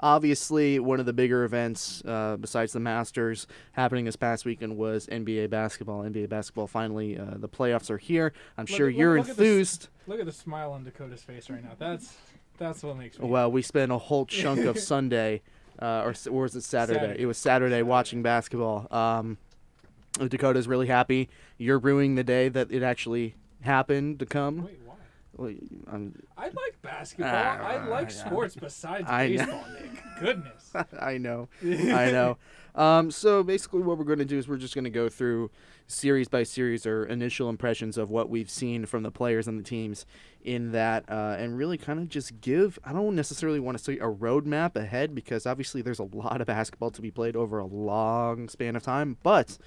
obviously, 0.00 0.78
one 0.78 1.00
of 1.00 1.06
the 1.06 1.12
bigger 1.14 1.44
events 1.44 2.02
uh, 2.04 2.36
besides 2.38 2.72
the 2.74 2.80
Masters 2.80 3.46
happening 3.72 4.04
this 4.04 4.16
past 4.16 4.44
weekend 4.44 4.76
was 4.76 5.06
NBA 5.06 5.48
basketball. 5.50 6.02
NBA 6.02 6.28
basketball 6.28 6.66
finally, 6.66 7.18
uh, 7.18 7.24
the 7.36 7.48
playoffs 7.48 7.90
are 7.90 7.98
here. 7.98 8.32
I'm 8.58 8.62
Look 8.66 8.76
sure 8.76 8.88
at- 8.88 8.94
you're 8.94 9.18
look 9.18 9.30
at 9.30 9.36
this- 9.36 9.48
enthused. 9.48 9.88
Look 10.06 10.20
at 10.20 10.26
the 10.26 10.32
smile 10.32 10.72
on 10.72 10.84
Dakota's 10.84 11.22
face 11.22 11.48
right 11.48 11.62
now. 11.64 11.72
That's 11.78 12.14
that's 12.58 12.82
what 12.82 12.96
makes 12.98 13.18
me. 13.18 13.26
Well, 13.26 13.50
we 13.50 13.62
spent 13.62 13.90
a 13.90 13.98
whole 13.98 14.26
chunk 14.26 14.60
of 14.66 14.78
Sunday, 14.92 15.40
uh, 15.84 16.02
or, 16.02 16.14
or 16.30 16.42
was 16.42 16.56
it 16.56 16.64
Saturday? 16.64 16.98
Saturday. 16.98 17.22
It 17.22 17.26
was 17.26 17.36
Saturday, 17.36 17.82
watching 17.82 18.22
basketball. 18.22 18.86
Um, 18.90 19.36
Dakota's 20.18 20.66
really 20.66 20.86
happy. 20.86 21.28
You're 21.58 21.78
ruining 21.78 22.14
the 22.14 22.24
day 22.24 22.48
that 22.48 22.70
it 22.70 22.82
actually 22.82 23.34
happened 23.60 24.18
to 24.20 24.26
come. 24.26 24.64
Wait, 24.64 24.78
I'm, 25.38 26.22
I 26.36 26.44
like 26.44 26.80
basketball. 26.82 27.32
Ah, 27.32 27.58
I 27.58 27.86
like 27.86 28.10
sports 28.10 28.56
besides 28.56 29.08
I 29.08 29.28
know. 29.28 29.36
baseball, 29.36 29.64
Nick. 29.80 30.02
Goodness. 30.20 30.72
I 31.00 31.18
know, 31.18 31.48
I 31.62 32.10
know. 32.10 32.38
Um, 32.74 33.10
so 33.10 33.42
basically, 33.42 33.82
what 33.82 33.98
we're 33.98 34.04
going 34.04 34.18
to 34.18 34.24
do 34.24 34.38
is 34.38 34.48
we're 34.48 34.56
just 34.56 34.74
going 34.74 34.84
to 34.84 34.90
go 34.90 35.08
through 35.08 35.50
series 35.86 36.28
by 36.28 36.42
series 36.42 36.86
or 36.86 37.04
initial 37.04 37.48
impressions 37.48 37.98
of 37.98 38.10
what 38.10 38.28
we've 38.28 38.50
seen 38.50 38.86
from 38.86 39.02
the 39.02 39.10
players 39.10 39.46
and 39.46 39.58
the 39.58 39.62
teams 39.62 40.06
in 40.42 40.72
that, 40.72 41.04
uh, 41.08 41.36
and 41.38 41.56
really 41.56 41.78
kind 41.78 41.98
of 42.00 42.08
just 42.08 42.40
give. 42.40 42.78
I 42.84 42.92
don't 42.92 43.14
necessarily 43.14 43.60
want 43.60 43.78
to 43.78 43.84
say 43.84 43.94
a 43.98 44.10
roadmap 44.10 44.76
ahead 44.76 45.14
because 45.14 45.46
obviously 45.46 45.82
there's 45.82 46.00
a 46.00 46.04
lot 46.04 46.40
of 46.40 46.46
basketball 46.46 46.90
to 46.92 47.02
be 47.02 47.10
played 47.10 47.36
over 47.36 47.58
a 47.58 47.66
long 47.66 48.48
span 48.48 48.76
of 48.76 48.82
time, 48.82 49.16
but. 49.22 49.58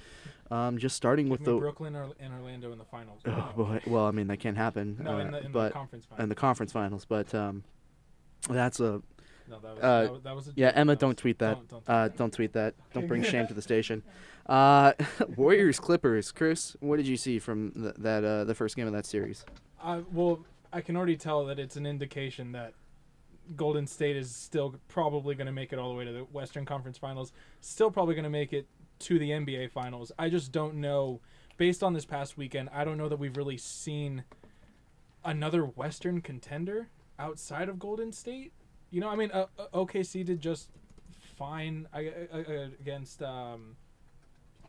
Um, 0.50 0.78
just 0.78 0.96
starting 0.96 1.28
with 1.28 1.44
the 1.44 1.56
Brooklyn 1.56 1.94
or, 1.94 2.08
and 2.20 2.32
Orlando 2.32 2.72
in 2.72 2.78
the 2.78 2.84
finals. 2.84 3.20
Oh, 3.26 3.52
boy. 3.56 3.80
Well, 3.86 4.06
I 4.06 4.10
mean 4.12 4.28
that 4.28 4.38
can't 4.38 4.56
happen. 4.56 4.96
No, 5.00 5.16
uh, 5.16 5.18
in 5.18 5.30
the, 5.30 5.38
in 5.38 5.44
the 5.44 5.48
but 5.50 5.72
conference 5.72 6.04
in 6.06 6.10
finals. 6.16 6.28
the 6.28 6.34
conference 6.34 6.72
finals. 6.72 7.04
But 7.04 7.34
um, 7.34 7.64
that's 8.48 8.80
a 8.80 9.02
no, 9.50 9.58
that 9.60 9.74
was, 9.74 9.82
uh, 9.82 10.02
that 10.02 10.12
was, 10.12 10.22
that 10.22 10.36
was 10.36 10.48
a 10.48 10.52
yeah. 10.56 10.72
Emma, 10.74 10.92
That 10.92 11.00
don't 11.00 11.08
was- 11.10 11.16
tweet 11.16 11.38
that. 11.38 11.54
Don't, 11.68 11.68
don't 11.68 11.84
tweet 11.84 11.88
uh, 11.88 12.02
that. 12.08 12.16
don't 12.16 12.32
tweet 12.32 12.52
that. 12.54 12.74
Don't 12.94 13.06
bring 13.06 13.22
shame 13.22 13.46
to 13.46 13.54
the 13.54 13.62
station. 13.62 14.02
Uh, 14.46 14.92
Warriors 15.36 15.78
Clippers. 15.80 16.32
Chris, 16.32 16.76
what 16.80 16.96
did 16.96 17.06
you 17.06 17.16
see 17.16 17.38
from 17.38 17.72
th- 17.72 17.94
that 17.98 18.24
uh, 18.24 18.44
the 18.44 18.54
first 18.54 18.76
game 18.76 18.86
of 18.86 18.92
that 18.94 19.06
series? 19.06 19.44
Uh, 19.82 20.00
well, 20.12 20.44
I 20.72 20.80
can 20.80 20.96
already 20.96 21.16
tell 21.16 21.44
that 21.46 21.58
it's 21.58 21.76
an 21.76 21.86
indication 21.86 22.52
that 22.52 22.72
Golden 23.56 23.86
State 23.86 24.16
is 24.16 24.34
still 24.34 24.74
probably 24.88 25.34
going 25.34 25.46
to 25.46 25.52
make 25.52 25.72
it 25.72 25.78
all 25.78 25.90
the 25.90 25.98
way 25.98 26.04
to 26.04 26.12
the 26.12 26.20
Western 26.24 26.64
Conference 26.66 26.98
Finals. 26.98 27.32
Still 27.60 27.90
probably 27.90 28.14
going 28.14 28.24
to 28.24 28.30
make 28.30 28.52
it 28.52 28.66
to 29.00 29.18
the 29.18 29.30
NBA 29.30 29.70
Finals. 29.70 30.12
I 30.18 30.28
just 30.28 30.52
don't 30.52 30.76
know. 30.76 31.20
Based 31.56 31.82
on 31.82 31.92
this 31.92 32.04
past 32.04 32.38
weekend, 32.38 32.68
I 32.72 32.84
don't 32.84 32.96
know 32.96 33.08
that 33.08 33.18
we've 33.18 33.36
really 33.36 33.56
seen 33.56 34.22
another 35.24 35.64
Western 35.64 36.20
contender 36.20 36.88
outside 37.18 37.68
of 37.68 37.78
Golden 37.78 38.12
State. 38.12 38.52
You 38.90 39.00
know, 39.00 39.08
I 39.08 39.16
mean, 39.16 39.30
uh, 39.32 39.46
uh, 39.58 39.66
OKC 39.74 40.24
did 40.24 40.40
just 40.40 40.70
fine 41.36 41.88
I, 41.92 42.12
I, 42.32 42.38
against. 42.80 43.22
Um, 43.22 43.76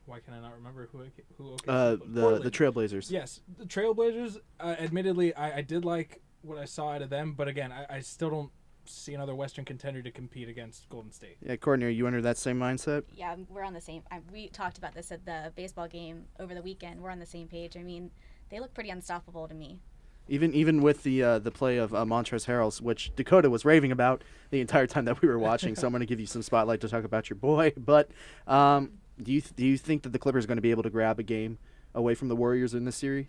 why 0.05 0.19
can 0.19 0.33
I 0.33 0.39
not 0.39 0.55
remember 0.55 0.89
who 0.91 1.03
who 1.37 1.55
OKC? 1.55 1.63
Uh, 1.67 1.89
the 2.03 2.21
Portland. 2.21 2.43
the 2.43 2.51
Trailblazers. 2.51 3.11
Yes, 3.11 3.41
the 3.57 3.65
Trailblazers. 3.65 4.37
Uh, 4.59 4.75
admittedly, 4.79 5.33
I, 5.35 5.57
I 5.57 5.61
did 5.61 5.85
like 5.85 6.21
what 6.41 6.57
I 6.57 6.65
saw 6.65 6.91
out 6.93 7.01
of 7.01 7.09
them, 7.09 7.33
but 7.33 7.47
again, 7.47 7.71
I, 7.71 7.97
I 7.97 7.99
still 7.99 8.29
don't 8.29 8.51
see 8.89 9.13
another 9.13 9.35
Western 9.35 9.65
contender 9.65 10.01
to 10.01 10.11
compete 10.11 10.49
against 10.49 10.89
Golden 10.89 11.11
State. 11.11 11.37
Yeah, 11.41 11.55
Courtney, 11.55 11.85
are 11.85 11.89
you 11.89 12.07
under 12.07 12.21
that 12.21 12.37
same 12.37 12.59
mindset? 12.59 13.03
Yeah, 13.15 13.35
we're 13.49 13.63
on 13.63 13.73
the 13.73 13.81
same. 13.81 14.03
I, 14.11 14.19
we 14.31 14.49
talked 14.49 14.77
about 14.77 14.93
this 14.93 15.11
at 15.11 15.25
the 15.25 15.51
baseball 15.55 15.87
game 15.87 16.25
over 16.39 16.53
the 16.53 16.61
weekend. 16.61 17.01
We're 17.01 17.11
on 17.11 17.19
the 17.19 17.25
same 17.25 17.47
page. 17.47 17.77
I 17.77 17.83
mean, 17.83 18.11
they 18.49 18.59
look 18.59 18.73
pretty 18.73 18.89
unstoppable 18.89 19.47
to 19.47 19.53
me. 19.53 19.79
Even 20.27 20.53
even 20.53 20.83
with 20.83 21.01
the 21.01 21.23
uh, 21.23 21.39
the 21.39 21.49
play 21.49 21.77
of 21.77 21.93
uh, 21.93 22.05
Montrezl 22.05 22.45
Harrell, 22.45 22.79
which 22.81 23.11
Dakota 23.15 23.49
was 23.49 23.65
raving 23.65 23.91
about 23.91 24.23
the 24.51 24.61
entire 24.61 24.85
time 24.85 25.05
that 25.05 25.21
we 25.21 25.27
were 25.27 25.39
watching. 25.39 25.75
so 25.75 25.87
I'm 25.87 25.91
going 25.91 26.01
to 26.01 26.05
give 26.05 26.19
you 26.19 26.27
some 26.27 26.43
spotlight 26.43 26.81
to 26.81 26.89
talk 26.89 27.03
about 27.03 27.29
your 27.29 27.37
boy. 27.37 27.73
But 27.77 28.11
um, 28.45 28.91
do 29.21 29.31
you 29.31 29.41
do 29.41 29.65
you 29.65 29.77
think 29.77 30.03
that 30.03 30.09
the 30.09 30.19
Clippers 30.19 30.45
are 30.45 30.47
going 30.47 30.57
to 30.57 30.61
be 30.61 30.71
able 30.71 30.83
to 30.83 30.91
grab 30.91 31.19
a 31.19 31.23
game 31.23 31.57
away 31.95 32.13
from 32.13 32.27
the 32.27 32.35
Warriors 32.35 32.75
in 32.75 32.85
this 32.85 32.95
series? 32.95 33.27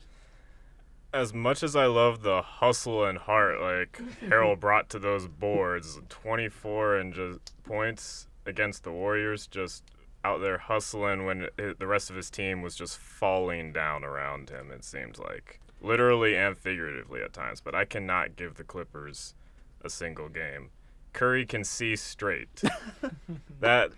As 1.13 1.35
much 1.35 1.63
as 1.63 1.75
I 1.75 1.87
love 1.87 2.23
the 2.23 2.43
hustle 2.43 3.05
and 3.05 3.19
heart 3.19 3.61
like 3.61 4.01
Harrell 4.23 4.59
brought 4.61 4.89
to 4.91 4.99
those 4.99 5.27
boards, 5.27 5.99
24 6.09 6.97
and 6.97 7.13
just 7.13 7.63
points 7.65 8.29
against 8.47 8.85
the 8.85 8.93
Warriors, 8.93 9.47
just 9.47 9.83
out 10.25 10.41
there 10.41 10.59
hustling 10.59 11.25
when 11.25 11.49
it, 11.59 11.79
the 11.79 11.87
rest 11.87 12.11
of 12.11 12.17
his 12.17 12.31
team 12.31 12.63
was 12.63 12.77
just 12.77 12.99
falling 12.99 13.73
down 13.73 14.05
around 14.05 14.51
him. 14.51 14.71
It 14.71 14.85
seems 14.85 15.19
like 15.19 15.61
literally 15.83 16.37
and 16.37 16.57
figuratively 16.57 17.23
at 17.23 17.33
times. 17.33 17.61
But 17.61 17.75
I 17.75 17.85
cannot 17.85 18.37
give 18.37 18.55
the 18.55 18.65
Clippers 18.65 19.35
a 19.83 19.91
single 19.91 20.29
game. 20.29 20.71
Curry 21.13 21.47
can 21.47 21.65
see 21.65 21.97
straight. 21.97 22.63
that 23.61 23.91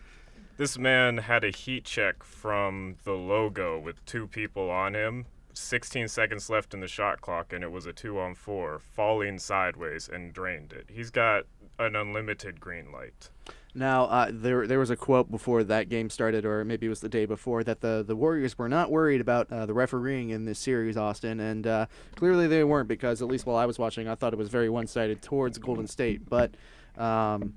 this 0.56 0.78
man 0.78 1.18
had 1.18 1.44
a 1.44 1.50
heat 1.50 1.84
check 1.84 2.22
from 2.22 2.96
the 3.04 3.12
logo 3.12 3.78
with 3.78 4.04
two 4.06 4.26
people 4.26 4.70
on 4.70 4.94
him. 4.94 5.26
16 5.54 6.08
seconds 6.08 6.48
left 6.50 6.74
in 6.74 6.80
the 6.80 6.88
shot 6.88 7.20
clock, 7.20 7.52
and 7.52 7.62
it 7.62 7.70
was 7.70 7.86
a 7.86 7.92
two 7.92 8.18
on 8.18 8.34
four, 8.34 8.78
falling 8.78 9.38
sideways 9.38 10.08
and 10.08 10.32
drained 10.32 10.72
it. 10.72 10.86
He's 10.88 11.10
got 11.10 11.44
an 11.78 11.96
unlimited 11.96 12.60
green 12.60 12.92
light. 12.92 13.30
Now, 13.74 14.04
uh, 14.04 14.30
there 14.30 14.66
there 14.66 14.78
was 14.78 14.90
a 14.90 14.96
quote 14.96 15.30
before 15.30 15.64
that 15.64 15.88
game 15.88 16.10
started, 16.10 16.44
or 16.44 16.62
maybe 16.62 16.86
it 16.86 16.90
was 16.90 17.00
the 17.00 17.08
day 17.08 17.24
before, 17.24 17.64
that 17.64 17.80
the, 17.80 18.04
the 18.06 18.14
Warriors 18.14 18.58
were 18.58 18.68
not 18.68 18.90
worried 18.90 19.22
about 19.22 19.50
uh, 19.50 19.64
the 19.64 19.72
refereeing 19.72 20.28
in 20.28 20.44
this 20.44 20.58
series, 20.58 20.96
Austin, 20.98 21.40
and 21.40 21.66
uh, 21.66 21.86
clearly 22.14 22.46
they 22.46 22.64
weren't 22.64 22.88
because 22.88 23.22
at 23.22 23.28
least 23.28 23.46
while 23.46 23.56
I 23.56 23.64
was 23.64 23.78
watching, 23.78 24.08
I 24.08 24.14
thought 24.14 24.34
it 24.34 24.38
was 24.38 24.50
very 24.50 24.68
one 24.68 24.86
sided 24.86 25.22
towards 25.22 25.56
Golden 25.56 25.86
State. 25.86 26.28
But 26.28 26.54
um, 26.98 27.54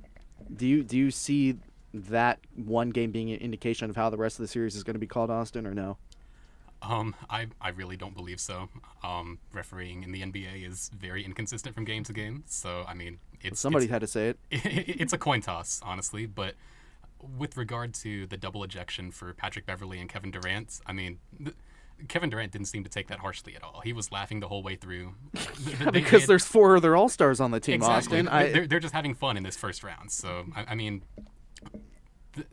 do 0.55 0.65
you 0.65 0.83
do 0.83 0.97
you 0.97 1.11
see 1.11 1.57
that 1.93 2.39
one 2.55 2.91
game 2.91 3.11
being 3.11 3.31
an 3.31 3.39
indication 3.39 3.89
of 3.89 3.97
how 3.97 4.09
the 4.09 4.17
rest 4.17 4.39
of 4.39 4.43
the 4.43 4.47
series 4.47 4.75
is 4.75 4.83
going 4.83 4.95
to 4.95 4.99
be 4.99 5.07
called, 5.07 5.29
Austin, 5.29 5.67
or 5.67 5.73
no? 5.73 5.97
Um, 6.87 7.15
I, 7.29 7.47
I 7.61 7.69
really 7.69 7.97
don't 7.97 8.15
believe 8.15 8.39
so. 8.39 8.69
Um, 9.03 9.39
refereeing 9.53 10.03
in 10.03 10.11
the 10.11 10.21
NBA 10.21 10.67
is 10.69 10.91
very 10.97 11.23
inconsistent 11.23 11.73
from 11.75 11.83
game 11.85 12.03
to 12.03 12.13
game. 12.13 12.43
So 12.47 12.83
I 12.87 12.93
mean, 12.93 13.19
it's 13.41 13.59
Somebody 13.59 13.85
it's, 13.85 13.91
had 13.91 14.01
to 14.01 14.07
say 14.07 14.29
it. 14.29 14.37
it's 14.51 15.13
a 15.13 15.17
coin 15.17 15.41
toss, 15.41 15.81
honestly. 15.83 16.25
But 16.25 16.55
with 17.37 17.57
regard 17.57 17.93
to 17.95 18.27
the 18.27 18.37
double 18.37 18.63
ejection 18.63 19.11
for 19.11 19.33
Patrick 19.33 19.65
Beverley 19.65 19.99
and 19.99 20.09
Kevin 20.09 20.31
Durant, 20.31 20.79
I 20.85 20.93
mean, 20.93 21.19
th- 21.43 21.55
Kevin 22.09 22.29
Durant 22.29 22.51
didn't 22.51 22.67
seem 22.67 22.83
to 22.83 22.89
take 22.89 23.07
that 23.07 23.19
harshly 23.19 23.55
at 23.55 23.63
all. 23.63 23.79
He 23.83 23.93
was 23.93 24.11
laughing 24.11 24.41
the 24.41 24.47
whole 24.49 24.61
way 24.61 24.75
through. 24.75 25.13
Th- 25.33 25.77
they- 25.79 25.91
because 25.91 26.21
they- 26.23 26.27
there's 26.27 26.45
four 26.45 26.77
other 26.77 26.95
All 26.95 27.09
Stars 27.09 27.39
on 27.39 27.51
the 27.51 27.59
team, 27.59 27.75
exactly. 27.75 28.19
Austin. 28.19 28.25
They're, 28.25 28.33
I, 28.33 28.51
they're, 28.51 28.67
they're 28.67 28.79
just 28.79 28.93
having 28.93 29.15
fun 29.15 29.37
in 29.37 29.43
this 29.43 29.55
first 29.57 29.83
round. 29.83 30.11
So 30.11 30.45
I, 30.55 30.65
I 30.69 30.75
mean, 30.75 31.01
the, 32.33 32.45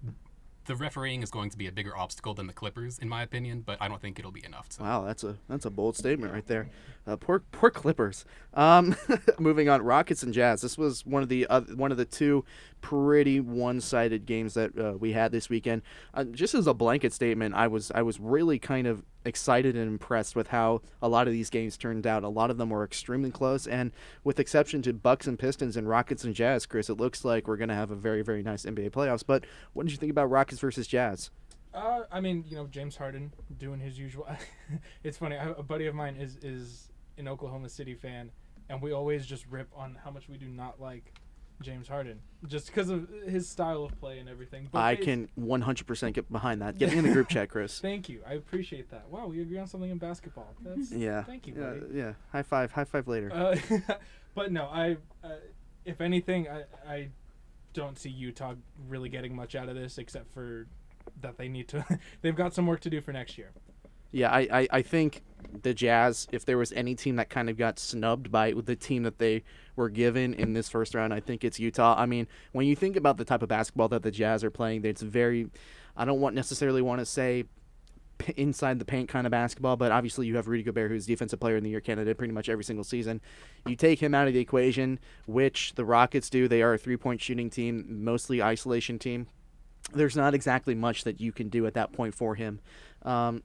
the 0.66 0.76
refereeing 0.76 1.22
is 1.22 1.30
going 1.30 1.50
to 1.50 1.58
be 1.58 1.66
a 1.66 1.72
bigger 1.72 1.96
obstacle 1.96 2.34
than 2.34 2.46
the 2.46 2.52
Clippers, 2.52 2.98
in 2.98 3.08
my 3.08 3.22
opinion. 3.22 3.62
But 3.64 3.78
I 3.80 3.88
don't 3.88 4.00
think 4.00 4.18
it'll 4.18 4.30
be 4.30 4.44
enough. 4.44 4.68
To, 4.70 4.82
Wow, 4.82 5.04
that's 5.04 5.24
a 5.24 5.36
that's 5.48 5.64
a 5.64 5.70
bold 5.70 5.96
statement 5.96 6.32
right 6.32 6.46
there. 6.46 6.68
Uh, 7.06 7.16
poor 7.16 7.40
poor 7.52 7.70
Clippers. 7.70 8.24
Um, 8.54 8.96
moving 9.38 9.68
on, 9.68 9.82
Rockets 9.82 10.22
and 10.22 10.32
Jazz. 10.32 10.60
This 10.62 10.78
was 10.78 11.04
one 11.04 11.22
of 11.22 11.28
the 11.28 11.46
uh, 11.46 11.62
one 11.74 11.90
of 11.90 11.98
the 11.98 12.04
two 12.04 12.44
pretty 12.80 13.40
one-sided 13.40 14.26
games 14.26 14.54
that 14.54 14.78
uh, 14.78 14.92
we 14.98 15.12
had 15.12 15.32
this 15.32 15.48
weekend. 15.48 15.82
Uh, 16.14 16.24
just 16.24 16.54
as 16.54 16.66
a 16.66 16.74
blanket 16.74 17.12
statement, 17.12 17.54
I 17.54 17.66
was 17.68 17.90
I 17.94 18.02
was 18.02 18.20
really 18.20 18.58
kind 18.58 18.86
of 18.86 19.02
excited 19.24 19.76
and 19.76 19.88
impressed 19.88 20.36
with 20.36 20.48
how 20.48 20.82
a 21.00 21.08
lot 21.08 21.26
of 21.26 21.32
these 21.32 21.50
games 21.50 21.76
turned 21.76 22.06
out. 22.06 22.24
A 22.24 22.28
lot 22.28 22.50
of 22.50 22.58
them 22.58 22.70
were 22.70 22.84
extremely 22.84 23.30
close, 23.30 23.66
and 23.66 23.92
with 24.24 24.40
exception 24.40 24.82
to 24.82 24.92
Bucks 24.92 25.26
and 25.26 25.38
Pistons 25.38 25.76
and 25.76 25.88
Rockets 25.88 26.24
and 26.24 26.34
Jazz, 26.34 26.66
Chris, 26.66 26.90
it 26.90 26.94
looks 26.94 27.24
like 27.24 27.46
we're 27.46 27.56
gonna 27.56 27.74
have 27.74 27.90
a 27.90 27.96
very 27.96 28.22
very 28.22 28.42
nice 28.42 28.64
NBA 28.64 28.90
playoffs. 28.90 29.24
But 29.26 29.44
what 29.72 29.84
did 29.84 29.92
you 29.92 29.98
think 29.98 30.10
about 30.10 30.30
Rockets 30.30 30.60
versus 30.60 30.86
Jazz? 30.86 31.30
Uh, 31.74 32.02
I 32.10 32.20
mean, 32.20 32.44
you 32.48 32.56
know, 32.56 32.66
James 32.66 32.96
Harden 32.96 33.32
doing 33.58 33.80
his 33.80 33.98
usual. 33.98 34.26
it's 35.04 35.16
funny. 35.16 35.36
I, 35.36 35.50
a 35.50 35.62
buddy 35.62 35.86
of 35.86 35.94
mine 35.94 36.16
is 36.16 36.36
is 36.42 36.90
an 37.18 37.28
Oklahoma 37.28 37.68
City 37.68 37.94
fan, 37.94 38.30
and 38.68 38.82
we 38.82 38.92
always 38.92 39.26
just 39.26 39.46
rip 39.48 39.68
on 39.74 39.98
how 40.04 40.10
much 40.10 40.28
we 40.28 40.36
do 40.36 40.48
not 40.48 40.80
like 40.80 41.14
James 41.62 41.88
Harden, 41.88 42.20
just 42.46 42.66
because 42.66 42.90
of 42.90 43.08
his 43.26 43.48
style 43.48 43.84
of 43.84 43.98
play 43.98 44.18
and 44.18 44.28
everything. 44.28 44.68
But 44.70 44.80
I 44.80 44.96
can 44.96 45.28
100% 45.38 46.12
get 46.12 46.30
behind 46.30 46.60
that. 46.62 46.78
Get 46.78 46.92
me 46.92 46.98
in 46.98 47.04
the 47.04 47.12
group 47.12 47.28
chat, 47.28 47.48
Chris. 47.48 47.78
Thank 47.82 48.08
you. 48.08 48.20
I 48.28 48.34
appreciate 48.34 48.90
that. 48.90 49.08
Wow, 49.10 49.26
we 49.28 49.40
agree 49.40 49.58
on 49.58 49.66
something 49.66 49.90
in 49.90 49.98
basketball. 49.98 50.54
That's 50.62 50.90
Yeah. 50.92 51.22
Thank 51.22 51.46
you, 51.46 51.54
Yeah, 51.56 51.60
buddy. 51.70 51.86
yeah. 51.94 52.12
High 52.32 52.42
five. 52.42 52.72
High 52.72 52.84
five 52.84 53.08
later. 53.08 53.32
Uh, 53.32 53.56
but 54.34 54.52
no, 54.52 54.64
I. 54.64 54.96
Uh, 55.24 55.36
if 55.84 56.00
anything, 56.00 56.48
I 56.48 56.62
I 56.88 57.08
don't 57.74 57.98
see 57.98 58.10
Utah 58.10 58.54
really 58.88 59.08
getting 59.08 59.34
much 59.34 59.54
out 59.54 59.68
of 59.68 59.74
this, 59.74 59.98
except 59.98 60.32
for 60.32 60.66
that 61.20 61.38
they 61.38 61.48
need 61.48 61.68
to. 61.68 61.84
they've 62.22 62.36
got 62.36 62.54
some 62.54 62.66
work 62.66 62.80
to 62.80 62.90
do 62.90 63.00
for 63.00 63.12
next 63.12 63.38
year. 63.38 63.50
Yeah, 64.12 64.30
I, 64.30 64.40
I, 64.40 64.68
I 64.70 64.82
think 64.82 65.22
the 65.62 65.74
Jazz, 65.74 66.28
if 66.32 66.44
there 66.44 66.58
was 66.58 66.72
any 66.72 66.94
team 66.94 67.16
that 67.16 67.28
kind 67.28 67.50
of 67.50 67.56
got 67.56 67.78
snubbed 67.78 68.30
by 68.30 68.52
the 68.52 68.76
team 68.76 69.02
that 69.02 69.18
they 69.18 69.42
were 69.76 69.88
given 69.88 70.34
in 70.34 70.52
this 70.52 70.68
first 70.68 70.94
round, 70.94 71.12
I 71.12 71.20
think 71.20 71.44
it's 71.44 71.58
Utah. 71.58 71.94
I 71.98 72.06
mean, 72.06 72.28
when 72.52 72.66
you 72.66 72.76
think 72.76 72.96
about 72.96 73.16
the 73.16 73.24
type 73.24 73.42
of 73.42 73.48
basketball 73.48 73.88
that 73.88 74.02
the 74.02 74.10
Jazz 74.10 74.44
are 74.44 74.50
playing, 74.50 74.84
it's 74.84 75.02
very, 75.02 75.48
I 75.96 76.04
don't 76.04 76.20
want 76.20 76.34
necessarily 76.34 76.82
want 76.82 77.00
to 77.00 77.06
say 77.06 77.44
inside 78.36 78.78
the 78.78 78.84
paint 78.84 79.08
kind 79.08 79.26
of 79.26 79.30
basketball, 79.30 79.76
but 79.76 79.92
obviously 79.92 80.26
you 80.26 80.36
have 80.36 80.46
Rudy 80.46 80.62
Gobert, 80.62 80.90
who's 80.90 81.06
defensive 81.06 81.40
player 81.40 81.56
in 81.56 81.64
the 81.64 81.70
year 81.70 81.80
candidate 81.80 82.16
pretty 82.18 82.32
much 82.32 82.48
every 82.48 82.64
single 82.64 82.84
season. 82.84 83.20
You 83.66 83.76
take 83.76 84.00
him 84.00 84.14
out 84.14 84.28
of 84.28 84.34
the 84.34 84.40
equation, 84.40 84.98
which 85.26 85.74
the 85.74 85.84
Rockets 85.84 86.30
do. 86.30 86.48
They 86.48 86.62
are 86.62 86.74
a 86.74 86.78
three 86.78 86.96
point 86.96 87.20
shooting 87.20 87.50
team, 87.50 88.04
mostly 88.04 88.42
isolation 88.42 88.98
team. 88.98 89.26
There's 89.92 90.16
not 90.16 90.34
exactly 90.34 90.74
much 90.74 91.04
that 91.04 91.20
you 91.20 91.32
can 91.32 91.48
do 91.48 91.66
at 91.66 91.74
that 91.74 91.92
point 91.92 92.14
for 92.14 92.36
him. 92.36 92.60
Um, 93.02 93.42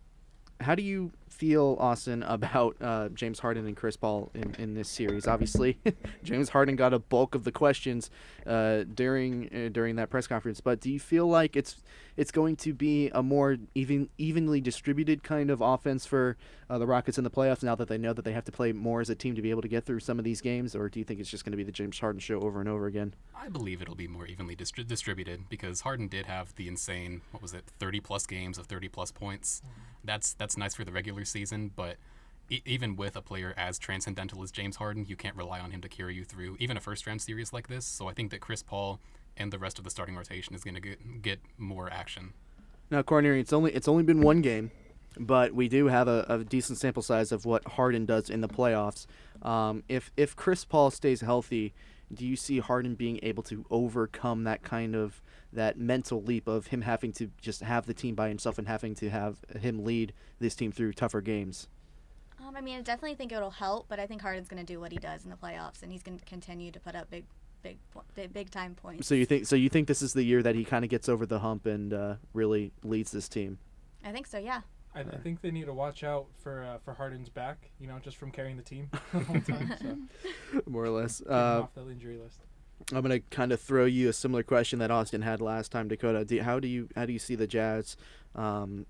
how 0.62 0.76
do 0.76 0.82
you 0.82 1.12
feel, 1.30 1.78
Austin, 1.80 2.24
about 2.24 2.76
uh, 2.82 3.10
James 3.10 3.39
Harden 3.39 3.68
and 3.68 3.76
Chris 3.76 3.95
Paul 3.95 4.32
in, 4.34 4.55
in 4.55 4.74
this 4.74 4.89
series? 4.89 5.28
Obviously, 5.28 5.78
James 6.24 6.49
Harden 6.49 6.76
got 6.76 6.93
a 6.93 6.99
bulk 6.99 7.36
of 7.36 7.43
the 7.43 7.51
questions 7.51 8.10
uh, 8.45 8.84
during 8.93 9.49
uh, 9.53 9.70
during 9.70 9.95
that 9.97 10.10
press 10.10 10.28
conference. 10.28 10.62
But 10.62 10.80
do 10.80 10.91
you 10.91 10.99
feel 10.99 11.28
like 11.28 11.55
it's 11.55 11.78
it's 12.18 12.32
going 12.32 12.55
to 12.57 12.74
be 12.74 13.09
a 13.09 13.22
more 13.22 13.57
even 13.76 14.09
evenly 14.18 14.59
distributed 14.59 15.24
kind 15.24 15.51
of 15.51 15.61
offense 15.61 16.05
for 16.05 16.36
uh, 16.70 16.78
the 16.78 16.88
Rockets 16.88 17.18
in 17.18 17.24
the 17.24 17.30
playoffs 17.30 17.63
now 17.63 17.76
that 17.76 17.88
they 17.88 17.97
know 17.97 18.11
that 18.11 18.26
they 18.26 18.34
have 18.34 18.43
to 18.45 18.51
play 18.51 18.74
more 18.74 18.99
as 18.99 19.09
a 19.09 19.15
team 19.15 19.36
to 19.36 19.41
be 19.41 19.51
able 19.51 19.61
to 19.61 19.68
get 19.68 19.86
through 19.86 19.99
some 19.99 20.18
of 20.18 20.26
these 20.26 20.41
games, 20.41 20.76
or 20.76 20.89
do 20.89 20.99
you 20.99 21.05
think 21.05 21.20
it's 21.20 21.30
just 21.30 21.45
going 21.45 21.51
to 21.51 21.57
be 21.57 21.63
the 21.63 21.72
James 21.72 21.99
Harden 21.99 22.20
show 22.20 22.41
over 22.41 22.59
and 22.59 22.68
over 22.68 22.88
again? 22.88 23.13
I 23.36 23.49
believe 23.49 23.82
it'll 23.82 23.95
be 23.95 24.07
more 24.07 24.26
evenly 24.26 24.55
distri- 24.55 24.88
distributed 24.88 25.47
because 25.47 25.82
Harden 25.82 26.07
did 26.07 26.26
have 26.26 26.55
the 26.55 26.68
insane 26.68 27.22
what 27.32 27.41
was 27.41 27.53
it 27.53 27.65
30 27.80 27.99
plus 27.99 28.26
games 28.26 28.57
of 28.57 28.65
30 28.65 28.89
plus 28.89 29.11
points. 29.11 29.61
That's 30.03 30.34
that's 30.34 30.57
nice 30.57 30.74
for 30.74 30.84
the 30.84 30.91
regular 30.91 31.24
season, 31.24 31.72
but 31.76 31.97
even 32.49 32.95
with 32.95 33.15
a 33.15 33.22
player 33.22 33.53
as 33.57 33.78
transcendental 33.78 34.41
as 34.41 34.51
James 34.51 34.78
Harden, 34.78 35.05
you 35.07 35.15
can't 35.15 35.36
rely 35.36 35.59
on 35.59 35.72
him 35.72 35.82
to 35.82 35.89
carry 35.89 36.15
you 36.15 36.24
through 36.24 36.55
even 36.59 36.78
a 36.78 36.80
first 36.80 37.05
round 37.05 37.22
series 37.22 37.51
like 37.51 37.68
this. 37.68 37.86
So 37.86 38.07
I 38.07 38.13
think 38.13 38.32
that 38.32 38.39
Chris 38.39 38.63
Paul 38.63 38.99
and 39.38 39.51
the 39.51 39.59
rest 39.59 39.77
of 39.77 39.83
the 39.83 39.89
starting 39.89 40.15
rotation 40.15 40.55
is 40.55 40.63
going 40.63 40.75
to 40.75 40.81
get 40.81 41.21
get 41.21 41.39
more 41.57 41.91
action. 41.91 42.33
Now, 42.89 43.01
Courtney, 43.01 43.39
it's 43.39 43.53
only 43.53 43.73
it's 43.73 43.88
only 43.88 44.03
been 44.03 44.21
one 44.21 44.41
game, 44.41 44.71
but 45.19 45.53
we 45.53 45.67
do 45.67 45.88
have 45.88 46.07
a, 46.07 46.25
a 46.29 46.43
decent 46.43 46.77
sample 46.77 47.03
size 47.03 47.31
of 47.31 47.45
what 47.45 47.65
Harden 47.67 48.05
does 48.05 48.29
in 48.29 48.41
the 48.41 48.47
playoffs. 48.47 49.05
Um, 49.41 49.83
if 49.88 50.11
if 50.17 50.35
Chris 50.35 50.65
Paul 50.65 50.91
stays 50.91 51.21
healthy, 51.21 51.73
do 52.13 52.25
you 52.25 52.35
see 52.35 52.59
Harden 52.59 52.95
being 52.95 53.19
able 53.23 53.43
to 53.43 53.65
overcome 53.69 54.43
that 54.45 54.63
kind 54.63 54.95
of 54.95 55.21
that 55.51 55.77
mental 55.77 56.21
leap 56.21 56.47
of 56.47 56.67
him 56.67 56.81
having 56.81 57.11
to 57.13 57.31
just 57.41 57.61
have 57.61 57.85
the 57.85 57.93
team 57.93 58.15
by 58.15 58.29
himself 58.29 58.57
and 58.57 58.67
having 58.67 58.95
to 58.95 59.09
have 59.09 59.38
him 59.59 59.83
lead 59.83 60.13
this 60.39 60.55
team 60.55 60.71
through 60.71 60.93
tougher 60.93 61.21
games? 61.21 61.67
Um, 62.45 62.55
I 62.55 62.61
mean, 62.61 62.77
I 62.77 62.81
definitely 62.81 63.15
think 63.15 63.31
it'll 63.31 63.49
help, 63.49 63.88
but 63.88 63.99
I 63.99 64.05
think 64.05 64.21
Harden's 64.21 64.47
going 64.47 64.63
to 64.63 64.73
do 64.73 64.79
what 64.79 64.91
he 64.91 64.97
does 64.97 65.23
in 65.23 65.29
the 65.29 65.35
playoffs, 65.35 65.81
and 65.81 65.91
he's 65.91 66.03
going 66.03 66.19
to 66.19 66.25
continue 66.25 66.71
to 66.71 66.79
put 66.79 66.95
up 66.95 67.09
big, 67.09 67.25
big, 67.64 67.78
big, 68.16 68.34
big 68.34 68.49
time 68.49 68.76
points. 68.76 69.08
So 69.08 69.16
you 69.16 69.26
think 69.26 69.45
so 69.45 69.55
you 69.55 69.70
think 69.70 69.88
this 69.88 70.01
is 70.01 70.14
the 70.14 70.24
year 70.24 70.41
that 70.43 70.55
he 70.55 70.64
kind 70.64 70.84
of 70.84 70.89
gets 70.89 71.10
over 71.10 71.26
the 71.26 71.39
hump 71.39 71.66
and 71.66 71.93
uh, 71.93 72.16
really 72.34 72.72
leads 72.84 73.12
this 73.12 73.28
team? 73.28 73.60
I 74.03 74.12
think 74.12 74.28
so. 74.28 74.38
Yeah. 74.38 74.62
I, 74.95 75.01
I 75.01 75.18
think 75.18 75.41
they 75.41 75.51
need 75.51 75.66
to 75.66 75.74
watch 75.74 76.03
out 76.03 76.28
for 76.41 76.64
uh, 76.64 76.78
for 76.80 76.93
Harden's 76.93 77.30
back. 77.30 77.70
You 77.80 77.88
know, 77.88 77.99
just 77.99 78.18
from 78.18 78.32
carrying 78.32 78.58
the 78.58 78.64
team 78.64 78.89
the 79.14 79.20
whole 79.20 79.41
time. 79.41 79.78
So 79.82 80.62
More 80.66 80.86
or 80.86 80.89
less. 80.89 81.22
Uh, 81.22 81.64
off 81.64 81.76
the 81.76 81.88
injury 81.89 82.18
list. 82.18 82.41
I'm 82.91 83.01
gonna 83.01 83.20
kind 83.20 83.51
of 83.51 83.60
throw 83.60 83.86
you 83.86 84.10
a 84.10 84.14
similar 84.14 84.43
question 84.43 84.80
that 84.80 84.91
Austin 84.91 85.22
had 85.22 85.41
last 85.41 85.72
time, 85.72 85.88
Dakota. 85.88 86.24
Do, 86.26 86.41
how 86.41 86.60
do 86.60 86.68
you 86.68 86.89
how 86.95 87.05
do 87.05 87.14
you 87.14 87.20
see 87.20 87.36
the 87.36 87.47
Jazz 87.47 87.97
um, 88.36 88.86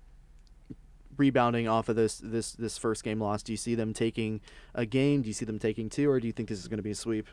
rebounding 1.16 1.68
off 1.68 1.88
of 1.88 1.96
this 1.96 2.18
this 2.18 2.52
this 2.52 2.78
first 2.78 3.02
game 3.02 3.20
loss? 3.20 3.42
Do 3.42 3.52
you 3.52 3.56
see 3.56 3.74
them 3.74 3.92
taking 3.92 4.40
a 4.74 4.86
game? 4.86 5.22
Do 5.22 5.28
you 5.28 5.34
see 5.34 5.46
them 5.46 5.58
taking 5.58 5.88
two, 5.88 6.10
or 6.10 6.20
do 6.20 6.26
you 6.26 6.32
think 6.32 6.48
this 6.48 6.58
is 6.58 6.68
going 6.68 6.78
to 6.78 6.82
be 6.82 6.92
a 6.92 6.94
sweep? 6.94 7.26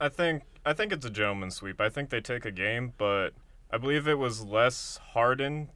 I 0.00 0.08
think 0.08 0.42
I 0.64 0.72
think 0.72 0.92
it's 0.92 1.06
a 1.06 1.10
gentleman's 1.10 1.56
sweep. 1.56 1.80
I 1.80 1.88
think 1.88 2.10
they 2.10 2.20
take 2.20 2.44
a 2.44 2.50
game, 2.50 2.92
but 2.98 3.30
I 3.70 3.78
believe 3.78 4.06
it 4.06 4.18
was 4.18 4.44
less 4.44 4.98
Harden 5.12 5.70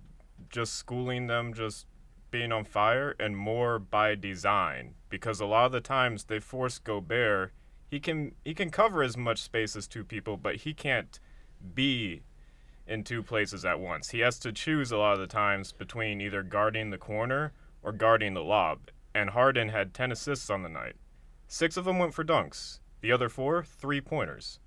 just 0.48 0.74
schooling 0.74 1.26
them 1.26 1.54
just 1.54 1.86
being 2.30 2.52
on 2.52 2.64
fire 2.64 3.14
and 3.18 3.36
more 3.36 3.78
by 3.78 4.14
design 4.14 4.94
because 5.08 5.40
a 5.40 5.46
lot 5.46 5.66
of 5.66 5.72
the 5.72 5.80
times 5.80 6.24
they 6.24 6.38
force 6.38 6.78
Gobert 6.78 7.52
he 7.90 8.00
can 8.00 8.34
he 8.44 8.54
can 8.54 8.70
cover 8.70 9.02
as 9.02 9.16
much 9.16 9.42
space 9.42 9.74
as 9.76 9.86
two 9.86 10.04
people 10.04 10.36
but 10.36 10.56
he 10.56 10.72
can't 10.72 11.18
be 11.74 12.22
in 12.90 13.04
two 13.04 13.22
places 13.22 13.64
at 13.64 13.78
once. 13.78 14.10
He 14.10 14.18
has 14.20 14.38
to 14.40 14.52
choose 14.52 14.90
a 14.90 14.96
lot 14.96 15.14
of 15.14 15.20
the 15.20 15.26
times 15.26 15.72
between 15.72 16.20
either 16.20 16.42
guarding 16.42 16.90
the 16.90 16.98
corner 16.98 17.52
or 17.82 17.92
guarding 17.92 18.34
the 18.34 18.42
lob. 18.42 18.90
And 19.14 19.30
Harden 19.30 19.68
had 19.68 19.94
10 19.94 20.12
assists 20.12 20.50
on 20.50 20.62
the 20.62 20.68
night. 20.68 20.96
Six 21.46 21.76
of 21.76 21.84
them 21.84 21.98
went 21.98 22.14
for 22.14 22.24
dunks. 22.24 22.80
The 23.01 23.12
other 23.12 23.28
four, 23.28 23.64
three 23.64 24.01
pointers. 24.01 24.59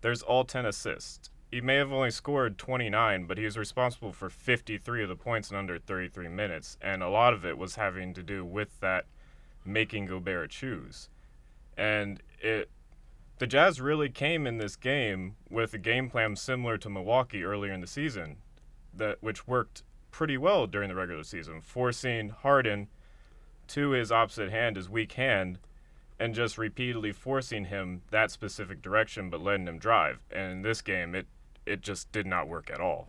There's 0.00 0.22
all 0.22 0.44
10 0.44 0.66
assists. 0.66 1.30
He 1.50 1.60
may 1.60 1.76
have 1.76 1.92
only 1.92 2.10
scored 2.10 2.58
29, 2.58 3.26
but 3.26 3.38
he 3.38 3.44
was 3.44 3.56
responsible 3.56 4.12
for 4.12 4.28
53 4.28 5.02
of 5.02 5.08
the 5.08 5.16
points 5.16 5.50
in 5.50 5.56
under 5.56 5.78
33 5.78 6.28
minutes, 6.28 6.76
and 6.80 7.02
a 7.02 7.08
lot 7.08 7.32
of 7.32 7.44
it 7.44 7.56
was 7.56 7.76
having 7.76 8.12
to 8.14 8.22
do 8.22 8.44
with 8.44 8.80
that 8.80 9.06
making 9.64 10.06
Gobert 10.06 10.50
choose. 10.50 11.08
And 11.76 12.22
it 12.40 12.70
the 13.38 13.46
Jazz 13.46 13.82
really 13.82 14.08
came 14.08 14.46
in 14.46 14.56
this 14.56 14.76
game 14.76 15.36
with 15.50 15.74
a 15.74 15.78
game 15.78 16.08
plan 16.08 16.36
similar 16.36 16.78
to 16.78 16.88
Milwaukee 16.88 17.44
earlier 17.44 17.72
in 17.72 17.82
the 17.82 17.86
season, 17.86 18.36
that 18.94 19.22
which 19.22 19.46
worked 19.46 19.82
pretty 20.10 20.38
well 20.38 20.66
during 20.66 20.88
the 20.88 20.94
regular 20.94 21.22
season, 21.22 21.60
forcing 21.60 22.30
Harden 22.30 22.88
to 23.68 23.90
his 23.90 24.10
opposite 24.10 24.50
hand, 24.50 24.76
his 24.76 24.88
weak 24.88 25.12
hand, 25.12 25.58
and 26.18 26.34
just 26.34 26.58
repeatedly 26.58 27.12
forcing 27.12 27.66
him 27.66 28.02
that 28.10 28.30
specific 28.30 28.82
direction, 28.82 29.30
but 29.30 29.40
letting 29.40 29.66
him 29.66 29.78
drive. 29.78 30.20
And 30.30 30.52
in 30.52 30.62
this 30.62 30.82
game, 30.82 31.14
it 31.14 31.26
it 31.66 31.80
just 31.80 32.10
did 32.12 32.26
not 32.26 32.48
work 32.48 32.70
at 32.70 32.80
all. 32.80 33.08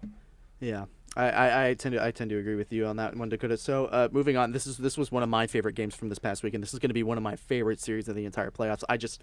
Yeah. 0.59 0.85
I, 1.15 1.69
I, 1.69 1.73
tend 1.73 1.93
to 1.93 2.03
I 2.03 2.11
tend 2.11 2.29
to 2.29 2.37
agree 2.37 2.55
with 2.55 2.71
you 2.71 2.85
on 2.85 2.97
that 2.97 3.15
one, 3.15 3.29
Dakota. 3.29 3.57
So 3.57 3.85
uh, 3.85 4.07
moving 4.11 4.37
on, 4.37 4.51
this 4.51 4.67
is 4.67 4.77
this 4.77 4.97
was 4.97 5.11
one 5.11 5.23
of 5.23 5.29
my 5.29 5.47
favorite 5.47 5.73
games 5.73 5.95
from 5.95 6.09
this 6.09 6.19
past 6.19 6.43
week, 6.43 6.53
and 6.53 6.61
this 6.61 6.73
is 6.73 6.79
going 6.79 6.89
to 6.89 6.93
be 6.93 7.01
one 7.01 7.17
of 7.17 7.23
my 7.23 7.35
favorite 7.35 7.79
series 7.79 8.07
of 8.07 8.15
the 8.15 8.25
entire 8.25 8.51
playoffs. 8.51 8.83
I 8.87 8.97
just 8.97 9.21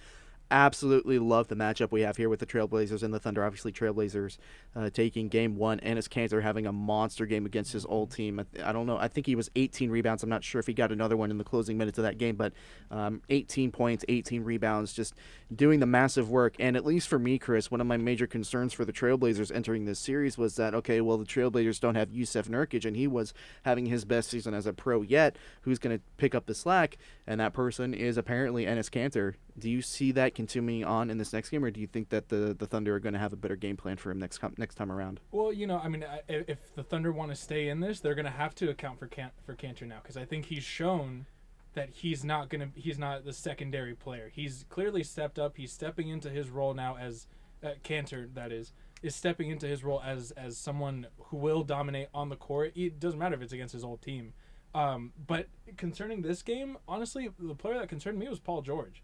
absolutely 0.54 1.18
love 1.18 1.48
the 1.48 1.56
matchup 1.56 1.90
we 1.90 2.02
have 2.02 2.16
here 2.16 2.28
with 2.28 2.38
the 2.38 2.46
Trailblazers 2.46 3.02
and 3.02 3.12
the 3.12 3.18
Thunder. 3.18 3.44
Obviously, 3.44 3.72
Trailblazers 3.72 4.38
uh, 4.76 4.88
taking 4.88 5.28
game 5.28 5.56
one. 5.56 5.80
Enes 5.80 6.08
Kanter 6.08 6.42
having 6.42 6.64
a 6.66 6.72
monster 6.72 7.26
game 7.26 7.44
against 7.44 7.72
his 7.72 7.84
old 7.84 8.12
team. 8.12 8.38
I, 8.38 8.68
I 8.68 8.72
don't 8.72 8.86
know. 8.86 8.96
I 8.96 9.08
think 9.08 9.26
he 9.26 9.34
was 9.34 9.50
18 9.56 9.90
rebounds. 9.90 10.22
I'm 10.22 10.30
not 10.30 10.44
sure 10.44 10.60
if 10.60 10.66
he 10.68 10.72
got 10.72 10.92
another 10.92 11.16
one 11.16 11.32
in 11.32 11.38
the 11.38 11.44
closing 11.44 11.76
minutes 11.76 11.98
of 11.98 12.04
that 12.04 12.18
game, 12.18 12.36
but 12.36 12.52
um, 12.92 13.20
18 13.30 13.72
points, 13.72 14.04
18 14.08 14.44
rebounds, 14.44 14.92
just 14.92 15.14
doing 15.54 15.80
the 15.80 15.86
massive 15.86 16.30
work. 16.30 16.54
And 16.60 16.76
at 16.76 16.86
least 16.86 17.08
for 17.08 17.18
me, 17.18 17.36
Chris, 17.36 17.70
one 17.70 17.80
of 17.80 17.88
my 17.88 17.96
major 17.96 18.28
concerns 18.28 18.72
for 18.72 18.84
the 18.84 18.92
Trailblazers 18.92 19.52
entering 19.52 19.86
this 19.86 19.98
series 19.98 20.38
was 20.38 20.54
that, 20.54 20.72
okay, 20.72 21.00
well, 21.00 21.18
the 21.18 21.24
Trailblazers 21.24 21.80
don't 21.80 21.96
have 21.96 22.10
Jusuf 22.10 22.48
Nurkic, 22.48 22.84
and 22.84 22.96
he 22.96 23.08
was 23.08 23.34
having 23.64 23.86
his 23.86 24.04
best 24.04 24.30
season 24.30 24.54
as 24.54 24.66
a 24.66 24.72
pro 24.72 25.02
yet. 25.02 25.36
Who's 25.62 25.80
going 25.80 25.98
to 25.98 26.02
pick 26.16 26.34
up 26.34 26.46
the 26.46 26.54
slack? 26.54 26.96
And 27.26 27.40
that 27.40 27.54
person 27.54 27.92
is 27.92 28.16
apparently 28.16 28.66
Enes 28.66 28.90
Kanter. 28.90 29.34
Do 29.58 29.70
you 29.70 29.82
see 29.82 30.12
that 30.12 30.34
continuing 30.44 30.84
on 30.84 31.08
in 31.08 31.16
this 31.16 31.32
next 31.32 31.48
game, 31.48 31.64
or 31.64 31.70
do 31.70 31.80
you 31.80 31.86
think 31.86 32.10
that 32.10 32.28
the, 32.28 32.54
the 32.58 32.66
Thunder 32.66 32.94
are 32.94 33.00
going 33.00 33.14
to 33.14 33.18
have 33.18 33.32
a 33.32 33.36
better 33.36 33.56
game 33.56 33.76
plan 33.78 33.96
for 33.96 34.10
him 34.10 34.18
next 34.18 34.38
com- 34.38 34.54
next 34.58 34.74
time 34.74 34.92
around? 34.92 35.20
Well, 35.32 35.52
you 35.52 35.66
know, 35.66 35.78
I 35.78 35.88
mean, 35.88 36.04
I- 36.04 36.20
if 36.28 36.74
the 36.74 36.82
Thunder 36.82 37.12
want 37.12 37.30
to 37.30 37.34
stay 37.34 37.68
in 37.68 37.80
this, 37.80 38.00
they're 38.00 38.14
going 38.14 38.26
to 38.26 38.30
have 38.30 38.54
to 38.56 38.68
account 38.68 38.98
for 38.98 39.06
Can- 39.06 39.30
for 39.46 39.54
Kanter 39.54 39.86
now 39.86 40.00
because 40.02 40.18
I 40.18 40.26
think 40.26 40.44
he's 40.46 40.62
shown 40.62 41.24
that 41.72 41.88
he's 41.90 42.22
not 42.24 42.50
going 42.50 42.60
to 42.60 42.78
he's 42.78 42.98
not 42.98 43.24
the 43.24 43.32
secondary 43.32 43.94
player. 43.94 44.30
He's 44.32 44.66
clearly 44.68 45.02
stepped 45.02 45.38
up. 45.38 45.56
He's 45.56 45.72
stepping 45.72 46.08
into 46.08 46.28
his 46.28 46.50
role 46.50 46.74
now 46.74 46.96
as 46.98 47.26
uh, 47.64 47.70
Kanter 47.82 48.32
that 48.34 48.52
is 48.52 48.72
is 49.02 49.14
stepping 49.14 49.48
into 49.50 49.66
his 49.66 49.82
role 49.82 50.02
as 50.04 50.30
as 50.32 50.58
someone 50.58 51.06
who 51.18 51.38
will 51.38 51.62
dominate 51.62 52.08
on 52.12 52.28
the 52.28 52.36
court. 52.36 52.72
It 52.76 53.00
doesn't 53.00 53.18
matter 53.18 53.34
if 53.34 53.40
it's 53.42 53.52
against 53.54 53.72
his 53.72 53.82
old 53.84 54.02
team. 54.02 54.34
Um, 54.74 55.12
but 55.26 55.46
concerning 55.76 56.20
this 56.22 56.42
game, 56.42 56.76
honestly, 56.86 57.30
the 57.38 57.54
player 57.54 57.78
that 57.78 57.88
concerned 57.88 58.18
me 58.18 58.28
was 58.28 58.40
Paul 58.40 58.60
George. 58.60 59.02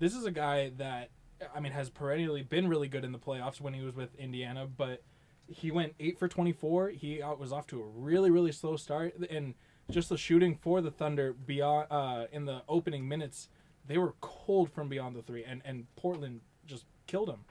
This 0.00 0.16
is 0.16 0.24
a 0.24 0.30
guy 0.30 0.72
that 0.78 1.10
I 1.54 1.60
mean 1.60 1.72
has 1.72 1.90
perennially 1.90 2.42
been 2.42 2.68
really 2.68 2.88
good 2.88 3.04
in 3.04 3.12
the 3.12 3.18
playoffs 3.18 3.60
when 3.60 3.74
he 3.74 3.82
was 3.82 3.94
with 3.94 4.14
Indiana, 4.16 4.66
but 4.66 5.02
he 5.46 5.70
went 5.70 5.94
eight 6.00 6.18
for 6.18 6.26
24. 6.26 6.88
He 6.88 7.20
uh, 7.20 7.34
was 7.34 7.52
off 7.52 7.66
to 7.68 7.80
a 7.80 7.84
really 7.84 8.30
really 8.30 8.50
slow 8.50 8.76
start, 8.76 9.14
and 9.30 9.54
just 9.90 10.08
the 10.08 10.16
shooting 10.16 10.56
for 10.56 10.80
the 10.80 10.90
Thunder 10.90 11.34
beyond 11.34 11.86
uh, 11.90 12.24
in 12.32 12.46
the 12.46 12.62
opening 12.66 13.06
minutes, 13.06 13.48
they 13.86 13.98
were 13.98 14.14
cold 14.22 14.70
from 14.70 14.88
beyond 14.88 15.14
the 15.14 15.22
three, 15.22 15.44
and 15.44 15.60
and 15.66 15.86
Portland 15.96 16.40
just 16.66 16.86
killed 17.06 17.28
him. 17.28 17.44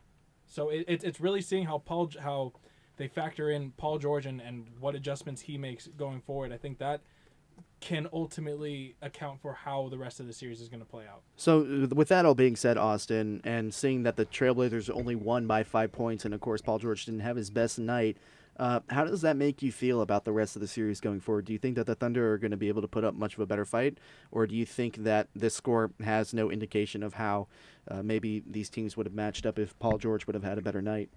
So 0.47 0.69
it, 0.69 0.85
it's 0.87 1.03
it's 1.03 1.21
really 1.21 1.41
seeing 1.41 1.65
how 1.67 1.77
Paul 1.77 2.09
how 2.19 2.53
they 2.97 3.07
factor 3.07 3.51
in 3.51 3.71
Paul 3.77 3.99
George 3.99 4.25
and, 4.25 4.41
and 4.41 4.67
what 4.79 4.95
adjustments 4.95 5.41
he 5.41 5.57
makes 5.57 5.87
going 5.87 6.19
forward. 6.19 6.51
I 6.51 6.57
think 6.57 6.79
that 6.79 7.01
can 7.79 8.07
ultimately 8.11 8.95
account 9.01 9.41
for 9.41 9.53
how 9.53 9.89
the 9.89 9.97
rest 9.97 10.19
of 10.19 10.27
the 10.27 10.33
series 10.33 10.61
is 10.61 10.69
going 10.69 10.81
to 10.81 10.85
play 10.85 11.05
out. 11.07 11.21
So, 11.35 11.87
with 11.93 12.09
that 12.09 12.25
all 12.25 12.35
being 12.35 12.55
said, 12.55 12.77
Austin, 12.77 13.41
and 13.43 13.73
seeing 13.73 14.03
that 14.03 14.15
the 14.15 14.25
Trailblazers 14.25 14.89
only 14.93 15.15
won 15.15 15.47
by 15.47 15.63
five 15.63 15.91
points, 15.91 16.25
and 16.25 16.33
of 16.33 16.41
course 16.41 16.61
Paul 16.61 16.79
George 16.79 17.05
didn't 17.05 17.21
have 17.21 17.35
his 17.35 17.49
best 17.49 17.79
night, 17.79 18.17
uh, 18.59 18.81
how 18.89 19.05
does 19.05 19.21
that 19.21 19.37
make 19.37 19.61
you 19.61 19.71
feel 19.71 20.01
about 20.01 20.25
the 20.25 20.33
rest 20.33 20.57
of 20.57 20.61
the 20.61 20.67
series 20.67 20.99
going 20.99 21.21
forward? 21.21 21.45
Do 21.45 21.53
you 21.53 21.59
think 21.59 21.77
that 21.77 21.85
the 21.85 21.95
Thunder 21.95 22.33
are 22.33 22.37
going 22.37 22.51
to 22.51 22.57
be 22.57 22.67
able 22.67 22.81
to 22.81 22.89
put 22.89 23.05
up 23.05 23.15
much 23.15 23.35
of 23.35 23.39
a 23.39 23.45
better 23.45 23.63
fight, 23.63 23.97
or 24.31 24.45
do 24.45 24.55
you 24.55 24.65
think 24.65 24.97
that 24.97 25.29
this 25.33 25.55
score 25.55 25.91
has 26.03 26.33
no 26.33 26.51
indication 26.51 27.01
of 27.01 27.13
how 27.13 27.47
uh, 27.87 28.03
maybe 28.03 28.43
these 28.45 28.69
teams 28.69 28.97
would 28.97 29.05
have 29.05 29.13
matched 29.13 29.45
up 29.45 29.57
if 29.57 29.77
Paul 29.79 29.97
George 29.97 30.27
would 30.27 30.35
have 30.35 30.43
had 30.43 30.57
a 30.57 30.61
better 30.61 30.81
night? 30.81 31.09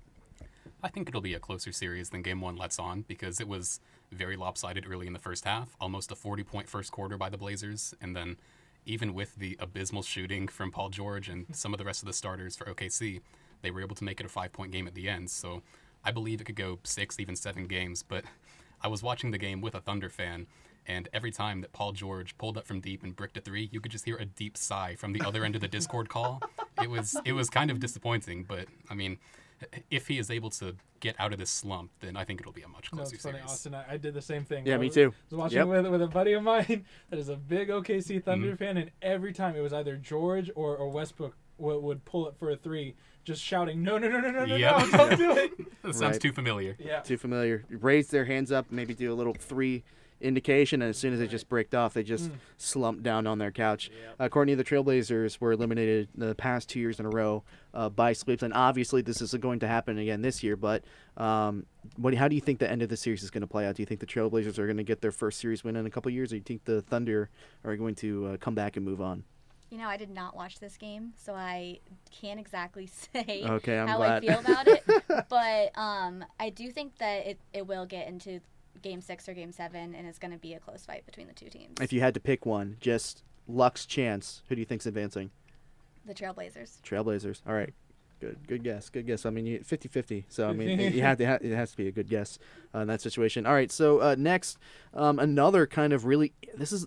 I 0.83 0.89
think 0.89 1.09
it'll 1.09 1.21
be 1.21 1.35
a 1.35 1.41
closer 1.41 1.71
series 1.71 2.11
than 2.11 2.23
game 2.23 2.41
one 2.41 2.57
lets 2.57 2.79
on 2.79 3.03
because 3.03 3.41
it 3.41 3.47
was 3.47 3.81
very 4.11 4.37
lopsided 4.37 4.85
early 4.91 5.07
in 5.07 5.13
the 5.13 5.19
first 5.21 5.45
half, 5.45 5.77
almost 5.81 6.11
a 6.11 6.17
40 6.17 6.43
point 6.43 6.69
first 6.69 6.91
quarter 6.91 7.17
by 7.17 7.29
the 7.29 7.39
Blazers. 7.39 7.95
And 8.01 8.17
then, 8.17 8.37
even 8.85 9.15
with 9.15 9.37
the 9.37 9.57
abysmal 9.61 10.03
shooting 10.03 10.49
from 10.49 10.73
Paul 10.73 10.89
George 10.89 11.29
and 11.29 11.47
some 11.53 11.73
of 11.73 11.79
the 11.79 11.85
rest 11.85 12.03
of 12.03 12.09
the 12.09 12.13
starters 12.13 12.57
for 12.57 12.65
OKC, 12.65 13.21
they 13.63 13.71
were 13.71 13.81
able 13.81 13.95
to 13.95 14.05
make 14.05 14.19
it 14.19 14.27
a 14.27 14.29
five 14.29 14.53
point 14.53 14.73
game 14.73 14.89
at 14.89 14.95
the 14.95 15.09
end. 15.09 15.31
So 15.31 15.63
I 16.05 16.11
believe 16.11 16.41
it 16.41 16.45
could 16.45 16.57
go 16.57 16.81
six, 16.83 17.21
even 17.21 17.37
seven 17.37 17.67
games. 17.69 18.03
But 18.03 18.25
I 18.83 18.89
was 18.89 19.05
watching 19.05 19.31
the 19.31 19.39
game 19.39 19.61
with 19.61 19.77
a 19.77 19.81
Thunder 19.81 20.09
fan. 20.09 20.49
And 20.85 21.09
every 21.13 21.31
time 21.31 21.61
that 21.61 21.73
Paul 21.73 21.93
George 21.93 22.37
pulled 22.39 22.59
up 22.59 22.67
from 22.67 22.81
deep 22.81 23.05
and 23.05 23.15
bricked 23.15 23.37
a 23.37 23.41
three, 23.41 23.69
you 23.71 23.81
could 23.81 23.93
just 23.93 24.05
hear 24.05 24.17
a 24.17 24.25
deep 24.25 24.57
sigh 24.57 24.97
from 24.97 25.13
the 25.13 25.23
other 25.25 25.45
end 25.45 25.55
of 25.55 25.61
the 25.61 25.69
Discord 25.69 26.09
call. 26.09 26.43
It 26.83 26.91
was 26.91 27.17
it 27.25 27.35
was 27.35 27.49
kind 27.49 27.71
of 27.71 27.79
disappointing, 27.79 28.43
but 28.43 28.67
I 28.91 28.95
mean, 28.95 29.19
if 29.91 30.09
he 30.09 30.19
is 30.19 30.31
able 30.31 30.51
to 30.51 30.75
get 31.01 31.17
out 31.19 31.33
of 31.33 31.39
this 31.39 31.51
slump, 31.51 31.91
then 32.01 32.17
I 32.17 32.25
think 32.25 32.41
it'll 32.41 32.53
be 32.53 32.63
a 32.63 32.69
much 32.69 32.93
No, 32.93 32.99
closer 32.99 33.15
it's 33.15 33.25
funny, 33.25 33.39
series. 33.39 33.51
Austin. 33.51 33.75
I, 33.75 33.95
I 33.95 33.97
did 33.97 34.15
the 34.15 34.23
same 34.23 34.45
thing. 34.45 34.67
Yeah, 34.67 34.77
me 34.79 34.87
was- 34.87 34.95
too. 34.95 35.13
was 35.31 35.39
watching 35.39 35.59
Yep. 35.59 35.67
with 35.67 35.87
with 35.89 36.03
a 36.03 36.07
buddy 36.09 36.33
of 36.35 36.43
mine 36.43 36.85
that 37.11 37.19
is 37.19 37.29
a 37.29 37.37
big 37.37 37.69
OKC 37.69 38.23
Thunder 38.23 38.49
Mm-hmm. 38.49 38.57
fan, 38.57 38.77
and 38.77 38.91
every 39.03 39.33
time 39.33 39.57
it 39.57 39.61
was 39.61 39.73
either 39.73 39.97
George 39.97 40.51
or, 40.55 40.77
or 40.77 40.89
Westbrook 40.91 41.37
would, 41.59 41.83
would 41.83 42.05
pull 42.05 42.29
it 42.29 42.35
for 42.39 42.51
a 42.51 42.57
three, 42.57 42.95
just 43.25 43.43
shouting, 43.43 43.83
"No, 43.83 43.99
no, 43.99 44.09
no, 44.09 44.21
no, 44.21 44.31
no, 44.31 44.45
no, 44.45 44.57
Yep. 44.57 44.79
no, 44.79 44.91
don't 45.09 45.19
do 45.19 45.33
it." 45.37 45.53
That 45.83 45.95
sounds 45.97 46.13
Right. 46.15 46.21
too 46.21 46.33
familiar. 46.33 46.77
Yeah. 46.79 47.01
Too 47.01 47.17
familiar. 47.19 47.65
Raise 47.69 48.07
their 48.09 48.25
hands 48.25 48.53
up, 48.53 48.67
maybe 48.71 48.95
do 48.95 49.13
a 49.13 49.17
little 49.17 49.35
three 49.35 49.83
indication, 50.23 50.83
and 50.83 50.89
as 50.91 50.97
soon 50.97 51.13
as 51.13 51.19
they 51.19 51.27
just 51.27 51.49
bricked 51.49 51.75
off, 51.75 51.95
they 51.95 52.03
just 52.03 52.31
slumped 52.57 53.03
down 53.03 53.27
on 53.27 53.39
their 53.39 53.51
couch. 53.51 53.91
Uh, 54.19 54.29
Courtney, 54.29 54.55
the 54.55 54.65
Trailblazers 54.65 55.41
were 55.41 55.53
eliminated 55.53 56.09
the 56.15 56.35
past 56.35 56.69
two 56.69 56.81
years 56.81 56.99
in 57.01 57.07
a 57.07 57.11
row 57.11 57.43
uh, 57.75 57.89
by 57.89 58.13
sweeps, 58.13 58.43
and 58.43 58.55
obviously 58.55 59.03
this 59.03 59.21
is 59.21 59.35
going 59.35 59.59
to 59.61 59.69
happen 59.69 59.99
again 59.99 60.23
this 60.23 60.43
year. 60.43 60.57
But 60.57 60.85
um, 61.17 61.67
what? 61.97 62.15
How 62.15 62.29
do 62.29 62.35
you 62.35 62.41
think 62.41 62.59
the 62.59 62.71
end 62.71 62.83
of 62.83 62.89
the 62.89 62.97
series 62.97 63.23
is 63.23 63.31
going 63.31 63.43
to 63.43 63.47
play 63.47 63.67
out? 63.67 63.77
Do 63.77 63.83
you 63.83 63.87
think 63.87 64.01
the 64.01 64.07
Trailblazers 64.07 64.59
are 64.59 64.67
going 64.67 64.77
to 64.79 64.85
get 64.85 65.01
their 65.01 65.13
first 65.13 65.41
series 65.41 65.65
win 65.65 65.77
in 65.77 65.87
a 65.87 65.91
couple 65.91 66.11
years, 66.11 66.33
or 66.33 66.37
do 66.37 66.37
you 66.37 66.43
think 66.43 66.65
the 66.65 66.83
Thunder 66.83 67.29
are 67.65 67.77
going 67.77 67.95
to 67.97 68.27
uh, 68.27 68.37
come 68.39 68.55
back 68.55 68.77
and 68.77 68.85
move 68.87 69.01
on? 69.01 69.25
You 69.71 69.79
know, 69.79 69.89
I 69.89 69.97
did 69.97 70.11
not 70.11 70.37
watch 70.37 70.61
this 70.61 70.77
game, 70.77 71.15
so 71.17 71.33
I 71.33 71.79
can't 72.11 72.39
exactly 72.39 72.87
say 73.15 73.43
Okay, 73.43 73.77
how 73.77 73.97
glad. 73.97 74.23
I 74.23 74.27
feel 74.27 74.39
about 74.39 74.69
it. 74.69 74.85
but 75.31 75.79
um, 75.81 76.23
I 76.39 76.51
do 76.51 76.71
think 76.71 76.99
that 76.99 77.27
it, 77.27 77.39
it 77.55 77.67
will 77.67 77.87
get 77.87 78.07
into 78.07 78.41
game 78.81 79.01
six 79.01 79.29
or 79.29 79.35
game 79.35 79.53
seven, 79.53 79.95
and 79.95 80.07
it's 80.07 80.19
going 80.19 80.33
to 80.33 80.39
be 80.39 80.55
a 80.55 80.61
close 80.61 80.85
fight 80.87 81.05
between 81.07 81.27
the 81.27 81.35
two 81.35 81.49
teams. 81.49 81.81
If 81.81 81.93
you 81.93 82.01
had 82.01 82.15
to 82.15 82.21
pick 82.21 82.47
one, 82.47 82.77
just 82.81 83.23
luck's 83.47 83.85
chance, 83.87 84.43
who 84.49 84.55
do 84.55 84.61
you 84.61 84.67
think's 84.67 84.87
advancing? 84.87 85.31
the 86.05 86.15
Trailblazers. 86.15 86.81
Trailblazers. 86.83 87.43
All 87.47 87.55
right. 87.55 87.73
Good, 88.21 88.37
good 88.49 88.65
guess. 88.65 88.89
Good 88.89 89.07
guess. 89.07 89.25
I 89.27 89.31
mean, 89.31 89.47
you- 89.47 89.61
50-50. 89.61 90.25
So 90.29 90.49
I 90.49 90.53
mean, 90.53 90.79
you 90.93 91.03
have 91.03 91.19
to. 91.19 91.25
It 91.25 91.55
has 91.55 91.71
to 91.73 91.77
be 91.77 91.89
a 91.89 91.93
good 91.93 92.09
guess 92.09 92.39
uh, 92.75 92.81
in 92.81 92.89
that 92.89 93.01
situation. 93.01 93.47
All 93.47 93.53
right. 93.53 93.71
So 93.71 94.01
uh, 94.01 94.17
next, 94.19 94.59
um, 94.95 95.19
another 95.19 95.67
kind 95.67 95.93
of 95.93 96.05
really. 96.05 96.33
This 96.57 96.73
is. 96.73 96.87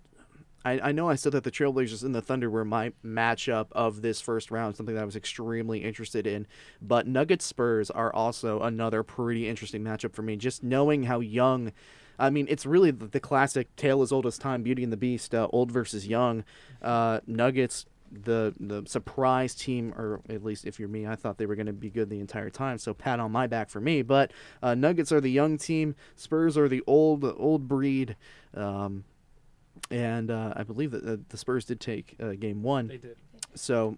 I, 0.65 0.89
I 0.89 0.91
know 0.91 1.07
I 1.07 1.15
said 1.15 1.31
that 1.33 1.43
the 1.43 1.51
Trailblazers 1.51 2.03
and 2.03 2.15
the 2.15 2.21
Thunder 2.21 2.49
were 2.49 2.65
my 2.65 2.91
matchup 3.05 3.67
of 3.73 4.01
this 4.01 4.19
first 4.19 4.49
round, 4.49 4.75
something 4.75 4.95
that 4.95 5.01
I 5.01 5.05
was 5.05 5.15
extremely 5.15 5.83
interested 5.83 6.25
in. 6.25 6.47
But 6.81 7.07
Nuggets 7.07 7.45
Spurs 7.45 7.91
are 7.91 8.13
also 8.13 8.61
another 8.61 9.03
pretty 9.03 9.47
interesting 9.47 9.83
matchup 9.83 10.13
for 10.13 10.23
me. 10.23 10.35
Just 10.35 10.63
knowing 10.63 11.03
how 11.03 11.19
young. 11.19 11.71
I 12.17 12.29
mean, 12.31 12.47
it's 12.49 12.65
really 12.65 12.91
the, 12.91 13.19
classic 13.19 13.75
tale 13.75 14.01
as 14.01 14.11
old 14.11 14.25
as 14.25 14.37
time, 14.37 14.63
Beauty 14.63 14.83
and 14.83 14.91
the 14.91 14.97
Beast, 14.97 15.35
uh, 15.35 15.47
old 15.51 15.71
versus 15.71 16.07
young. 16.07 16.43
Uh, 16.81 17.19
Nuggets 17.27 17.85
the 18.11 18.53
the 18.59 18.83
surprise 18.85 19.53
team, 19.53 19.93
or 19.97 20.21
at 20.29 20.43
least 20.43 20.65
if 20.65 20.79
you're 20.79 20.87
me, 20.87 21.05
I 21.05 21.15
thought 21.15 21.37
they 21.37 21.45
were 21.45 21.55
going 21.55 21.65
to 21.65 21.73
be 21.73 21.89
good 21.89 22.09
the 22.09 22.19
entire 22.19 22.49
time. 22.49 22.77
So 22.77 22.93
pat 22.93 23.19
on 23.19 23.31
my 23.31 23.47
back 23.47 23.69
for 23.69 23.81
me. 23.81 24.01
But 24.01 24.31
uh, 24.63 24.73
Nuggets 24.73 25.11
are 25.11 25.19
the 25.19 25.31
young 25.31 25.57
team. 25.57 25.95
Spurs 26.15 26.57
are 26.57 26.69
the 26.69 26.81
old 26.87 27.23
old 27.25 27.67
breed. 27.67 28.15
Um, 28.53 29.03
and 29.91 30.31
uh, 30.31 30.53
I 30.55 30.63
believe 30.63 30.91
that 30.91 31.05
the, 31.05 31.21
the 31.29 31.37
Spurs 31.37 31.65
did 31.65 31.79
take 31.79 32.15
uh, 32.21 32.31
game 32.31 32.63
one. 32.63 32.87
They 32.87 32.97
did. 32.97 33.17
So, 33.53 33.97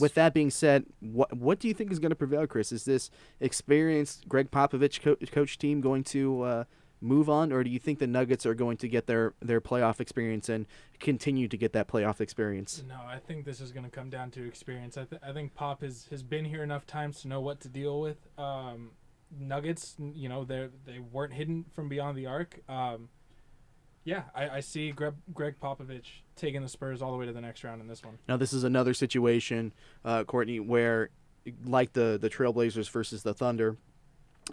with 0.00 0.14
that 0.14 0.32
being 0.32 0.50
said, 0.50 0.86
what 1.00 1.36
what 1.36 1.58
do 1.58 1.68
you 1.68 1.74
think 1.74 1.92
is 1.92 1.98
going 1.98 2.10
to 2.10 2.16
prevail, 2.16 2.46
Chris? 2.46 2.72
Is 2.72 2.84
this 2.84 3.10
experienced 3.40 4.28
Gregg 4.28 4.50
Popovich 4.50 5.02
co- 5.02 5.16
coach 5.32 5.58
team 5.58 5.80
going 5.80 6.04
to 6.04 6.42
uh, 6.42 6.64
move 7.00 7.28
on, 7.28 7.52
or 7.52 7.62
do 7.62 7.70
you 7.70 7.78
think 7.78 7.98
the 7.98 8.06
Nuggets 8.06 8.46
are 8.46 8.54
going 8.54 8.76
to 8.78 8.88
get 8.88 9.06
their 9.06 9.34
their 9.40 9.60
playoff 9.60 10.00
experience 10.00 10.48
and 10.48 10.66
continue 11.00 11.48
to 11.48 11.56
get 11.56 11.72
that 11.72 11.88
playoff 11.88 12.20
experience? 12.20 12.82
No, 12.88 12.96
I 13.06 13.18
think 13.18 13.44
this 13.44 13.60
is 13.60 13.72
going 13.72 13.84
to 13.84 13.90
come 13.90 14.10
down 14.10 14.30
to 14.32 14.46
experience. 14.46 14.96
I, 14.96 15.04
th- 15.04 15.22
I 15.26 15.32
think 15.32 15.54
Pop 15.54 15.82
has, 15.82 16.06
has 16.10 16.22
been 16.22 16.44
here 16.44 16.62
enough 16.62 16.86
times 16.86 17.20
to 17.22 17.28
know 17.28 17.40
what 17.40 17.60
to 17.60 17.68
deal 17.68 18.00
with. 18.00 18.28
Um, 18.38 18.92
Nuggets, 19.38 19.96
you 19.98 20.28
know, 20.28 20.44
they 20.44 20.68
they 20.84 20.98
weren't 20.98 21.32
hidden 21.32 21.66
from 21.74 21.88
beyond 21.88 22.16
the 22.16 22.26
arc. 22.26 22.60
Um, 22.68 23.08
yeah, 24.06 24.22
I, 24.36 24.48
I 24.48 24.60
see 24.60 24.92
Gregg, 24.92 25.14
Gregg 25.34 25.56
Popovich 25.60 26.22
taking 26.36 26.62
the 26.62 26.68
Spurs 26.68 27.02
all 27.02 27.10
the 27.10 27.18
way 27.18 27.26
to 27.26 27.32
the 27.32 27.40
next 27.40 27.64
round 27.64 27.80
in 27.80 27.88
this 27.88 28.04
one. 28.04 28.18
Now, 28.28 28.36
this 28.36 28.52
is 28.52 28.62
another 28.62 28.94
situation, 28.94 29.74
uh, 30.04 30.22
Courtney, 30.22 30.60
where, 30.60 31.10
like 31.64 31.92
the 31.92 32.16
the 32.20 32.30
Trailblazers 32.30 32.88
versus 32.88 33.24
the 33.24 33.34
Thunder, 33.34 33.76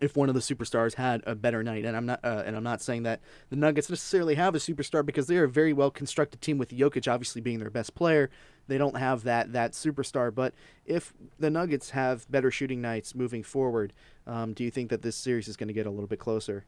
if 0.02 0.18
one 0.18 0.28
of 0.28 0.34
the 0.34 0.42
superstars 0.42 0.96
had 0.96 1.22
a 1.28 1.36
better 1.36 1.62
night, 1.62 1.86
and 1.86 1.96
I'm 1.96 2.08
not, 2.08 2.20
uh, 2.24 2.42
and 2.48 2.56
I'm 2.56 2.64
not 2.64 2.82
saying 2.82 3.04
that 3.04 3.22
the 3.52 3.56
Nuggets 3.56 3.92
necessarily 3.92 4.34
have 4.36 4.56
a 4.56 4.58
superstar 4.58 5.06
because 5.06 5.28
they're 5.28 5.44
a 5.44 5.50
very 5.50 5.72
well 5.72 5.92
constructed 5.92 6.42
team 6.42 6.58
with 6.58 6.70
Jokic 6.70 7.12
obviously 7.12 7.40
being 7.40 7.60
their 7.60 7.70
best 7.70 7.94
player, 7.94 8.32
they 8.68 8.80
don't 8.80 8.98
have 8.98 9.24
that 9.24 9.54
that 9.54 9.74
superstar. 9.74 10.34
But 10.34 10.56
if 10.84 11.14
the 11.38 11.52
Nuggets 11.52 11.92
have 11.92 12.30
better 12.32 12.50
shooting 12.50 12.82
nights 12.82 13.14
moving 13.14 13.44
forward, 13.44 13.94
um, 14.26 14.54
do 14.54 14.64
you 14.64 14.72
think 14.72 14.90
that 14.90 15.04
this 15.04 15.16
series 15.16 15.48
is 15.48 15.58
going 15.58 15.68
to 15.68 15.76
get 15.76 15.86
a 15.86 15.92
little 15.92 16.08
bit 16.08 16.20
closer? 16.20 16.66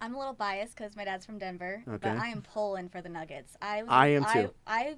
I'm 0.00 0.14
a 0.14 0.18
little 0.18 0.32
biased 0.34 0.76
because 0.76 0.96
my 0.96 1.04
dad's 1.04 1.26
from 1.26 1.38
Denver, 1.38 1.82
Okay. 1.86 1.98
but 2.00 2.16
I 2.16 2.28
am 2.28 2.42
pulling 2.42 2.88
for 2.88 3.02
the 3.02 3.08
Nuggets. 3.08 3.56
I 3.60 3.82
I 3.88 4.08
am 4.08 4.24
too. 4.24 4.54
I, 4.66 4.78
I 4.80 4.96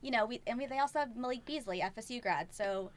you 0.00 0.10
know, 0.10 0.26
we 0.26 0.40
and 0.46 0.58
we, 0.58 0.66
they 0.66 0.78
also 0.78 0.98
have 0.98 1.16
Malik 1.16 1.44
Beasley, 1.44 1.80
FSU 1.80 2.20
grad, 2.20 2.52
so 2.52 2.90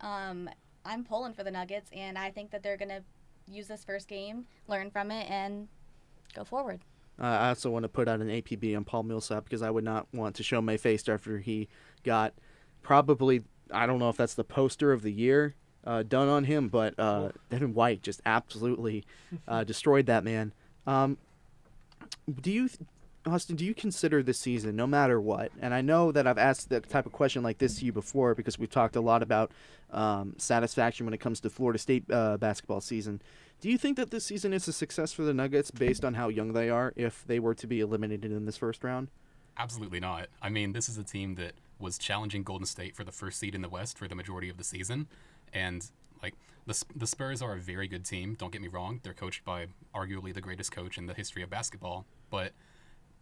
um, 0.00 0.48
I'm 0.84 1.04
pulling 1.04 1.32
for 1.34 1.44
the 1.44 1.50
Nuggets, 1.50 1.90
and 1.92 2.18
I 2.18 2.30
think 2.30 2.50
that 2.50 2.62
they're 2.62 2.76
gonna 2.76 3.02
use 3.46 3.68
this 3.68 3.84
first 3.84 4.08
game, 4.08 4.46
learn 4.68 4.90
from 4.90 5.10
it, 5.10 5.30
and 5.30 5.68
go 6.34 6.44
forward. 6.44 6.80
Uh, 7.20 7.24
I 7.26 7.48
also 7.50 7.70
want 7.70 7.82
to 7.84 7.88
put 7.88 8.08
out 8.08 8.20
an 8.20 8.28
APB 8.28 8.76
on 8.76 8.84
Paul 8.84 9.02
Millsap 9.02 9.44
because 9.44 9.62
I 9.62 9.70
would 9.70 9.84
not 9.84 10.06
want 10.12 10.36
to 10.36 10.42
show 10.42 10.60
my 10.62 10.76
face 10.76 11.06
after 11.08 11.38
he 11.38 11.68
got 12.02 12.32
probably 12.82 13.42
I 13.70 13.86
don't 13.86 13.98
know 13.98 14.08
if 14.08 14.16
that's 14.16 14.34
the 14.34 14.44
poster 14.44 14.90
of 14.92 15.02
the 15.02 15.12
year 15.12 15.54
uh, 15.84 16.02
done 16.02 16.28
on 16.28 16.44
him, 16.44 16.68
but 16.68 16.98
uh, 16.98 17.30
Devin 17.50 17.74
White 17.74 18.02
just 18.02 18.20
absolutely 18.26 19.04
uh, 19.46 19.64
destroyed 19.64 20.06
that 20.06 20.24
man. 20.24 20.52
Um, 20.90 21.18
do 22.40 22.50
you, 22.50 22.68
Austin? 23.24 23.54
Do 23.54 23.64
you 23.64 23.74
consider 23.74 24.24
this 24.24 24.40
season, 24.40 24.74
no 24.74 24.88
matter 24.88 25.20
what? 25.20 25.52
And 25.60 25.72
I 25.72 25.82
know 25.82 26.10
that 26.10 26.26
I've 26.26 26.38
asked 26.38 26.68
the 26.68 26.80
type 26.80 27.06
of 27.06 27.12
question 27.12 27.44
like 27.44 27.58
this 27.58 27.78
to 27.78 27.84
you 27.84 27.92
before 27.92 28.34
because 28.34 28.58
we've 28.58 28.70
talked 28.70 28.96
a 28.96 29.00
lot 29.00 29.22
about 29.22 29.52
um, 29.92 30.34
satisfaction 30.36 31.06
when 31.06 31.14
it 31.14 31.20
comes 31.20 31.38
to 31.40 31.50
Florida 31.50 31.78
State 31.78 32.04
uh, 32.10 32.38
basketball 32.38 32.80
season. 32.80 33.22
Do 33.60 33.70
you 33.70 33.78
think 33.78 33.96
that 33.98 34.10
this 34.10 34.24
season 34.24 34.52
is 34.52 34.66
a 34.66 34.72
success 34.72 35.12
for 35.12 35.22
the 35.22 35.34
Nuggets 35.34 35.70
based 35.70 36.04
on 36.04 36.14
how 36.14 36.28
young 36.28 36.54
they 36.54 36.70
are 36.70 36.92
if 36.96 37.24
they 37.26 37.38
were 37.38 37.54
to 37.54 37.66
be 37.68 37.80
eliminated 37.80 38.32
in 38.32 38.46
this 38.46 38.56
first 38.56 38.82
round? 38.82 39.08
Absolutely 39.56 40.00
not. 40.00 40.26
I 40.42 40.48
mean, 40.48 40.72
this 40.72 40.88
is 40.88 40.98
a 40.98 41.04
team 41.04 41.36
that 41.36 41.52
was 41.78 41.98
challenging 41.98 42.42
Golden 42.42 42.66
State 42.66 42.96
for 42.96 43.04
the 43.04 43.12
first 43.12 43.38
seed 43.38 43.54
in 43.54 43.62
the 43.62 43.68
West 43.68 43.96
for 43.96 44.08
the 44.08 44.14
majority 44.16 44.48
of 44.48 44.56
the 44.56 44.64
season, 44.64 45.06
and 45.52 45.88
like 46.22 46.34
the 46.66 46.84
the 46.94 47.06
Spurs 47.06 47.42
are 47.42 47.54
a 47.54 47.58
very 47.58 47.88
good 47.88 48.04
team. 48.04 48.34
Don't 48.38 48.52
get 48.52 48.60
me 48.60 48.68
wrong; 48.68 49.00
they're 49.02 49.14
coached 49.14 49.44
by 49.44 49.66
arguably 49.94 50.32
the 50.32 50.40
greatest 50.40 50.72
coach 50.72 50.98
in 50.98 51.06
the 51.06 51.14
history 51.14 51.42
of 51.42 51.50
basketball. 51.50 52.06
But 52.30 52.52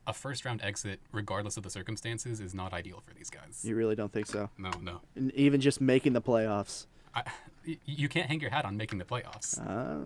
a 0.07 0.13
first 0.13 0.45
round 0.45 0.63
exit, 0.63 1.01
regardless 1.13 1.57
of 1.57 1.63
the 1.63 1.71
circumstances, 1.71 2.41
is 2.41 2.55
not 2.55 2.73
ideal 2.73 3.03
for 3.07 3.15
these 3.15 3.31
guys. 3.31 3.65
You 3.65 3.77
really 3.77 3.95
don't 3.95 4.13
think 4.13 4.27
so? 4.27 4.51
No, 4.59 4.71
no. 4.83 5.01
And 5.15 5.33
even 5.35 5.61
just 5.61 5.81
making 5.81 6.15
the 6.15 6.23
playoffs. 6.23 6.87
I, 7.15 7.25
you 7.85 8.09
can't 8.09 8.27
hang 8.27 8.41
your 8.41 8.51
hat 8.51 8.65
on 8.65 8.77
making 8.77 8.99
the 8.99 9.05
playoffs. 9.05 9.59
Uh, 9.59 10.05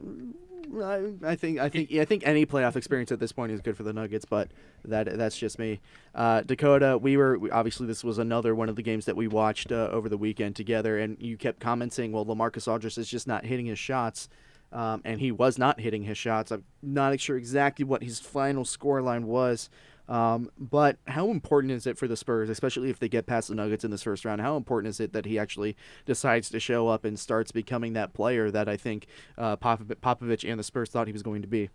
I, 0.80 1.12
I 1.24 1.36
think 1.36 1.58
I 1.58 1.68
think 1.68 1.92
I 1.92 2.04
think 2.04 2.26
any 2.26 2.46
playoff 2.46 2.76
experience 2.76 3.12
at 3.12 3.20
this 3.20 3.32
point 3.32 3.52
is 3.52 3.60
good 3.60 3.76
for 3.76 3.82
the 3.82 3.92
Nuggets, 3.92 4.24
but 4.24 4.50
that 4.84 5.18
that's 5.18 5.36
just 5.36 5.58
me. 5.58 5.80
Uh, 6.14 6.42
Dakota, 6.42 6.98
we 7.00 7.16
were 7.16 7.38
we- 7.38 7.50
obviously 7.50 7.86
this 7.86 8.02
was 8.02 8.18
another 8.18 8.54
one 8.54 8.68
of 8.68 8.76
the 8.76 8.82
games 8.82 9.04
that 9.04 9.16
we 9.16 9.28
watched 9.28 9.70
uh, 9.72 9.88
over 9.92 10.08
the 10.08 10.16
weekend 10.16 10.56
together, 10.56 10.98
and 10.98 11.16
you 11.20 11.36
kept 11.36 11.60
commenting, 11.60 12.12
well, 12.12 12.24
LaMarcus 12.24 12.68
Aldridge 12.68 12.96
is 12.98 13.08
just 13.08 13.26
not 13.26 13.44
hitting 13.44 13.66
his 13.66 13.78
shots. 13.78 14.28
Um, 14.72 15.02
and 15.04 15.20
he 15.20 15.30
was 15.30 15.58
not 15.58 15.80
hitting 15.80 16.04
his 16.04 16.16
shots. 16.16 16.50
I'm 16.50 16.64
not 16.82 17.20
sure 17.20 17.36
exactly 17.36 17.84
what 17.84 18.02
his 18.02 18.20
final 18.20 18.64
score 18.64 19.02
line 19.02 19.26
was. 19.26 19.68
Um, 20.12 20.50
but 20.58 20.98
how 21.06 21.30
important 21.30 21.72
is 21.72 21.86
it 21.86 21.96
for 21.96 22.06
the 22.06 22.18
Spurs, 22.18 22.50
especially 22.50 22.90
if 22.90 22.98
they 22.98 23.08
get 23.08 23.24
past 23.24 23.48
the 23.48 23.54
Nuggets 23.54 23.82
in 23.82 23.90
this 23.90 24.02
first 24.02 24.26
round? 24.26 24.42
How 24.42 24.58
important 24.58 24.90
is 24.90 25.00
it 25.00 25.14
that 25.14 25.24
he 25.24 25.38
actually 25.38 25.74
decides 26.04 26.50
to 26.50 26.60
show 26.60 26.88
up 26.88 27.06
and 27.06 27.18
starts 27.18 27.50
becoming 27.50 27.94
that 27.94 28.12
player 28.12 28.50
that 28.50 28.68
I 28.68 28.76
think 28.76 29.06
uh, 29.38 29.56
Popov- 29.56 29.96
Popovich 30.02 30.46
and 30.46 30.60
the 30.60 30.64
Spurs 30.64 30.90
thought 30.90 31.06
he 31.06 31.14
was 31.14 31.22
going 31.22 31.40
to 31.40 31.48
be? 31.48 31.70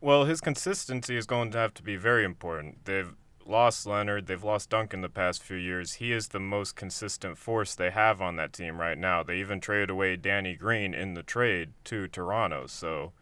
Well, 0.00 0.24
his 0.24 0.40
consistency 0.40 1.16
is 1.16 1.26
going 1.26 1.52
to 1.52 1.58
have 1.58 1.72
to 1.74 1.84
be 1.84 1.94
very 1.94 2.24
important. 2.24 2.86
They've 2.86 3.14
lost 3.46 3.86
Leonard, 3.86 4.26
they've 4.26 4.42
lost 4.42 4.70
Duncan 4.70 5.02
the 5.02 5.08
past 5.08 5.40
few 5.40 5.56
years. 5.56 5.94
He 5.94 6.10
is 6.10 6.28
the 6.28 6.40
most 6.40 6.74
consistent 6.74 7.38
force 7.38 7.76
they 7.76 7.90
have 7.90 8.20
on 8.20 8.34
that 8.34 8.52
team 8.52 8.80
right 8.80 8.98
now. 8.98 9.22
They 9.22 9.36
even 9.36 9.60
traded 9.60 9.90
away 9.90 10.16
Danny 10.16 10.56
Green 10.56 10.92
in 10.92 11.14
the 11.14 11.22
trade 11.22 11.70
to 11.84 12.08
Toronto, 12.08 12.66
so 12.66 13.12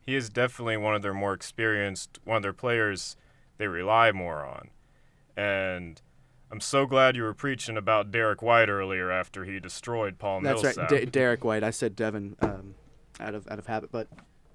he 0.00 0.16
is 0.16 0.28
definitely 0.28 0.76
one 0.76 0.96
of 0.96 1.02
their 1.02 1.14
more 1.14 1.34
experienced, 1.34 2.18
one 2.24 2.38
of 2.38 2.42
their 2.42 2.52
players 2.52 3.16
they 3.58 3.66
rely 3.66 4.12
more 4.12 4.44
on. 4.44 4.68
And 5.36 6.00
I'm 6.50 6.60
so 6.60 6.86
glad 6.86 7.16
you 7.16 7.22
were 7.22 7.34
preaching 7.34 7.76
about 7.76 8.10
Derrick 8.10 8.42
White 8.42 8.68
earlier 8.68 9.10
after 9.10 9.44
he 9.44 9.58
destroyed 9.60 10.18
Paul 10.18 10.40
That's 10.40 10.62
Millsap. 10.62 10.90
right, 10.90 11.04
D- 11.04 11.06
Derrick 11.10 11.44
White. 11.44 11.62
I 11.64 11.70
said 11.70 11.96
Devin 11.96 12.36
um, 12.40 12.74
out 13.20 13.34
of 13.34 13.46
out 13.48 13.58
of 13.58 13.66
habit, 13.66 13.90
but 13.92 14.08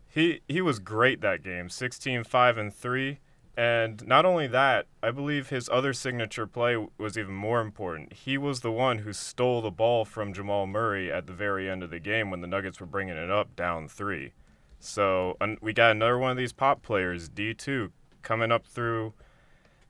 He 0.08 0.42
he 0.48 0.62
was 0.62 0.80
great 0.80 1.22
that 1.22 1.44
game, 1.44 1.70
16 1.70 2.24
5 2.24 2.58
and 2.58 2.74
3. 2.74 3.20
And 3.58 4.08
not 4.08 4.26
only 4.26 4.48
that, 4.48 4.88
I 5.04 5.12
believe 5.12 5.50
his 5.50 5.68
other 5.70 5.92
signature 5.92 6.48
play 6.48 6.88
was 6.98 7.18
even 7.18 7.34
more 7.36 7.60
important. 7.60 8.14
He 8.14 8.38
was 8.38 8.62
the 8.62 8.72
one 8.72 9.00
who 9.00 9.12
stole 9.12 9.62
the 9.62 9.70
ball 9.70 10.06
from 10.06 10.34
Jamal 10.34 10.66
Murray 10.68 11.12
at 11.12 11.28
the 11.28 11.34
very 11.34 11.70
end 11.70 11.84
of 11.84 11.90
the 11.90 12.00
game 12.00 12.32
when 12.32 12.40
the 12.40 12.48
Nuggets 12.48 12.80
were 12.80 12.86
bringing 12.86 13.18
it 13.18 13.30
up 13.30 13.56
down 13.58 13.90
3. 13.90 14.32
So, 14.80 15.36
and 15.42 15.58
we 15.62 15.74
got 15.74 15.92
another 15.92 16.18
one 16.18 16.32
of 16.32 16.38
these 16.38 16.54
pop 16.54 16.82
players, 16.82 17.30
D2, 17.30 17.92
coming 18.22 18.52
up 18.52 18.66
through 18.66 19.14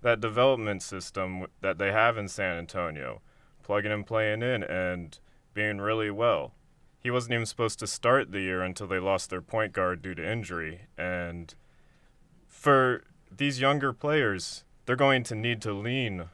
that 0.02 0.20
development 0.20 0.82
system 0.82 1.46
that 1.62 1.78
they 1.78 1.92
have 1.92 2.18
in 2.18 2.28
San 2.28 2.58
Antonio, 2.58 3.22
plugging 3.64 3.92
and 3.92 4.06
playing 4.06 4.42
in 4.42 4.64
and 4.64 5.20
being 5.54 5.80
really 5.80 6.10
well 6.10 6.54
he 7.02 7.10
wasn't 7.10 7.34
even 7.34 7.46
supposed 7.46 7.80
to 7.80 7.88
start 7.88 8.32
the 8.32 8.42
year 8.42 8.62
until 8.62 8.86
they 8.86 9.00
lost 9.00 9.30
their 9.30 9.42
point 9.42 9.74
guard 9.74 10.02
due 10.02 10.14
to 10.14 10.32
injury. 10.32 10.82
And 10.98 11.54
for 12.48 13.04
these 13.36 13.60
younger 13.60 13.92
players, 13.92 14.64
they're 14.86 14.96
going 14.96 15.24
to 15.24 15.36
need 15.36 15.62
to 15.64 15.74
lean 15.74 16.26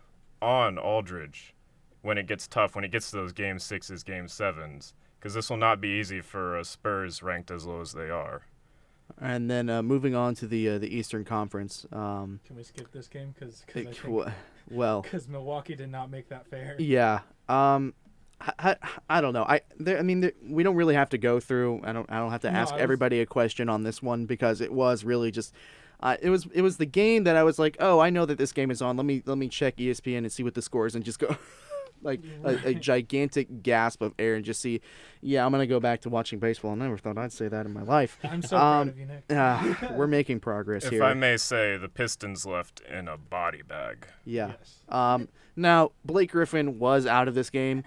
on 0.41 0.77
Aldridge 0.77 1.55
when 2.01 2.17
it 2.17 2.27
gets 2.27 2.47
tough, 2.47 2.75
when 2.75 2.83
it 2.83 2.91
gets 2.91 3.09
to 3.11 3.17
those 3.17 3.31
game 3.31 3.59
sixes, 3.59 4.03
game 4.03 4.27
sevens, 4.27 4.93
because 5.17 5.33
this 5.33 5.49
will 5.49 5.57
not 5.57 5.79
be 5.79 5.87
easy 5.87 6.19
for 6.19 6.61
Spurs 6.63 7.23
ranked 7.23 7.49
as 7.49 7.65
low 7.65 7.79
as 7.79 7.93
they 7.93 8.09
are. 8.09 8.43
And 9.19 9.49
then 9.49 9.69
uh, 9.69 9.81
moving 9.81 10.15
on 10.15 10.35
to 10.35 10.47
the 10.47 10.69
uh, 10.69 10.77
the 10.77 10.93
Eastern 10.95 11.23
Conference. 11.25 11.85
Um, 11.91 12.39
Can 12.45 12.55
we 12.55 12.63
skip 12.63 12.91
this 12.91 13.07
game? 13.07 13.33
Because 13.37 13.63
well, 14.69 15.01
because 15.01 15.27
Milwaukee 15.27 15.75
did 15.75 15.89
not 15.89 16.09
make 16.11 16.29
that 16.29 16.47
fair. 16.47 16.75
Yeah. 16.79 17.19
Um, 17.49 17.93
I, 18.39 18.53
I, 18.59 18.75
I 19.09 19.21
don't 19.21 19.33
know. 19.33 19.43
I 19.43 19.61
there. 19.79 19.97
I 19.97 20.01
mean, 20.03 20.19
there, 20.19 20.33
we 20.47 20.63
don't 20.63 20.75
really 20.75 20.95
have 20.95 21.09
to 21.09 21.17
go 21.17 21.39
through. 21.39 21.81
I 21.83 21.91
don't. 21.93 22.09
I 22.11 22.19
don't 22.19 22.31
have 22.31 22.41
to 22.41 22.51
No, 22.51 22.59
ask 22.59 22.73
was- 22.73 22.81
everybody 22.81 23.19
a 23.21 23.25
question 23.25 23.69
on 23.69 23.83
this 23.83 24.01
one 24.01 24.25
because 24.25 24.61
it 24.61 24.71
was 24.71 25.03
really 25.03 25.31
just. 25.31 25.53
Uh, 25.99 26.15
it 26.21 26.29
was 26.29 26.47
it 26.53 26.61
was 26.61 26.77
the 26.77 26.85
game 26.85 27.23
that 27.23 27.35
I 27.35 27.43
was 27.43 27.57
like, 27.57 27.75
oh, 27.79 27.99
I 27.99 28.11
know 28.11 28.25
that 28.27 28.37
this 28.37 28.51
game 28.51 28.69
is 28.69 28.83
on. 28.83 28.97
Let 28.97 29.07
me 29.07 29.23
let 29.25 29.39
me 29.39 29.47
check 29.47 29.77
ESPN 29.77 30.19
and 30.19 30.31
see 30.31 30.43
what 30.43 30.53
the 30.53 30.61
score 30.61 30.85
is, 30.85 30.93
and 30.93 31.03
just 31.03 31.17
go, 31.17 31.35
like 32.01 32.21
a, 32.43 32.69
a 32.69 32.73
gigantic 32.91 33.63
gasp 33.63 34.01
of 34.01 34.13
air, 34.19 34.35
and 34.35 34.45
just 34.45 34.61
see, 34.61 34.81
yeah, 35.21 35.45
I'm 35.45 35.51
gonna 35.51 35.67
go 35.67 35.79
back 35.79 36.01
to 36.01 36.09
watching 36.09 36.39
baseball. 36.39 36.71
I 36.71 36.75
never 36.75 36.97
thought 36.97 37.17
I'd 37.17 37.33
say 37.33 37.47
that 37.47 37.65
in 37.65 37.73
my 37.73 37.83
life. 37.83 38.17
I'm 38.23 38.41
so 38.41 38.57
Um, 38.57 38.61
proud 38.61 38.87
of 38.89 38.99
you, 38.99 39.05
Nick. 39.05 39.23
Uh, 39.29 39.93
we're 39.95 40.07
making 40.07 40.39
progress 40.39 40.85
If 40.85 40.91
here. 40.91 41.01
If 41.03 41.05
I 41.07 41.13
may 41.13 41.37
say, 41.37 41.77
the 41.77 41.89
Pistons 41.89 42.45
left 42.45 42.81
in 42.81 43.07
a 43.07 43.17
body 43.17 43.61
bag. 43.61 44.07
Yeah. 44.25 44.53
Yes. 44.59 44.81
Um, 44.89 45.27
now 45.55 45.91
Blake 46.05 46.31
Griffin 46.31 46.79
was 46.79 47.05
out 47.05 47.27
of 47.27 47.35
this 47.35 47.49
game. 47.49 47.83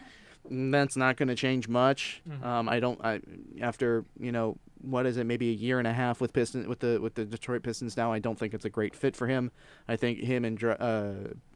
That's 0.51 0.97
not 0.97 1.17
going 1.17 1.29
to 1.29 1.35
change 1.35 1.69
much. 1.69 2.23
Um, 2.43 2.69
I 2.69 2.81
don't. 2.81 2.99
I 3.05 3.21
after 3.61 4.05
you 4.19 4.33
know 4.33 4.57
what 4.83 5.05
is 5.05 5.19
it? 5.19 5.25
Maybe 5.25 5.51
a 5.51 5.53
year 5.53 5.79
and 5.79 5.87
a 5.87 5.93
half 5.93 6.21
with 6.21 6.33
Pistons 6.33 6.67
with 6.67 6.81
the 6.81 6.99
with 7.01 7.15
the 7.15 7.25
Detroit 7.27 7.63
Pistons 7.63 7.97
now. 7.97 8.13
I 8.13 8.19
don't 8.19 8.39
think 8.39 8.55
it's 8.55 8.65
a 8.65 8.71
great 8.71 8.97
fit 8.97 9.15
for 9.15 9.27
him. 9.29 9.53
I 9.87 9.97
think 9.97 10.19
him 10.21 10.45
and 10.45 10.63
uh, 10.65 11.13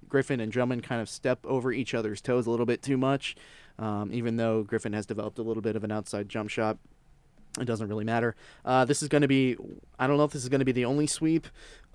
Griffin 0.08 0.40
and 0.40 0.50
Drummond 0.52 0.82
kind 0.82 1.00
of 1.00 1.08
step 1.08 1.38
over 1.44 1.72
each 1.72 1.94
other's 1.94 2.20
toes 2.20 2.46
a 2.46 2.50
little 2.50 2.66
bit 2.66 2.82
too 2.82 2.96
much. 2.96 3.36
Um, 3.78 4.12
even 4.12 4.36
though 4.36 4.62
Griffin 4.62 4.92
has 4.92 5.04
developed 5.06 5.38
a 5.38 5.42
little 5.42 5.62
bit 5.62 5.74
of 5.76 5.82
an 5.84 5.90
outside 5.90 6.28
jump 6.28 6.48
shot. 6.50 6.78
It 7.60 7.66
doesn't 7.66 7.86
really 7.88 8.04
matter. 8.04 8.34
Uh, 8.64 8.84
this 8.84 9.00
is 9.00 9.08
going 9.08 9.22
to 9.22 9.28
be. 9.28 9.56
I 9.96 10.08
don't 10.08 10.16
know 10.16 10.24
if 10.24 10.32
this 10.32 10.42
is 10.42 10.48
going 10.48 10.58
to 10.58 10.64
be 10.64 10.72
the 10.72 10.84
only 10.86 11.06
sweep 11.06 11.46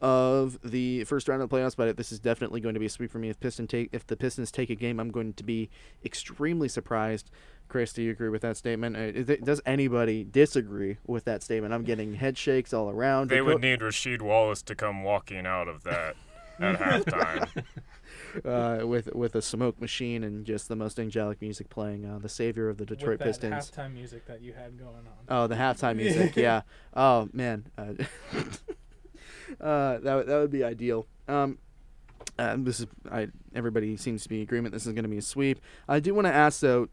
of 0.01 0.57
the 0.63 1.03
first 1.03 1.27
round 1.27 1.41
of 1.41 1.49
the 1.49 1.55
playoffs, 1.55 1.75
but 1.75 1.97
this 1.97 2.13
is 2.13 2.19
definitely 2.19 2.61
going 2.61 2.75
to 2.75 2.79
be 2.79 2.85
a 2.85 2.89
sweep 2.89 3.11
for 3.11 3.19
me. 3.19 3.27
If 3.29 3.41
Piston 3.41 3.67
take, 3.67 3.89
if 3.91 4.07
the 4.07 4.15
Pistons 4.15 4.51
take 4.53 4.69
a 4.69 4.75
game, 4.75 5.01
I'm 5.01 5.11
going 5.11 5.33
to 5.33 5.43
be 5.43 5.69
extremely 6.05 6.69
surprised. 6.69 7.29
Chris, 7.67 7.91
do 7.91 8.01
you 8.01 8.11
agree 8.11 8.29
with 8.29 8.41
that 8.41 8.55
statement? 8.55 8.95
Uh, 8.95 8.99
is 8.99 9.29
it- 9.29 9.43
Does 9.43 9.61
anybody 9.65 10.23
disagree 10.23 10.95
with 11.05 11.25
that 11.25 11.43
statement? 11.43 11.73
I'm 11.73 11.83
getting 11.83 12.13
head 12.13 12.37
shakes 12.37 12.73
all 12.73 12.89
around. 12.89 13.29
They 13.29 13.37
Daco- 13.39 13.45
would 13.47 13.61
need 13.61 13.81
Rasheed 13.81 14.21
Wallace 14.21 14.61
to 14.63 14.75
come 14.75 15.03
walking 15.03 15.45
out 15.45 15.67
of 15.67 15.83
that 15.83 16.15
at 16.59 16.79
halftime. 17.05 17.63
Uh, 18.45 18.79
with 18.85 19.13
with 19.15 19.35
a 19.35 19.41
smoke 19.41 19.79
machine 19.81 20.23
and 20.23 20.45
just 20.45 20.67
the 20.67 20.75
most 20.75 20.99
angelic 20.99 21.41
music 21.41 21.69
playing. 21.69 22.05
Uh, 22.05 22.19
the 22.19 22.29
savior 22.29 22.69
of 22.69 22.77
the 22.77 22.85
Detroit 22.85 23.19
With 23.19 23.19
that 23.19 23.25
Pistons. 23.25 23.71
halftime 23.71 23.93
music 23.93 24.25
that 24.27 24.41
you 24.41 24.53
had 24.53 24.77
going 24.77 24.95
on. 24.95 25.03
Oh, 25.29 25.47
the 25.47 25.55
halftime 25.55 25.95
music. 26.03 26.35
yeah. 26.35 26.61
Oh 26.95 27.29
man. 27.33 27.65
Uh, 27.77 27.93
uh, 29.61 29.97
that 29.99 30.15
would- 30.15 30.27
that 30.27 30.37
would 30.39 30.51
be 30.51 30.63
ideal. 30.63 31.07
Um, 31.27 31.57
uh, 32.37 32.55
this 32.59 32.79
is 32.79 32.87
I. 33.11 33.27
Everybody 33.55 33.97
seems 33.97 34.23
to 34.23 34.29
be 34.29 34.37
in 34.37 34.41
agreement. 34.43 34.73
This 34.73 34.85
is 34.85 34.93
going 34.93 35.03
to 35.03 35.09
be 35.09 35.17
a 35.17 35.21
sweep. 35.21 35.59
I 35.87 35.99
do 35.99 36.13
want 36.13 36.27
to 36.27 36.33
ask 36.33 36.59
though. 36.61 36.87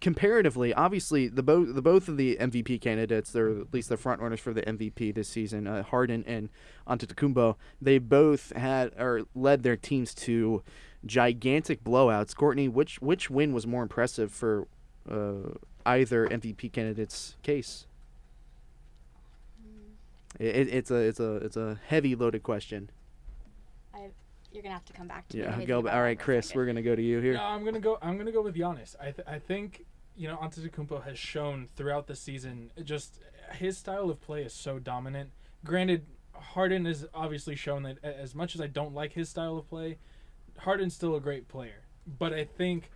Comparatively, 0.00 0.72
obviously, 0.74 1.28
the 1.28 1.42
both 1.42 1.74
the 1.74 1.82
both 1.82 2.08
of 2.08 2.16
the 2.16 2.36
MVP 2.40 2.80
candidates, 2.80 3.32
they're 3.32 3.50
at 3.60 3.72
least 3.74 3.88
the 3.88 3.96
front 3.96 4.20
runners 4.20 4.40
for 4.40 4.52
the 4.52 4.62
MVP 4.62 5.14
this 5.14 5.28
season, 5.28 5.66
uh, 5.66 5.82
Harden 5.82 6.24
and 6.26 6.48
Antetokounmpo. 6.86 7.56
They 7.80 7.98
both 7.98 8.52
had 8.54 8.92
or 8.98 9.22
led 9.34 9.62
their 9.62 9.76
teams 9.76 10.14
to 10.16 10.62
gigantic 11.04 11.82
blowouts. 11.84 12.34
Courtney, 12.36 12.68
which 12.68 13.00
which 13.02 13.28
win 13.30 13.52
was 13.52 13.66
more 13.66 13.82
impressive 13.82 14.30
for 14.30 14.68
uh, 15.10 15.54
either 15.86 16.26
MVP 16.28 16.72
candidate's 16.72 17.36
case? 17.42 17.86
It, 20.38 20.68
it's 20.68 20.90
a 20.90 20.96
it's 20.96 21.20
a 21.20 21.36
it's 21.36 21.56
a 21.56 21.78
heavy 21.86 22.14
loaded 22.14 22.42
question. 22.42 22.90
I, 23.94 24.10
you're 24.52 24.62
gonna 24.62 24.74
have 24.74 24.84
to 24.84 24.92
come 24.92 25.08
back 25.08 25.28
to 25.28 25.36
me. 25.36 25.42
Yeah, 25.42 25.50
go. 25.50 25.56
think 25.56 25.68
about 25.70 25.76
All 25.76 25.82
that 25.96 26.00
right, 26.00 26.16
for 26.18 26.22
a 26.22 26.24
Chris, 26.24 26.46
second. 26.48 26.60
we're 26.60 26.66
gonna 26.66 26.82
go 26.82 26.94
to 26.94 27.02
you 27.02 27.20
here. 27.20 27.34
No, 27.34 27.42
I'm 27.42 27.64
gonna 27.64 27.80
go. 27.80 27.98
I'm 28.02 28.16
gonna 28.18 28.32
go 28.32 28.42
with 28.42 28.54
Giannis. 28.54 28.94
I 29.00 29.10
th- 29.10 29.26
I 29.26 29.38
think 29.38 29.84
you 30.18 30.28
know 30.28 30.36
Antetokounmpo 30.36 31.04
has 31.04 31.18
shown 31.18 31.68
throughout 31.76 32.08
the 32.08 32.16
season 32.16 32.72
just 32.82 33.20
his 33.52 33.78
style 33.78 34.10
of 34.10 34.20
play 34.20 34.42
is 34.42 34.52
so 34.52 34.78
dominant. 34.78 35.30
Granted, 35.64 36.04
Harden 36.34 36.84
has 36.84 37.06
obviously 37.14 37.56
shown 37.56 37.84
that 37.84 38.02
as 38.04 38.34
much 38.34 38.54
as 38.54 38.60
I 38.60 38.66
don't 38.66 38.94
like 38.94 39.12
his 39.14 39.28
style 39.28 39.56
of 39.56 39.68
play, 39.68 39.98
Harden's 40.58 40.94
still 40.94 41.14
a 41.14 41.20
great 41.20 41.48
player. 41.48 41.84
But 42.06 42.32
I 42.34 42.44
think 42.44 42.90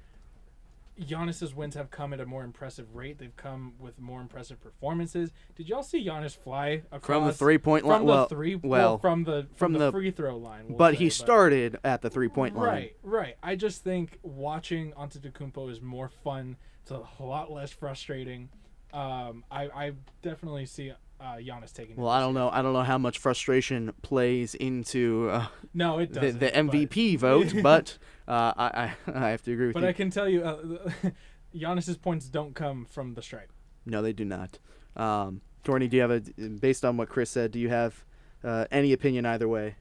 Giannis's 1.00 1.54
wins 1.54 1.74
have 1.74 1.90
come 1.90 2.12
at 2.12 2.20
a 2.20 2.26
more 2.26 2.44
impressive 2.44 2.94
rate. 2.94 3.18
They've 3.18 3.34
come 3.36 3.74
with 3.78 3.98
more 3.98 4.20
impressive 4.20 4.60
performances. 4.60 5.32
Did 5.56 5.68
y'all 5.68 5.82
see 5.82 6.04
Giannis 6.06 6.36
fly 6.36 6.82
across 6.92 7.06
From 7.18 7.26
the 7.26 7.32
three-point 7.32 7.86
line- 7.86 8.00
From 8.00 8.06
the 8.06 8.12
well- 8.12 8.26
three, 8.26 8.56
well, 8.56 8.98
from 8.98 9.24
the 9.24 9.46
from 9.54 9.56
from, 9.56 9.72
the, 9.74 9.78
the- 9.78 9.92
free 9.92 10.10
throw 10.10 10.36
line. 10.36 10.68
we'll 10.68 10.76
but 10.78 10.92
say, 10.92 10.98
he 10.98 11.10
started 11.10 11.78
at 11.82 12.02
the 12.02 12.10
three 12.10 12.28
point 12.28 12.54
line. 12.54 12.66
Right, 12.66 12.96
right. 13.02 13.36
I 13.42 13.56
just 13.56 13.82
think 13.82 14.18
watching 14.22 14.92
Antetokounmpo 14.92 15.70
is 15.70 15.80
more 15.80 16.08
fun. 16.08 16.56
It's 16.82 16.90
a 16.90 17.22
lot 17.22 17.50
less 17.52 17.70
frustrating. 17.70 18.48
Um, 18.92 19.44
I, 19.50 19.64
I 19.68 19.92
definitely 20.20 20.66
see 20.66 20.92
uh, 21.20 21.36
Giannis 21.36 21.72
taking. 21.72 21.96
Well, 21.96 22.08
I 22.08 22.20
don't 22.20 22.34
know. 22.34 22.50
I 22.50 22.60
don't 22.62 22.72
know 22.72 22.82
how 22.82 22.98
much 22.98 23.18
frustration 23.18 23.92
plays 24.02 24.54
into 24.54 25.28
uh, 25.30 25.46
No, 25.72 25.98
it 25.98 26.12
the, 26.12 26.20
doesn't. 26.20 26.40
the 26.40 26.46
but- 26.46 26.54
MVP 26.72 27.18
vote, 27.18 27.54
but 27.62 27.96
uh, 28.28 28.52
I, 28.56 28.66
I 28.66 28.94
I 29.14 29.30
have 29.30 29.42
to 29.42 29.52
agree 29.52 29.66
with 29.68 29.74
But 29.74 29.80
you. 29.80 29.86
But 29.86 29.88
I 29.88 29.92
can 29.92 30.10
tell 30.10 30.28
you, 30.28 30.42
uh, 30.42 31.10
Giannis's 31.56 31.96
points 31.96 32.26
don't 32.26 32.54
come 32.54 32.84
from 32.84 33.14
the 33.14 33.22
stripe. 33.22 33.52
No, 33.86 34.02
they 34.02 34.12
do 34.12 34.24
not. 34.24 34.58
Um, 34.96 35.40
Torney, 35.64 35.88
do 35.88 35.96
you 35.96 36.02
have 36.02 36.10
a 36.10 36.20
based 36.20 36.84
on 36.84 36.96
what 36.96 37.08
Chris 37.08 37.30
said? 37.30 37.52
Do 37.52 37.60
you 37.60 37.68
have 37.68 38.04
uh, 38.44 38.66
any 38.70 38.92
opinion 38.92 39.24
either 39.26 39.48
way? 39.48 39.76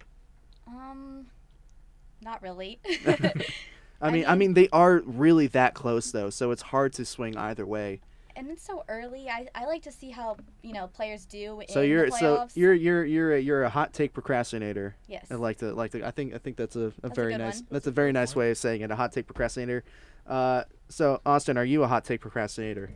Um, 0.68 1.26
not 2.22 2.42
really. 2.44 2.80
I 4.02 4.08
I 4.08 4.12
mean, 4.12 4.26
I 4.26 4.30
mean- 4.32 4.40
mean, 4.40 4.54
they 4.56 4.70
are 4.72 5.02
really 5.06 5.48
that 5.48 5.74
close 5.74 6.12
though, 6.12 6.30
so 6.30 6.52
it's 6.52 6.62
hard 6.64 6.94
to 6.94 7.06
swing 7.06 7.38
either 7.38 7.66
way. 7.66 8.02
and 8.36 8.50
it's 8.50 8.64
so 8.66 8.84
early. 8.88 9.30
I, 9.30 9.48
I 9.54 9.66
like 9.66 9.84
to 9.84 9.92
see 9.92 10.10
how 10.10 10.38
you 10.64 10.74
know 10.74 10.88
players 10.88 11.26
do. 11.26 11.62
So 11.70 11.82
in 11.82 11.90
you're 11.90 12.10
the 12.10 12.18
so 12.18 12.48
you're 12.56 12.74
you're 12.74 13.06
you're 13.06 13.34
a, 13.36 13.40
you're 13.40 13.64
a 13.64 13.70
hot 13.70 13.94
take 13.94 14.14
procrastinator. 14.14 14.96
yes. 15.08 15.26
I 15.30 15.36
like 15.36 15.58
to 15.60 15.74
like 15.74 15.92
to. 15.92 16.06
I 16.06 16.12
think 16.12 16.34
I 16.34 16.38
think 16.38 16.56
that's 16.58 16.76
a, 16.76 16.94
a 17.04 17.08
a 17.08 17.10
very 17.10 17.34
good 17.34 17.40
nice 17.40 17.58
one. 17.58 17.68
that's 17.72 17.88
a 17.88 17.92
very 17.92 18.12
nice 18.12 18.36
way 18.36 18.52
of 18.52 18.58
saying 18.58 18.82
it. 18.82 18.90
A 18.92 18.96
hot 18.96 19.12
take 19.12 19.28
procrastinator. 19.28 19.84
Uh, 20.26 20.64
so 20.90 21.20
Austin, 21.26 21.58
are 21.58 21.66
you 21.66 21.84
a 21.84 21.88
hot 21.88 22.06
take 22.06 22.22
procrastinator? 22.22 22.90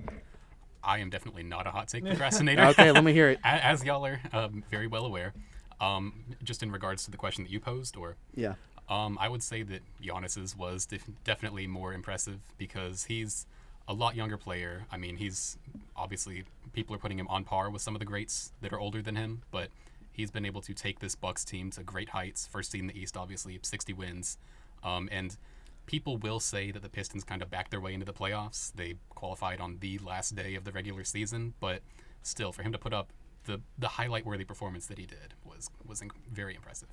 I 0.83 0.99
am 0.99 1.09
definitely 1.09 1.43
not 1.43 1.65
a 1.67 1.71
hot 1.71 1.87
take 1.89 2.05
procrastinator. 2.11 2.63
okay, 2.67 2.91
let 2.91 3.03
me 3.03 3.11
hear 3.13 3.29
it. 3.29 3.39
As 3.43 3.83
y'all 3.83 4.05
are 4.05 4.21
um, 4.31 4.63
very 4.69 4.87
well 4.87 5.05
aware, 5.05 5.33
um, 5.81 6.23
just 6.43 6.63
in 6.63 6.71
regards 6.71 7.03
to 7.05 7.11
the 7.11 7.17
question 7.17 7.43
that 7.43 7.51
you 7.51 7.59
posed, 7.59 7.97
or 7.97 8.15
Yeah. 8.35 8.53
Um, 8.89 9.17
I 9.19 9.29
would 9.29 9.43
say 9.43 9.63
that 9.63 9.81
Giannis's 10.01 10.55
was 10.55 10.85
def- 10.85 11.09
definitely 11.23 11.67
more 11.67 11.93
impressive 11.93 12.39
because 12.57 13.05
he's 13.05 13.45
a 13.87 13.93
lot 13.93 14.15
younger 14.15 14.37
player. 14.37 14.85
I 14.91 14.97
mean, 14.97 15.17
he's 15.17 15.57
obviously 15.95 16.43
people 16.73 16.95
are 16.95 16.99
putting 16.99 17.19
him 17.19 17.27
on 17.27 17.43
par 17.43 17.69
with 17.69 17.81
some 17.81 17.95
of 17.95 17.99
the 17.99 18.05
greats 18.05 18.51
that 18.61 18.73
are 18.73 18.79
older 18.79 19.01
than 19.01 19.15
him, 19.15 19.41
but 19.51 19.69
he's 20.11 20.31
been 20.31 20.45
able 20.45 20.61
to 20.61 20.73
take 20.73 20.99
this 20.99 21.15
Bucks 21.15 21.43
team 21.43 21.71
to 21.71 21.83
great 21.83 22.09
heights. 22.09 22.47
First 22.47 22.71
seed 22.71 22.81
in 22.81 22.87
the 22.87 22.99
East, 22.99 23.17
obviously, 23.17 23.59
60 23.61 23.93
wins, 23.93 24.37
um, 24.83 25.09
and 25.11 25.37
people 25.85 26.17
will 26.17 26.39
say 26.39 26.71
that 26.71 26.81
the 26.81 26.89
Pistons 26.89 27.23
kind 27.23 27.41
of 27.41 27.49
backed 27.49 27.71
their 27.71 27.81
way 27.81 27.93
into 27.93 28.05
the 28.05 28.13
playoffs. 28.13 28.71
They 28.73 28.95
qualified 29.09 29.59
on 29.59 29.77
the 29.79 29.99
last 29.99 30.35
day 30.35 30.55
of 30.55 30.63
the 30.63 30.71
regular 30.71 31.03
season, 31.03 31.53
but 31.59 31.81
still, 32.21 32.51
for 32.51 32.63
him 32.63 32.71
to 32.71 32.77
put 32.77 32.93
up 32.93 33.11
the 33.45 33.61
the 33.77 33.89
highlight 33.89 34.25
worthy 34.25 34.43
performance 34.45 34.87
that 34.87 34.97
he 34.97 35.05
did 35.05 35.33
was 35.43 35.69
was 35.85 36.01
inc- 36.01 36.11
very 36.31 36.55
impressive. 36.55 36.89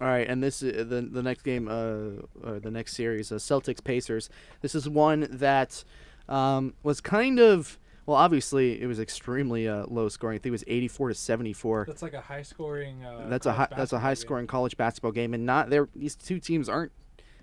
All 0.00 0.08
right, 0.08 0.26
and 0.26 0.42
this 0.42 0.62
uh, 0.62 0.84
the 0.88 1.06
the 1.10 1.22
next 1.22 1.42
game, 1.42 1.68
uh, 1.68 2.48
or 2.48 2.58
the 2.60 2.70
next 2.70 2.94
series, 2.96 3.30
uh, 3.30 3.36
Celtics 3.36 3.84
Pacers. 3.84 4.30
This 4.62 4.74
is 4.74 4.88
one 4.88 5.28
that 5.30 5.84
um, 6.28 6.74
was 6.82 7.00
kind 7.00 7.38
of 7.38 7.78
well, 8.06 8.16
obviously 8.16 8.80
it 8.80 8.86
was 8.86 8.98
extremely 8.98 9.68
uh, 9.68 9.84
low 9.86 10.08
scoring. 10.08 10.36
I 10.36 10.38
think 10.38 10.46
it 10.46 10.52
was 10.52 10.64
eighty 10.66 10.88
four 10.88 11.08
to 11.08 11.14
seventy 11.14 11.52
four. 11.52 11.84
That's 11.86 12.02
like 12.02 12.14
a 12.14 12.20
high 12.20 12.42
scoring. 12.42 13.04
Uh, 13.04 13.26
That's 13.28 13.46
a 13.46 13.52
high, 13.52 13.68
that's 13.76 13.92
a 13.92 13.98
high 13.98 14.14
scoring 14.14 14.46
college 14.46 14.76
basketball 14.76 15.12
game, 15.12 15.34
and 15.34 15.44
not 15.46 15.70
there. 15.70 15.88
These 15.94 16.16
two 16.16 16.40
teams 16.40 16.68
aren't. 16.68 16.92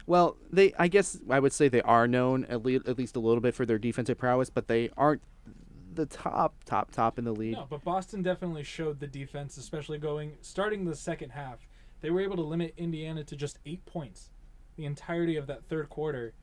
Well, 0.07 0.37
they 0.51 0.73
I 0.79 0.87
guess 0.87 1.19
I 1.29 1.39
would 1.39 1.53
say 1.53 1.69
they 1.69 1.83
are 1.83 2.07
known 2.07 2.45
at 2.45 2.65
least 2.65 2.87
at 2.87 2.97
least 2.97 3.15
a 3.15 3.19
little 3.19 3.41
bit 3.41 3.53
for 3.53 3.65
their 3.65 3.77
defensive 3.77 4.17
prowess, 4.17 4.49
but 4.49 4.67
they 4.67 4.89
aren't 4.97 5.21
the 5.93 6.07
top 6.07 6.55
top 6.65 6.91
top 6.91 7.19
in 7.19 7.25
the 7.25 7.31
league. 7.31 7.53
No, 7.53 7.67
but 7.69 7.83
Boston 7.83 8.21
definitely 8.23 8.63
showed 8.63 8.99
the 8.99 9.07
defense, 9.07 9.55
especially 9.57 9.97
going 9.99 10.33
starting 10.41 10.85
the 10.85 10.95
second 10.95 11.29
half. 11.29 11.68
They 12.01 12.09
were 12.09 12.21
able 12.21 12.35
to 12.37 12.41
limit 12.41 12.73
Indiana 12.77 13.23
to 13.25 13.35
just 13.35 13.59
eight 13.65 13.85
points 13.85 14.31
the 14.75 14.85
entirety 14.85 15.35
of 15.35 15.47
that 15.47 15.65
third 15.65 15.89
quarter. 15.89 16.33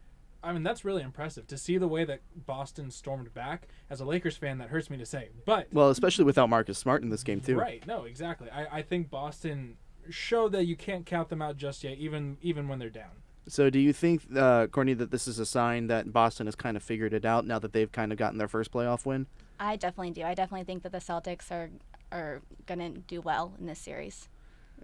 I 0.42 0.52
mean, 0.52 0.62
that's 0.62 0.84
really 0.84 1.02
impressive 1.02 1.46
to 1.48 1.57
see 1.57 1.78
the 1.78 1.88
way 1.88 2.04
that 2.04 2.20
Boston 2.46 2.90
stormed 2.90 3.32
back. 3.32 3.66
As 3.88 4.00
a 4.00 4.04
Lakers 4.04 4.36
fan, 4.36 4.59
that 4.59 4.68
hurts 4.68 4.90
me 4.90 4.98
to 4.98 5.07
say, 5.07 5.30
but 5.44 5.68
Well, 5.72 5.88
especially 5.90 6.24
without 6.24 6.50
Marcus 6.50 6.78
Smart 6.78 7.02
in 7.02 7.09
this 7.09 7.22
game 7.24 7.40
too. 7.40 7.57
right, 7.57 7.84
no, 7.86 8.04
exactly. 8.04 8.50
I, 8.50 8.78
I 8.78 8.82
think 8.82 9.11
Boston 9.11 9.78
showed 10.11 10.52
that 10.52 10.66
you 10.66 10.76
can't 10.76 11.07
count 11.07 11.30
them 11.30 11.40
out 11.42 11.57
just 11.57 11.82
yet, 11.82 11.98
even 11.98 12.36
even 12.42 12.68
when 12.68 12.78
they're 12.78 12.90
down. 12.90 13.22
So, 13.48 13.70
do 13.70 13.78
you 13.78 13.92
think, 13.92 14.22
uh, 14.36 14.66
Courtney, 14.66 14.94
that 14.94 15.12
this 15.12 15.28
is 15.28 15.38
a 15.38 15.46
sign 15.46 15.86
that 15.86 16.12
Boston 16.12 16.48
has 16.48 16.57
kind 16.57 16.76
of 16.76 16.82
figured 16.82 17.14
it 17.14 17.24
out 17.24 17.46
now 17.46 17.61
that 17.61 17.72
they've 17.72 17.90
kind 17.90 18.11
of 18.11 18.18
gotten 18.18 18.38
their 18.38 18.48
first 18.48 18.72
playoff 18.72 19.07
win? 19.07 19.26
I 19.61 19.76
definitely 19.76 20.11
do. 20.11 20.22
I 20.22 20.34
definitely 20.34 20.64
think 20.64 20.82
that 20.82 20.92
the 20.92 20.98
Celtics 20.98 21.50
are 21.50 21.70
are 22.12 22.42
gonna 22.66 22.90
do 22.90 23.20
well 23.20 23.54
in 23.59 23.66
this 23.66 23.78
series. 23.78 24.28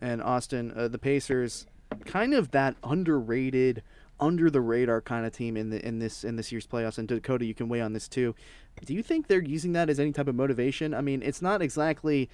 And 0.00 0.22
Austin, 0.22 0.72
uh, 0.76 0.88
the 0.88 0.98
Pacers, 0.98 1.66
kind 2.04 2.34
of 2.34 2.50
that 2.50 2.76
underrated, 2.82 3.82
under 4.22 4.48
the 4.50 4.60
radar 4.60 5.00
kind 5.00 5.26
of 5.26 5.32
team 5.32 5.56
in 5.56 5.70
the 5.70 5.84
in 5.84 5.98
this 5.98 6.22
in 6.22 6.36
this 6.36 6.52
year's 6.52 6.66
playoffs. 6.66 6.96
And 6.96 7.08
Dakota, 7.08 7.44
you 7.44 7.54
can 7.54 7.68
weigh 7.68 7.80
on 7.80 7.92
this 7.92 8.08
too. 8.08 8.34
Do 8.84 8.94
you 8.94 9.02
think 9.02 9.26
they're 9.26 9.42
using 9.42 9.72
that 9.72 9.90
as 9.90 9.98
any 9.98 10.12
type 10.12 10.28
of 10.28 10.36
motivation? 10.36 10.94
I 10.94 11.00
mean, 11.00 11.22
it's 11.22 11.42
not 11.42 11.60
exactly 11.60 12.30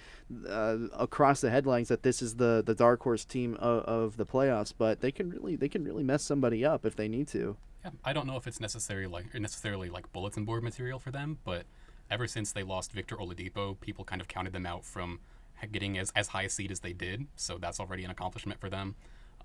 uh, 0.48 0.76
across 0.92 1.40
the 1.40 1.50
headlines 1.50 1.88
that 1.88 2.02
this 2.02 2.20
is 2.20 2.36
the 2.36 2.62
the 2.64 2.74
dark 2.74 3.02
horse 3.02 3.24
team 3.24 3.54
of, 3.54 3.82
of 3.84 4.16
the 4.18 4.26
playoffs, 4.26 4.72
but 4.76 5.00
they 5.00 5.10
can 5.10 5.30
really 5.30 5.56
they 5.56 5.68
can 5.68 5.82
really 5.82 6.04
mess 6.04 6.22
somebody 6.22 6.64
up 6.64 6.84
if 6.84 6.94
they 6.94 7.08
need 7.08 7.26
to. 7.28 7.56
Yeah, 7.82 7.90
I 8.04 8.12
don't 8.12 8.26
know 8.26 8.36
if 8.36 8.46
it's 8.46 8.60
necessarily 8.60 9.06
like 9.06 9.34
necessarily 9.34 9.88
like 9.88 10.12
bulletin 10.12 10.44
board 10.44 10.62
material 10.62 10.98
for 10.98 11.10
them, 11.10 11.38
but 11.44 11.64
ever 12.10 12.26
since 12.26 12.52
they 12.52 12.62
lost 12.62 12.92
Victor 12.92 13.16
Oladipo, 13.16 13.80
people 13.80 14.04
kind 14.04 14.20
of 14.20 14.28
counted 14.28 14.52
them 14.52 14.66
out 14.66 14.84
from 14.84 15.20
getting 15.66 15.98
as, 15.98 16.12
as 16.14 16.28
high 16.28 16.42
a 16.42 16.48
seed 16.48 16.70
as 16.70 16.80
they 16.80 16.92
did. 16.92 17.26
So 17.36 17.58
that's 17.58 17.80
already 17.80 18.04
an 18.04 18.10
accomplishment 18.10 18.60
for 18.60 18.70
them. 18.70 18.94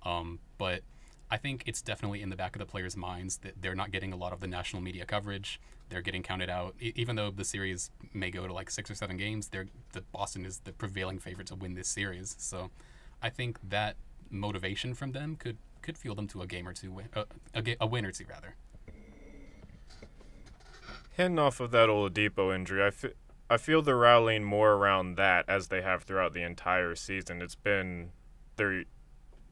Um, 0.04 0.38
but 0.58 0.82
I 1.30 1.36
think 1.36 1.64
it's 1.66 1.82
definitely 1.82 2.22
in 2.22 2.28
the 2.30 2.36
back 2.36 2.54
of 2.54 2.60
the 2.60 2.66
players' 2.66 2.96
minds 2.96 3.38
that 3.38 3.60
they're 3.60 3.74
not 3.74 3.90
getting 3.90 4.12
a 4.12 4.16
lot 4.16 4.32
of 4.32 4.40
the 4.40 4.46
national 4.46 4.82
media 4.82 5.04
coverage. 5.04 5.60
They're 5.88 6.02
getting 6.02 6.22
counted 6.22 6.50
out, 6.50 6.74
e- 6.80 6.92
even 6.96 7.16
though 7.16 7.30
the 7.30 7.44
series 7.44 7.90
may 8.12 8.30
go 8.30 8.46
to 8.46 8.52
like 8.52 8.70
six 8.70 8.90
or 8.90 8.94
seven 8.94 9.16
games. 9.16 9.48
They're 9.48 9.66
the 9.92 10.02
Boston 10.12 10.44
is 10.44 10.60
the 10.60 10.72
prevailing 10.72 11.18
favorite 11.18 11.46
to 11.48 11.54
win 11.54 11.74
this 11.74 11.88
series. 11.88 12.36
So 12.38 12.70
I 13.22 13.30
think 13.30 13.58
that 13.68 13.96
motivation 14.30 14.94
from 14.94 15.12
them 15.12 15.36
could 15.36 15.58
could 15.82 15.98
fuel 15.98 16.14
them 16.14 16.26
to 16.28 16.42
a 16.42 16.46
game 16.46 16.66
or 16.66 16.72
two, 16.72 16.90
win, 16.90 17.08
uh, 17.14 17.24
a, 17.54 17.76
a 17.80 17.86
win 17.86 18.06
or 18.06 18.10
two 18.10 18.24
rather. 18.28 18.54
Hitting 21.16 21.38
off 21.38 21.60
of 21.60 21.70
that 21.70 21.88
Oladipo 21.88 22.54
injury, 22.54 22.84
I 22.84 22.90
fe- 22.90 23.12
I 23.50 23.56
feel 23.58 23.82
they're 23.82 23.96
rallying 23.96 24.44
more 24.44 24.72
around 24.72 25.16
that 25.16 25.44
as 25.48 25.68
they 25.68 25.82
have 25.82 26.04
throughout 26.04 26.32
the 26.32 26.42
entire 26.42 26.94
season. 26.94 27.42
It's 27.42 27.54
been 27.54 28.10
their 28.56 28.84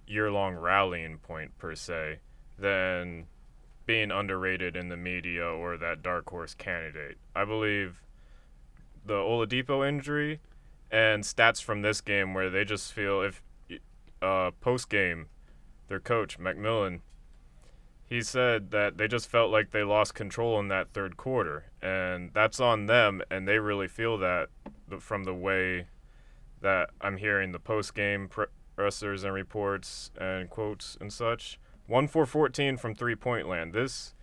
year-long 0.07 0.55
rallying 0.55 1.19
point 1.19 1.57
per 1.59 1.75
se 1.75 2.21
than 2.59 3.27
being 3.85 4.11
underrated 4.11 4.77
in 4.77 4.89
the 4.89 4.97
media 4.97 5.45
or 5.45 5.77
that 5.77 6.03
dark 6.03 6.31
horse 6.31 6.55
candidate. 6.55 7.19
I 7.35 7.45
believe 7.45 8.01
the 9.05 9.15
Oladipo 9.15 9.87
injury 9.87 10.41
and 10.91 11.25
stats 11.25 11.63
from 11.63 11.83
this 11.83 12.01
game 12.01 12.35
where 12.35 12.51
they 12.51 12.65
just 12.65 12.93
feel 12.93 13.23
if 13.23 13.43
uh, 14.21 14.53
post 14.61 14.89
game, 14.89 15.27
their 15.89 16.01
coach 16.01 16.39
McMillan 16.39 17.01
he 18.13 18.21
said 18.21 18.73
that 18.73 18.99
they 18.99 19.09
just 19.09 19.27
felt 19.27 19.51
like 19.51 19.71
they 19.71 19.83
lost 19.83 20.15
control 20.15 20.61
in 20.61 20.69
that 20.69 20.93
third 20.93 21.17
quarter, 21.17 21.65
and 21.81 22.31
that's 22.35 22.61
on 22.61 22.85
them, 22.85 23.23
and 23.31 23.49
they 23.49 23.59
really 23.59 23.89
feel 23.89 24.19
that 24.19 24.51
from 25.01 25.25
the 25.25 25.33
way 25.33 25.87
that 26.61 26.91
I'm 27.01 27.17
hearing 27.17 27.53
the 27.53 27.59
post 27.59 27.95
game 27.95 28.29
pressers 28.77 29.25
and 29.25 29.33
reports 29.33 30.11
and 30.21 30.51
quotes 30.51 30.99
and 31.01 31.11
such. 31.11 31.59
One 31.87 32.07
for 32.07 32.27
14 32.27 32.77
from 32.77 32.95
three 32.95 33.17
point 33.17 33.49
land. 33.49 33.73
This 33.73 34.15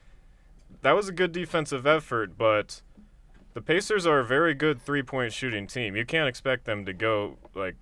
that 0.84 0.92
was 0.92 1.10
a 1.10 1.12
good 1.12 1.32
defensive 1.32 1.88
effort, 1.88 2.38
but 2.38 2.84
the 3.56 3.62
Pacers 3.62 4.06
are 4.06 4.20
a 4.20 4.26
very 4.26 4.54
good 4.54 4.80
three 4.80 5.02
point 5.02 5.34
shooting 5.34 5.66
team. 5.66 5.96
You 5.96 6.06
can't 6.06 6.30
expect 6.30 6.66
them 6.66 6.86
to 6.86 6.94
go 6.94 7.40
like 7.56 7.76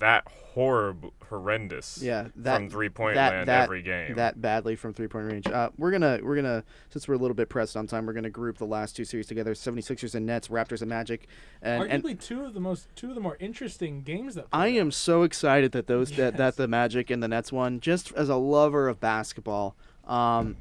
that 0.00 0.26
horrible, 0.54 1.12
horrendous. 1.28 2.02
Yeah, 2.02 2.28
that 2.36 2.56
from 2.56 2.70
three 2.70 2.88
point 2.88 3.14
that, 3.14 3.32
land 3.32 3.48
that, 3.48 3.64
every 3.64 3.82
game. 3.82 4.16
That 4.16 4.40
badly 4.40 4.76
from 4.76 4.92
three 4.92 5.06
point 5.06 5.26
range. 5.26 5.46
Uh, 5.46 5.70
we're 5.78 5.90
gonna 5.90 6.18
we're 6.22 6.36
gonna 6.36 6.64
since 6.90 7.06
we're 7.06 7.14
a 7.14 7.18
little 7.18 7.34
bit 7.34 7.48
pressed 7.48 7.76
on 7.76 7.86
time, 7.86 8.06
we're 8.06 8.12
gonna 8.12 8.30
group 8.30 8.58
the 8.58 8.66
last 8.66 8.96
two 8.96 9.04
series 9.04 9.26
together: 9.26 9.54
76ers 9.54 10.14
and 10.14 10.26
Nets, 10.26 10.48
Raptors 10.48 10.80
and 10.80 10.88
Magic. 10.88 11.28
And, 11.62 11.84
and 11.84 12.02
Arguably 12.02 12.20
two 12.20 12.44
of 12.44 12.54
the 12.54 12.60
most 12.60 12.88
two 12.96 13.10
of 13.10 13.14
the 13.14 13.20
more 13.20 13.36
interesting 13.40 14.02
games 14.02 14.34
that 14.34 14.46
I 14.52 14.68
out. 14.68 14.74
am 14.74 14.90
so 14.90 15.22
excited 15.22 15.72
that 15.72 15.86
those 15.86 16.12
that, 16.12 16.36
that 16.36 16.56
the 16.58 16.68
Magic 16.68 17.10
and 17.10 17.22
the 17.22 17.28
Nets 17.28 17.52
won. 17.52 17.80
Just 17.80 18.12
as 18.14 18.28
a 18.28 18.36
lover 18.36 18.88
of 18.88 19.00
basketball. 19.00 19.76
Um, 20.06 20.56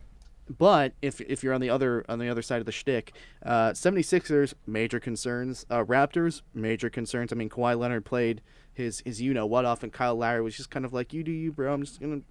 but 0.58 0.94
if 1.02 1.22
if 1.22 1.44
you're 1.44 1.54
on 1.54 1.62
the 1.62 1.70
other 1.70 2.04
on 2.10 2.20
the 2.20 2.30
other 2.30 2.42
side 2.42 2.60
of 2.60 2.66
the 2.66 2.72
shtick, 2.72 3.14
uh, 3.46 3.72
76ers 3.72 4.54
major 4.66 5.00
concerns. 5.00 5.66
Uh, 5.70 5.84
Raptors 5.84 6.42
major 6.54 6.90
concerns. 6.90 7.32
I 7.32 7.36
mean, 7.36 7.50
Kawhi 7.50 7.78
Leonard 7.78 8.06
played 8.06 8.42
his 8.74 9.02
his 9.06 9.22
you 9.22 9.34
know 9.34 9.46
what 9.46 9.66
off, 9.66 9.84
and 9.84 9.92
Kyle 9.94 10.16
Lowry 10.16 10.42
was 10.42 10.56
just 10.56 10.70
kind 10.70 10.86
of 10.86 10.94
like 10.94 11.14
you 11.14 11.24
do 11.24 11.32
you, 11.32 11.52
bro. 11.52 11.74
I'm 11.74 11.84
just 11.84 12.00
gonna 12.00 12.22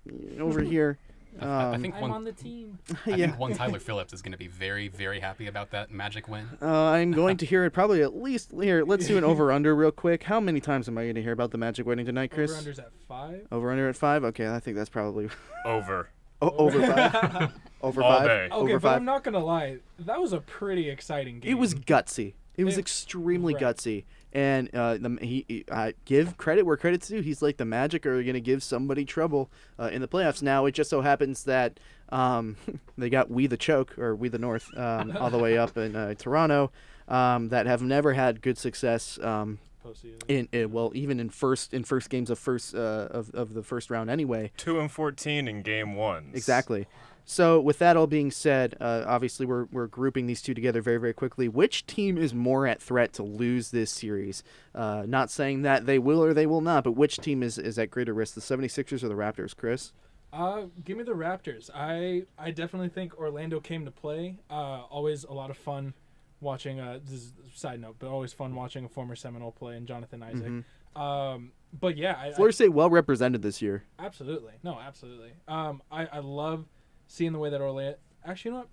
over 0.40 0.62
here. 0.62 0.98
I, 1.40 1.44
I 1.44 1.74
Um, 1.74 1.82
think 1.82 1.94
I'm 1.94 2.00
one. 2.00 2.10
on 2.10 2.24
the 2.24 2.32
team. 2.32 2.78
I 3.06 3.10
yeah. 3.10 3.16
think 3.26 3.38
one 3.38 3.54
Tyler 3.56 3.78
Phillips 3.78 4.12
is 4.12 4.22
going 4.22 4.32
to 4.32 4.38
be 4.38 4.48
very, 4.48 4.88
very 4.88 5.20
happy 5.20 5.46
about 5.46 5.70
that 5.70 5.88
Magic 5.92 6.26
win. 6.26 6.48
Uh, 6.60 6.66
I'm 6.66 7.12
going 7.12 7.36
to 7.36 7.46
hear 7.46 7.64
it 7.64 7.70
probably 7.70 8.02
at 8.02 8.16
least 8.16 8.50
here. 8.60 8.82
Let's 8.82 9.06
do 9.06 9.16
an 9.18 9.22
over 9.24 9.52
under 9.52 9.76
real 9.76 9.92
quick. 9.92 10.24
How 10.24 10.40
many 10.40 10.58
times 10.58 10.88
am 10.88 10.98
I 10.98 11.04
going 11.04 11.14
to 11.14 11.22
hear 11.22 11.30
about 11.32 11.52
the 11.52 11.58
Magic 11.58 11.86
winning 11.86 12.06
tonight, 12.06 12.32
Chris? 12.32 12.50
Over 12.50 12.62
unders 12.72 12.78
at 12.80 12.90
five. 13.06 13.46
Over 13.52 13.70
under 13.70 13.88
at 13.88 13.94
five. 13.94 14.24
Okay, 14.24 14.48
I 14.48 14.58
think 14.58 14.76
that's 14.76 14.88
probably 14.90 15.28
Over 15.64 16.08
over 16.40 16.80
five. 16.80 17.52
over 17.82 18.02
all 18.02 18.18
five. 18.18 18.26
day. 18.26 18.44
Okay, 18.46 18.54
Over 18.54 18.72
but 18.80 18.88
five. 18.88 18.96
I'm 18.98 19.04
not 19.04 19.24
gonna 19.24 19.44
lie. 19.44 19.78
That 20.00 20.20
was 20.20 20.32
a 20.32 20.40
pretty 20.40 20.88
exciting 20.90 21.40
game. 21.40 21.50
It 21.50 21.54
was 21.58 21.74
gutsy. 21.74 22.34
It 22.56 22.64
was 22.64 22.76
It- 22.76 22.80
extremely 22.80 23.54
right. 23.54 23.62
gutsy. 23.62 24.04
And 24.30 24.68
uh, 24.74 24.98
the, 24.98 25.16
he, 25.22 25.44
he 25.48 25.64
uh, 25.70 25.92
give 26.04 26.36
credit 26.36 26.66
where 26.66 26.76
credit's 26.76 27.08
due. 27.08 27.20
He's 27.22 27.40
like 27.40 27.56
the 27.56 27.64
Magic 27.64 28.04
are 28.04 28.22
going 28.22 28.34
to 28.34 28.42
give 28.42 28.62
somebody 28.62 29.06
trouble 29.06 29.50
uh, 29.80 29.84
in 29.90 30.02
the 30.02 30.08
playoffs. 30.08 30.42
Now 30.42 30.66
it 30.66 30.72
just 30.72 30.90
so 30.90 31.00
happens 31.00 31.44
that 31.44 31.80
um, 32.10 32.56
they 32.98 33.08
got 33.08 33.30
we 33.30 33.46
the 33.46 33.56
choke 33.56 33.98
or 33.98 34.14
we 34.14 34.28
the 34.28 34.38
North 34.38 34.68
um, 34.76 35.16
all 35.18 35.30
the 35.30 35.38
way 35.38 35.56
up 35.56 35.78
in 35.78 35.96
uh, 35.96 36.12
Toronto 36.12 36.70
um, 37.08 37.48
that 37.48 37.64
have 37.66 37.80
never 37.80 38.12
had 38.12 38.42
good 38.42 38.58
success 38.58 39.18
um, 39.22 39.58
postseason. 39.84 40.22
in, 40.28 40.48
in 40.52 40.72
well 40.72 40.92
even 40.94 41.20
in 41.20 41.30
first 41.30 41.72
in 41.74 41.84
first 41.84 42.10
games 42.10 42.30
of 42.30 42.38
first 42.38 42.74
uh, 42.74 43.08
of, 43.10 43.34
of 43.34 43.54
the 43.54 43.62
first 43.62 43.90
round 43.90 44.10
anyway. 44.10 44.50
Two 44.56 44.80
and 44.80 44.90
fourteen 44.90 45.48
in 45.48 45.62
game 45.62 45.94
one. 45.94 46.30
Exactly. 46.34 46.86
So 47.30 47.60
with 47.60 47.78
that 47.80 47.94
all 47.94 48.06
being 48.06 48.30
said, 48.30 48.74
uh, 48.80 49.04
obviously 49.06 49.44
we're 49.44 49.66
we're 49.70 49.86
grouping 49.86 50.26
these 50.26 50.40
two 50.40 50.54
together 50.54 50.80
very 50.80 50.96
very 50.96 51.12
quickly. 51.12 51.46
Which 51.46 51.86
team 51.86 52.16
is 52.16 52.32
more 52.32 52.66
at 52.66 52.80
threat 52.80 53.12
to 53.14 53.22
lose 53.22 53.70
this 53.70 53.90
series? 53.90 54.42
Uh, 54.74 55.04
not 55.06 55.30
saying 55.30 55.60
that 55.62 55.84
they 55.84 55.98
will 55.98 56.24
or 56.24 56.32
they 56.32 56.46
will 56.46 56.62
not, 56.62 56.84
but 56.84 56.92
which 56.92 57.18
team 57.18 57.42
is, 57.42 57.58
is 57.58 57.78
at 57.78 57.90
greater 57.90 58.14
risk, 58.14 58.34
the 58.34 58.40
76ers 58.40 59.02
or 59.02 59.08
the 59.08 59.14
Raptors, 59.14 59.54
Chris? 59.54 59.92
Uh, 60.32 60.62
give 60.84 60.96
me 60.96 61.04
the 61.04 61.12
Raptors. 61.12 61.68
I 61.74 62.22
I 62.38 62.50
definitely 62.50 62.88
think 62.88 63.18
Orlando 63.18 63.60
came 63.60 63.84
to 63.84 63.90
play. 63.90 64.38
Uh, 64.50 64.84
always 64.90 65.24
a 65.24 65.32
lot 65.32 65.50
of 65.50 65.58
fun 65.58 65.92
watching. 66.40 66.80
Uh, 66.80 66.98
this 67.02 67.14
is 67.14 67.32
a 67.54 67.58
side 67.58 67.80
note, 67.80 67.96
but 67.98 68.08
always 68.08 68.32
fun 68.32 68.54
watching 68.54 68.84
a 68.84 68.88
former 68.88 69.16
Seminole 69.16 69.52
play 69.52 69.76
and 69.76 69.86
Jonathan 69.86 70.22
Isaac. 70.22 70.64
Um, 70.96 71.52
but 71.78 71.96
yeah, 71.96 72.16
I, 72.18 72.28
I, 72.28 72.32
Florida 72.32 72.54
State 72.54 72.72
well 72.72 72.90
represented 72.90 73.42
this 73.42 73.60
year. 73.62 73.84
absolutely 73.98 74.54
no, 74.62 74.78
absolutely. 74.80 75.32
Um, 75.46 75.82
I 75.90 76.06
I 76.06 76.18
love 76.18 76.66
seeing 77.06 77.32
the 77.32 77.38
way 77.38 77.50
that 77.50 77.60
Orlando. 77.60 77.98
Actually, 78.24 78.50
you 78.50 78.52
know 78.52 78.60
what? 78.60 78.68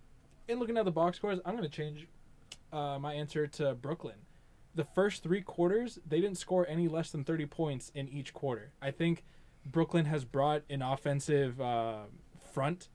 In 0.48 0.60
looking 0.60 0.78
at 0.78 0.86
the 0.86 0.92
box 0.92 1.18
scores, 1.18 1.40
I'm 1.46 1.56
gonna 1.56 1.70
change 1.70 2.08
uh, 2.72 3.00
my 3.00 3.14
answer 3.14 3.48
to 3.48 3.74
Brooklyn. 3.74 4.16
The 4.76 4.84
first 4.84 5.24
three 5.24 5.42
quarters, 5.42 6.00
they 6.06 6.20
didn't 6.20 6.38
score 6.38 6.68
any 6.68 6.90
less 6.90 7.10
than 7.10 7.24
30 7.24 7.46
points 7.46 7.92
in 7.96 8.10
each 8.10 8.34
quarter. 8.34 8.72
I 8.82 8.92
think 8.92 9.24
Brooklyn 9.66 10.06
has 10.06 10.26
brought 10.26 10.64
an 10.70 10.82
offensive 10.82 11.62
uh, 11.62 12.04
front, 12.54 12.90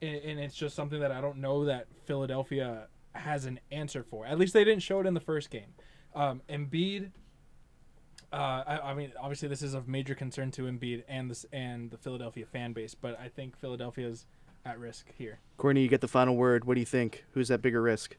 and, 0.00 0.14
and 0.16 0.38
it's 0.38 0.54
just 0.54 0.76
something 0.76 1.00
that 1.00 1.10
I 1.10 1.20
don't 1.20 1.38
know 1.38 1.64
that 1.64 1.88
Philadelphia 2.04 2.86
has 3.14 3.44
an 3.44 3.60
answer 3.70 4.02
for. 4.02 4.26
At 4.26 4.38
least 4.38 4.52
they 4.52 4.64
didn't 4.64 4.82
show 4.82 5.00
it 5.00 5.06
in 5.06 5.14
the 5.14 5.20
first 5.20 5.50
game. 5.50 5.74
Um, 6.14 6.42
Embiid, 6.48 7.10
uh, 8.32 8.36
I, 8.66 8.80
I 8.90 8.94
mean, 8.94 9.12
obviously 9.20 9.48
this 9.48 9.62
is 9.62 9.74
of 9.74 9.88
major 9.88 10.14
concern 10.14 10.50
to 10.52 10.62
Embiid 10.62 11.04
and 11.08 11.30
this 11.30 11.46
and 11.52 11.90
the 11.90 11.98
Philadelphia 11.98 12.46
fan 12.46 12.72
base, 12.72 12.94
but 12.94 13.18
I 13.18 13.28
think 13.28 13.56
Philadelphia's 13.58 14.26
at 14.64 14.78
risk 14.78 15.06
here. 15.16 15.40
Courtney, 15.56 15.82
you 15.82 15.88
get 15.88 16.00
the 16.00 16.08
final 16.08 16.36
word. 16.36 16.64
What 16.64 16.74
do 16.74 16.80
you 16.80 16.86
think? 16.86 17.24
Who's 17.32 17.50
at 17.50 17.62
bigger 17.62 17.82
risk? 17.82 18.16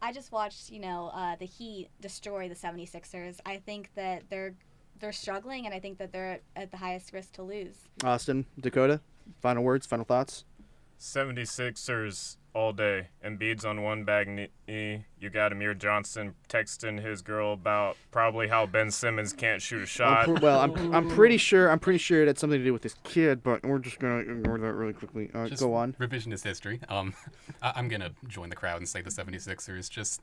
I 0.00 0.12
just 0.12 0.30
watched, 0.30 0.70
you 0.70 0.80
know, 0.80 1.10
uh, 1.12 1.36
the 1.36 1.44
Heat 1.44 1.88
destroy 2.00 2.48
the 2.48 2.54
76ers. 2.54 3.38
I 3.44 3.56
think 3.56 3.90
that 3.96 4.24
they're 4.30 4.54
they're 5.00 5.12
struggling, 5.12 5.64
and 5.64 5.72
I 5.74 5.78
think 5.78 5.98
that 5.98 6.12
they're 6.12 6.40
at 6.56 6.70
the 6.72 6.76
highest 6.76 7.12
risk 7.12 7.32
to 7.34 7.42
lose. 7.42 7.76
Austin, 8.02 8.46
Dakota, 8.60 9.00
final 9.40 9.62
words, 9.62 9.86
final 9.86 10.04
thoughts. 10.04 10.44
76ers 10.98 12.36
all 12.54 12.72
day. 12.72 13.08
Embiid's 13.24 13.64
on 13.64 13.82
one 13.82 14.04
bag 14.04 14.28
knee. 14.66 15.04
You 15.20 15.30
got 15.30 15.52
Amir 15.52 15.74
Johnson 15.74 16.34
texting 16.48 17.00
his 17.02 17.22
girl 17.22 17.52
about 17.52 17.96
probably 18.10 18.48
how 18.48 18.66
Ben 18.66 18.90
Simmons 18.90 19.32
can't 19.32 19.62
shoot 19.62 19.78
a 19.78 19.80
I'm 19.82 19.86
shot. 19.86 20.24
pr- 20.24 20.32
well, 20.42 20.60
I'm, 20.60 20.94
I'm 20.94 21.08
pretty 21.08 21.36
sure 21.36 21.70
I'm 21.70 21.78
pretty 21.78 21.98
sure 21.98 22.22
it 22.22 22.26
had 22.26 22.38
something 22.38 22.58
to 22.58 22.64
do 22.64 22.72
with 22.72 22.82
this 22.82 22.96
kid, 23.04 23.42
but 23.42 23.62
we're 23.64 23.78
just 23.78 23.98
gonna 23.98 24.18
ignore 24.18 24.58
that 24.58 24.72
really 24.72 24.92
quickly. 24.92 25.30
Uh, 25.34 25.46
Just 25.46 25.62
go 25.62 25.74
on. 25.74 25.92
Revisionist 25.94 26.44
history. 26.44 26.80
Um, 26.88 27.14
I- 27.62 27.72
I'm 27.76 27.88
going 27.88 28.00
to 28.00 28.12
join 28.26 28.48
the 28.48 28.56
crowd 28.56 28.78
and 28.78 28.88
say 28.88 29.02
the 29.02 29.10
76ers. 29.10 29.88
Just 29.90 30.22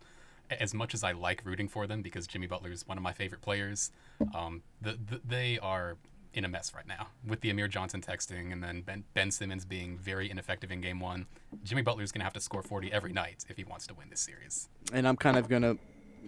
as 0.52 0.74
much 0.74 0.94
as 0.94 1.04
I 1.04 1.12
like 1.14 1.42
rooting 1.46 1.68
for 1.68 1.88
them 1.88 2.02
because 2.02 2.28
Jimmy 2.28 2.48
Butler 2.48 2.72
is 2.72 2.88
one 2.88 2.98
of 2.98 3.04
my 3.04 3.14
favorite 3.14 3.42
players, 3.42 3.92
um, 4.36 4.62
the, 4.82 4.92
the, 4.92 5.22
they 5.26 5.58
are 5.60 5.98
in 6.38 6.46
a 6.46 6.48
mess 6.48 6.74
right 6.76 6.88
now 6.88 7.08
with 7.26 7.42
the 7.42 7.50
Amir 7.50 7.68
Johnson 7.68 8.02
texting 8.02 8.52
and 8.52 8.64
then 8.64 8.82
Ben, 8.82 9.04
ben 9.14 9.32
Simmons 9.32 9.66
being 9.66 9.98
very 9.98 10.30
ineffective 10.30 10.72
in 10.72 10.82
game 10.82 11.00
one. 11.00 11.26
Jimmy 11.64 11.82
Butler's 11.82 12.12
going 12.12 12.20
to 12.20 12.26
have 12.26 12.34
to 12.34 12.42
score 12.42 12.62
40 12.62 12.92
every 12.92 13.14
night 13.14 13.46
if 13.50 13.58
he 13.58 13.64
wants 13.64 13.88
to 13.88 13.94
win 13.94 14.10
this 14.10 14.22
series. 14.22 14.70
and 14.94 15.08
I'm 15.08 15.16
kind 15.16 15.38
of 15.38 15.48
gonna 15.48 15.78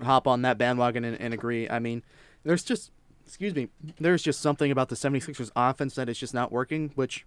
hop 0.01 0.27
on 0.27 0.43
that 0.43 0.57
bandwagon 0.57 1.03
and, 1.03 1.19
and 1.19 1.33
agree. 1.33 1.69
I 1.69 1.79
mean, 1.79 2.03
there's 2.43 2.63
just 2.63 2.91
excuse 3.25 3.53
me, 3.53 3.67
there's 3.99 4.23
just 4.23 4.39
something 4.39 4.71
about 4.71 4.87
the 4.89 4.95
76ers 4.95 5.51
offense 5.55 5.95
that 5.95 6.07
is 6.07 6.17
just 6.17 6.33
not 6.33 6.51
working, 6.51 6.91
which 6.95 7.25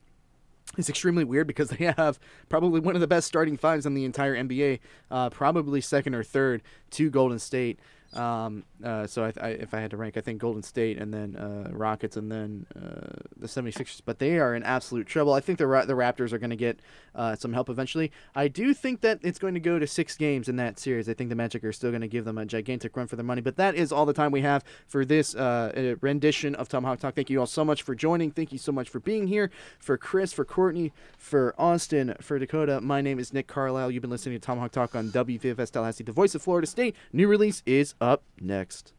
is 0.79 0.89
extremely 0.89 1.25
weird 1.25 1.47
because 1.47 1.69
they 1.71 1.93
have 1.97 2.19
probably 2.49 2.81
one 2.81 2.95
of 2.95 3.01
the 3.01 3.07
best 3.07 3.27
starting 3.27 3.57
fives 3.57 3.85
in 3.87 3.95
the 3.95 4.05
entire 4.05 4.35
NBA, 4.35 4.81
uh, 5.11 5.29
probably 5.31 5.81
second 5.81 6.15
or 6.15 6.23
third 6.23 6.63
to 6.93 7.11
Golden 7.11 7.39
State. 7.39 7.79
Um, 8.13 8.65
uh, 8.83 9.07
so 9.07 9.25
I, 9.25 9.33
I, 9.41 9.49
if 9.51 9.75
I 9.75 9.81
had 9.81 9.91
to 9.93 9.97
rank, 9.97 10.17
I 10.17 10.21
think 10.21 10.41
Golden 10.41 10.63
State 10.63 10.99
and 10.99 11.13
then 11.13 11.37
uh, 11.37 11.71
Rockets 11.71 12.17
and 12.17 12.31
then 12.31 12.67
uh, 12.75 13.21
the 13.37 13.47
76ers. 13.47 14.01
But 14.05 14.19
they 14.19 14.39
are 14.39 14.55
in 14.55 14.63
absolute 14.63 15.07
trouble. 15.07 15.33
I 15.33 15.41
think 15.41 15.59
the 15.59 15.67
the 15.87 15.95
Raptors 15.95 16.33
are 16.33 16.39
going 16.39 16.51
to 16.51 16.57
get 16.57 16.81
uh, 17.15 17.37
some 17.37 17.53
help 17.53 17.69
eventually. 17.69 18.11
I 18.35 18.49
do 18.49 18.75
think 18.75 19.01
that 19.03 19.21
it's 19.23 19.39
going 19.39 19.55
to 19.55 19.61
go 19.61 19.79
to 19.79 19.87
six 19.87 20.17
games 20.17 20.49
in 20.49 20.57
that 20.57 20.79
series. 20.79 21.09
I 21.09 21.15
think 21.15 21.31
the 21.31 21.37
Magic 21.37 21.65
are 21.65 21.73
still 21.73 21.91
going 21.91 22.01
to 22.01 22.09
give 22.09 22.25
them 22.25 22.39
a 22.39 22.47
gigantic 22.47 22.97
run 22.97 23.07
for 23.07 23.17
their 23.17 23.25
money. 23.25 23.41
But 23.41 23.57
that 23.57 23.75
is 23.75 23.93
all 23.93 24.07
the 24.07 24.13
time 24.13 24.33
we 24.33 24.43
have 24.43 24.65
for 24.87 25.05
this 25.05 25.35
uh, 25.35 25.73
uh, 25.77 25.97
rendition 26.01 26.55
of 26.55 26.69
Tomahawk 26.69 27.01
Talk. 27.01 27.15
Thank 27.15 27.31
you 27.31 27.41
all 27.41 27.47
so 27.47 27.65
much 27.65 27.83
for 27.83 27.95
joining. 27.95 28.31
Thank 28.31 28.53
you 28.53 28.59
so 28.59 28.73
much 28.73 28.89
for 28.89 29.01
being 29.01 29.27
here. 29.27 29.51
For 29.79 29.97
Chris, 29.97 30.33
for 30.33 30.45
Courtney, 30.45 30.93
for 31.17 31.55
Austin, 31.59 32.15
for 32.21 32.39
Dakota. 32.39 32.81
My 32.81 33.01
name 33.01 33.19
is 33.19 33.33
Nick 33.33 33.47
Carlisle. 33.47 33.91
You've 33.91 34.03
been 34.03 34.11
listening 34.11 34.39
to 34.39 34.45
Tomahawk 34.45 34.73
Talk 34.73 34.95
on 34.95 35.11
WVFS 35.11 35.71
Tallahassee, 35.71 36.05
the 36.05 36.13
voice 36.13 36.35
of 36.35 36.43
Florida 36.43 36.67
State. 36.67 36.97
New 37.13 37.29
release 37.29 37.63
is 37.67 37.95
up 38.01 38.23
next. 38.41 38.93